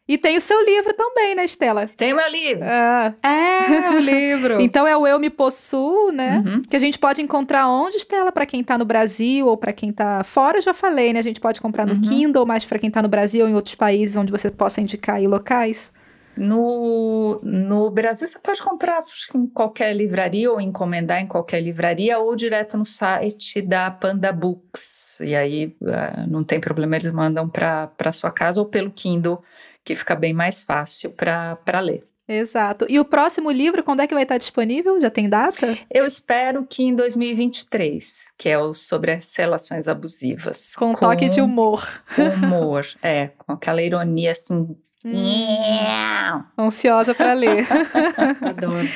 [0.08, 1.88] E tem o seu livro também, né, Estela?
[1.88, 2.64] Tem o meu livro.
[2.64, 3.14] Ah.
[3.24, 4.62] É, o livro.
[4.62, 6.44] então é o Eu Me Possuo, né?
[6.46, 6.62] Uhum.
[6.62, 8.32] Que a gente pode encontrar onde, Estela?
[8.32, 11.20] Para quem tá no Brasil ou para quem tá fora, eu já falei, né?
[11.20, 12.02] A gente pode comprar no uhum.
[12.02, 15.16] Kindle, mas para quem tá no Brasil ou em outros países onde você possa indicar
[15.16, 15.92] aí locais.
[16.38, 19.02] No, no Brasil, você pode comprar
[19.34, 25.18] em qualquer livraria ou encomendar em qualquer livraria ou direto no site da Panda Books.
[25.22, 29.42] E aí uh, não tem problema, eles mandam para sua casa ou pelo Kindle
[29.86, 32.04] que fica bem mais fácil para ler.
[32.28, 32.88] Exato.
[32.90, 35.00] E o próximo livro, quando é que vai estar disponível?
[35.00, 35.78] Já tem data?
[35.94, 40.76] Eu espero que em 2023, que é o sobre as relações abusivas.
[40.76, 41.88] Com um toque de humor.
[42.18, 44.76] Humor, é, com aquela ironia assim.
[45.06, 47.68] Hum, ansiosa para ler.
[48.42, 48.90] Adoro.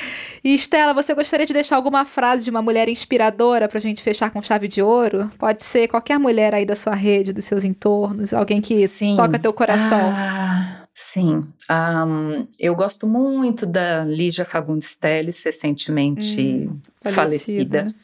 [0.44, 4.02] E Estela, você gostaria de deixar alguma frase de uma mulher inspiradora para a gente
[4.02, 5.30] fechar com chave de ouro?
[5.38, 9.16] Pode ser qualquer mulher aí da sua rede, dos seus entornos, alguém que sim.
[9.18, 9.99] toca teu coração.
[10.02, 11.48] Ah, sim.
[11.70, 17.80] Um, eu gosto muito da Lígia Fagundes Telles, recentemente hum, falecida.
[17.80, 17.95] falecida.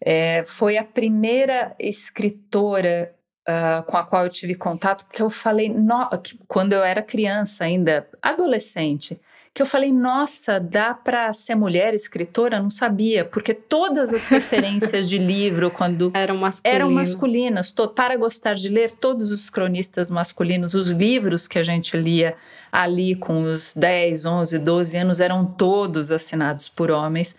[0.00, 3.14] É, foi a primeira escritora
[3.46, 7.02] Uh, com a qual eu tive contato, que eu falei, no, que, quando eu era
[7.02, 9.20] criança ainda, adolescente,
[9.54, 12.58] que eu falei, nossa, dá para ser mulher escritora?
[12.58, 18.54] Não sabia, porque todas as referências de livro, quando eram masculinas, eram masculinas para gostar
[18.54, 22.34] de ler, todos os cronistas masculinos, os livros que a gente lia
[22.72, 27.36] ali com os 10, 11, 12 anos, eram todos assinados por homens.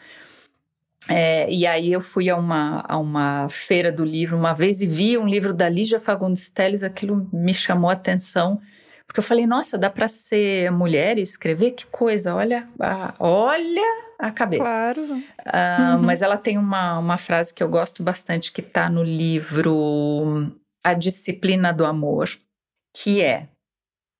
[1.10, 4.88] É, e aí eu fui a uma, a uma feira do livro uma vez e
[4.88, 8.62] vi um livro da Lígia Fagundes Telles, aquilo me chamou a atenção
[9.16, 11.72] porque eu falei, nossa, dá para ser mulher e escrever?
[11.72, 13.82] Que coisa, olha, a, olha
[14.20, 14.66] a cabeça.
[14.66, 15.04] Claro.
[15.06, 20.52] Uh, Mas ela tem uma, uma frase que eu gosto bastante que está no livro
[20.84, 22.28] A Disciplina do Amor,
[22.94, 23.48] que é: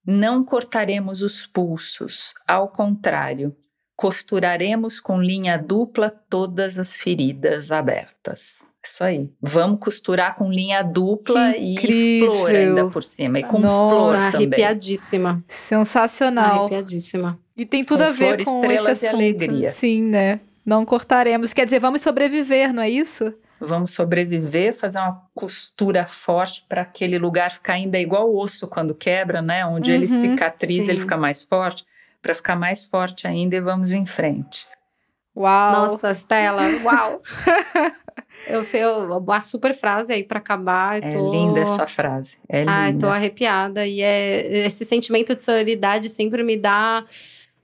[0.02, 3.54] Não cortaremos os pulsos, ao contrário,
[3.98, 8.66] costuraremos com linha dupla todas as feridas abertas.
[8.86, 9.28] Isso aí.
[9.42, 13.40] Vamos costurar com linha dupla e flor ainda por cima.
[13.40, 14.46] E com Nossa, flor também.
[14.46, 15.44] arrepiadíssima.
[15.48, 16.60] Sensacional.
[16.66, 17.38] Arrepiadíssima.
[17.56, 19.20] E tem tudo com a ver flor, com estrelas esse e assunto.
[19.20, 19.70] alegria.
[19.72, 20.40] Sim, né?
[20.64, 21.52] Não cortaremos.
[21.52, 23.34] Quer dizer, vamos sobreviver, não é isso?
[23.58, 28.94] Vamos sobreviver, fazer uma costura forte para aquele lugar ficar ainda igual o osso quando
[28.94, 29.64] quebra, né?
[29.66, 30.90] Onde ele Uhum, cicatriza, sim.
[30.90, 31.84] ele fica mais forte.
[32.22, 34.66] Para ficar mais forte ainda e vamos em frente.
[35.34, 35.72] Uau!
[35.90, 37.20] Nossa, Stella, uau!
[38.46, 40.96] eu, eu, a super frase aí pra acabar.
[41.02, 42.38] É tô- linda essa frase.
[42.48, 43.12] É Ai, tô linda.
[43.12, 43.86] arrepiada.
[43.86, 47.04] E é, esse sentimento de sororidade sempre me dá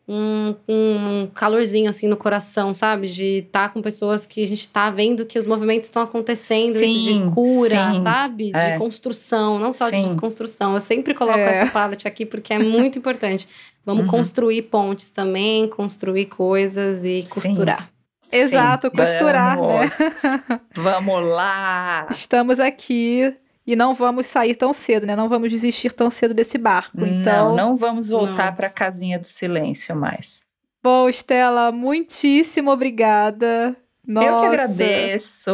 [0.08, 3.06] um, um calorzinho assim no coração, sabe?
[3.08, 6.94] De estar com pessoas que a gente tá vendo que os movimentos estão acontecendo, isso
[7.08, 8.00] Sim, de cura, sim.
[8.00, 8.50] sabe?
[8.50, 8.76] De É.
[8.78, 10.02] construção, não só de Sim.
[10.02, 10.74] desconstrução.
[10.74, 11.50] Eu sempre coloco É.
[11.62, 13.46] essa palette aqui porque é muito importante.
[13.86, 14.10] Vamos Uhum.
[14.10, 17.88] construir pontes também, construir coisas e costurar.
[18.32, 19.62] Exato, Sim, costurar, né?
[19.66, 19.98] vamos.
[20.74, 22.06] Vamos lá!
[22.10, 23.34] Estamos aqui
[23.66, 25.14] e não vamos sair tão cedo, né?
[25.14, 27.04] Não vamos desistir tão cedo desse barco.
[27.04, 30.44] Então, Não, não vamos voltar para a casinha do silêncio mais.
[30.82, 33.76] bom, Estela, muitíssimo obrigada.
[34.06, 34.26] Nossa.
[34.28, 35.50] Eu que agradeço.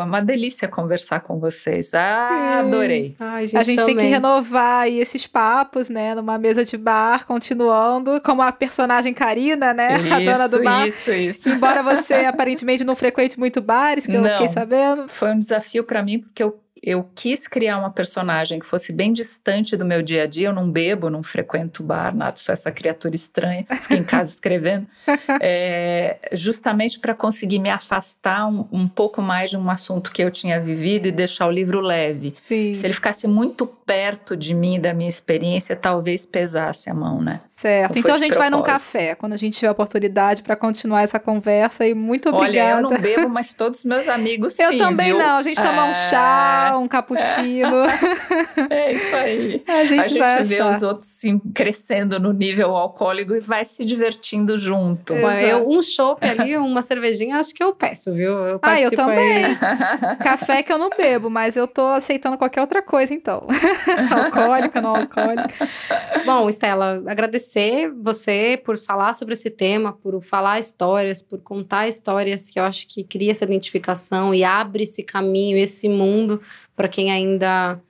[0.00, 1.94] É uma delícia conversar com vocês.
[1.94, 2.28] Ah,
[2.62, 2.68] Sim.
[2.68, 3.16] adorei.
[3.18, 4.10] Ai, gente, A gente tem que também.
[4.10, 6.14] renovar aí esses papos, né?
[6.14, 9.94] Numa mesa de bar, continuando, como a personagem Karina, né?
[10.12, 10.86] a dona do bar.
[10.86, 11.48] isso, isso.
[11.48, 14.30] Embora você aparentemente não frequente muito bares, que eu Não.
[14.32, 15.08] fiquei sabendo.
[15.08, 19.12] Foi um desafio para mim porque eu, eu quis criar uma personagem que fosse bem
[19.12, 20.48] distante do meu dia a dia.
[20.48, 24.86] Eu não bebo, não frequento bar, nada, sou essa criatura estranha, fico em casa escrevendo.
[25.40, 30.30] É, justamente para conseguir me afastar um, um pouco mais de um assunto que eu
[30.30, 32.34] tinha vivido e deixar o livro leve.
[32.48, 37.20] Sim, Se ele ficasse muito perto de mim, da minha experiência, talvez pesasse a mão,
[37.20, 37.40] né?
[37.66, 37.98] certo.
[37.98, 41.18] Então a gente vai num café, quando a gente tiver a oportunidade para continuar essa
[41.18, 41.86] conversa.
[41.86, 42.80] E muito Olha, obrigada.
[42.80, 45.18] eu não bebo, mas todos os meus amigos Eu sim, também viu?
[45.18, 45.36] não.
[45.36, 45.94] A gente tomar um É,
[46.78, 47.84] um cappuccino.
[48.70, 49.62] É isso aí.
[49.68, 50.76] A gente, a gente vai vê achar.
[50.76, 55.12] os outros sim, crescendo no nível alcoólico e vai se divertindo junto.
[55.14, 55.20] É.
[55.20, 58.32] Bom, eu, um chopp ali, uma cervejinha, acho que eu peço, viu?
[58.32, 59.44] Eu Ah, eu também.
[59.46, 59.56] aí.
[60.22, 63.46] Café que eu não bebo, mas eu tô aceitando qualquer outra coisa, então.
[64.10, 65.68] alcoólica, não alcoólica.
[66.24, 72.48] Bom, Estela, agradecer você por falar sobre esse tema, por falar histórias, por contar histórias
[72.48, 76.40] que eu acho que cria essa identificação e abre esse caminho, esse mundo
[76.74, 77.80] para quem ainda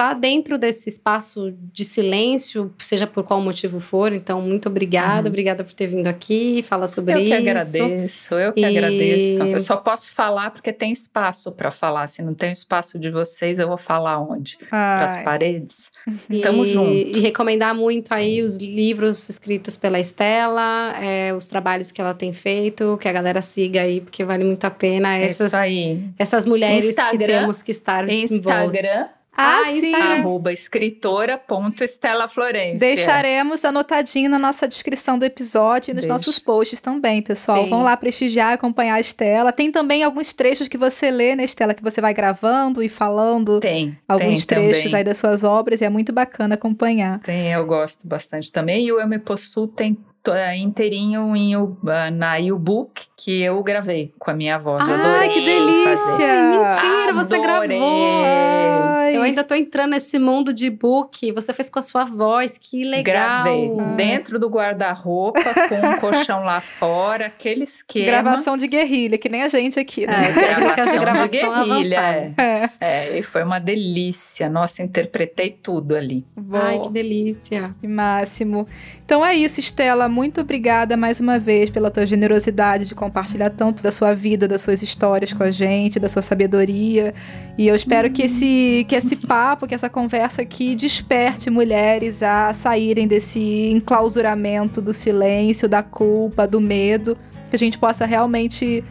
[0.00, 4.14] tá dentro desse espaço de silêncio, seja por qual motivo for.
[4.14, 5.28] Então, muito obrigada, Uhum.
[5.28, 7.34] obrigada por ter vindo aqui falar sobre Eu que isso.
[7.34, 9.42] agradeço, eu que E- agradeço.
[9.42, 12.06] Eu só posso falar porque tem espaço para falar.
[12.06, 14.56] Se não tem espaço de vocês, eu vou falar onde?
[14.70, 15.90] Para as paredes?
[16.30, 16.90] E, Tamo junto.
[16.92, 22.32] E recomendar muito aí os livros escritos pela Estela, é, os trabalhos que ela tem
[22.32, 25.18] feito, que a galera siga aí, porque vale muito a pena.
[25.18, 26.04] É Essas, isso aí.
[26.18, 29.10] essas mulheres que Instagram, temos que estar de volta.
[29.40, 29.94] Ah, Ah, sim.
[29.94, 32.78] Arroba escritora.estela Florência.
[32.78, 36.12] Deixaremos anotadinho na nossa descrição do episódio e nos Deixa.
[36.12, 37.64] nossos posts também, pessoal.
[37.64, 37.70] Sim.
[37.70, 39.52] Vão lá prestigiar, acompanhar a Estela.
[39.52, 43.60] Tem também alguns trechos que você lê, né, Estela, que você vai gravando e falando
[43.60, 44.98] Tem, alguns tem trechos também.
[44.98, 47.20] aí das suas obras e é muito bacana acompanhar.
[47.20, 48.84] Tem, eu gosto bastante também.
[48.86, 49.96] E o Eu Me Possuo tem
[50.28, 54.86] é, inteirinho em, ah, na U-Book que eu gravei com a minha voz.
[54.88, 55.96] Ai, Adorei que delícia!
[55.96, 56.42] fazer.
[56.42, 57.78] Mentira, você Adorei.
[57.78, 58.99] gravou!
[59.10, 61.32] Ai, Eu ainda tô entrando nesse mundo de book.
[61.32, 63.04] Você fez com a sua voz, que legal.
[63.04, 63.82] Gravei Ah.
[63.96, 68.06] dentro do guarda-roupa, com um colchão lá fora, aquele esquema.
[68.06, 70.30] gravação de guerrilha, que nem a gente aqui, né?
[70.30, 72.00] É, técnicas de gravação guerrilha.
[72.00, 72.34] avançada.
[72.36, 72.50] É.
[72.60, 72.70] É.
[72.80, 74.48] É, e foi uma delícia.
[74.48, 76.24] Nossa, interpretei tudo ali.
[76.36, 76.56] Bom.
[76.56, 77.74] Ai, que delícia.
[77.80, 78.66] Que máximo.
[79.04, 80.08] Então é isso, Estela.
[80.08, 84.60] Muito obrigada mais uma vez pela tua generosidade de compartilhar tanto da sua vida, das
[84.62, 87.14] suas histórias com a gente, da sua sabedoria.
[87.60, 92.54] E eu espero que esse, que esse papo, que essa conversa aqui desperte mulheres a
[92.54, 97.18] saírem desse enclausuramento do silêncio, da culpa, do medo.
[97.50, 98.82] Que a gente possa realmente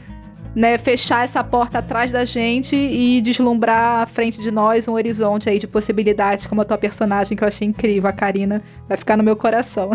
[0.55, 5.49] né, fechar essa porta atrás da gente e deslumbrar à frente de nós um horizonte
[5.49, 9.15] aí de possibilidades, como a tua personagem que eu achei incrível, a Karina, vai ficar
[9.17, 9.91] no meu coração.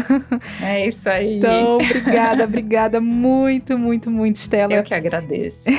[0.63, 1.39] É isso aí.
[1.39, 4.73] Então, obrigada, obrigada muito, muito, muito, Stella.
[4.73, 5.65] eu que agradeço.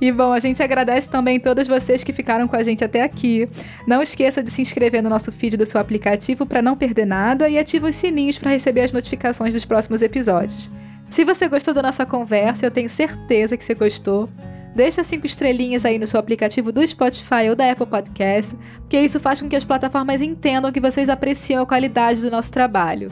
[0.00, 3.48] E bom, a gente agradece também todas vocês que ficaram com a gente até aqui.
[3.86, 7.48] Não esqueça de se inscrever no nosso feed do seu aplicativo para não perder nada
[7.48, 10.70] e ative os sininhos para receber as notificações dos próximos episódios.
[11.10, 14.28] Se você gostou da nossa conversa, eu tenho certeza que você gostou.
[14.74, 19.18] Deixa cinco estrelinhas aí no seu aplicativo do Spotify ou da Apple Podcast, porque isso
[19.18, 23.10] faz com que as plataformas entendam que vocês apreciam a qualidade do nosso trabalho.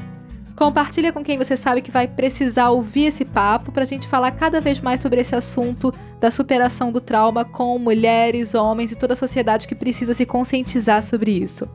[0.54, 4.30] Compartilha com quem você sabe que vai precisar ouvir esse papo para a gente falar
[4.32, 9.14] cada vez mais sobre esse assunto da superação do trauma com mulheres, homens e toda
[9.14, 11.68] a sociedade que precisa se conscientizar sobre isso.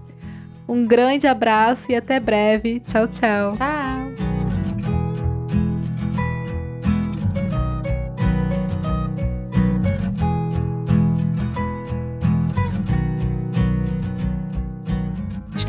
[0.67, 2.79] Um grande abraço e até breve.
[2.81, 3.53] Tchau, tchau.
[3.53, 4.38] Tchau.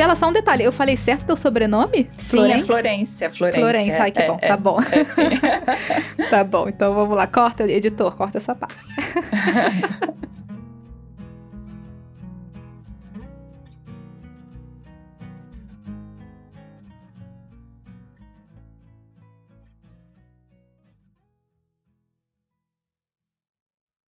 [0.01, 0.65] Estela, só um detalhe.
[0.65, 2.09] Eu falei certo teu sobrenome?
[2.17, 2.63] Sim, Florence?
[2.63, 3.31] é Florência.
[3.31, 3.61] Florência.
[3.61, 4.39] Florência, ai que é, bom.
[4.41, 4.79] é, tá bom.
[4.91, 5.29] É, sim.
[6.31, 7.27] tá bom, então vamos lá.
[7.27, 8.79] Corta, editor, corta essa parte.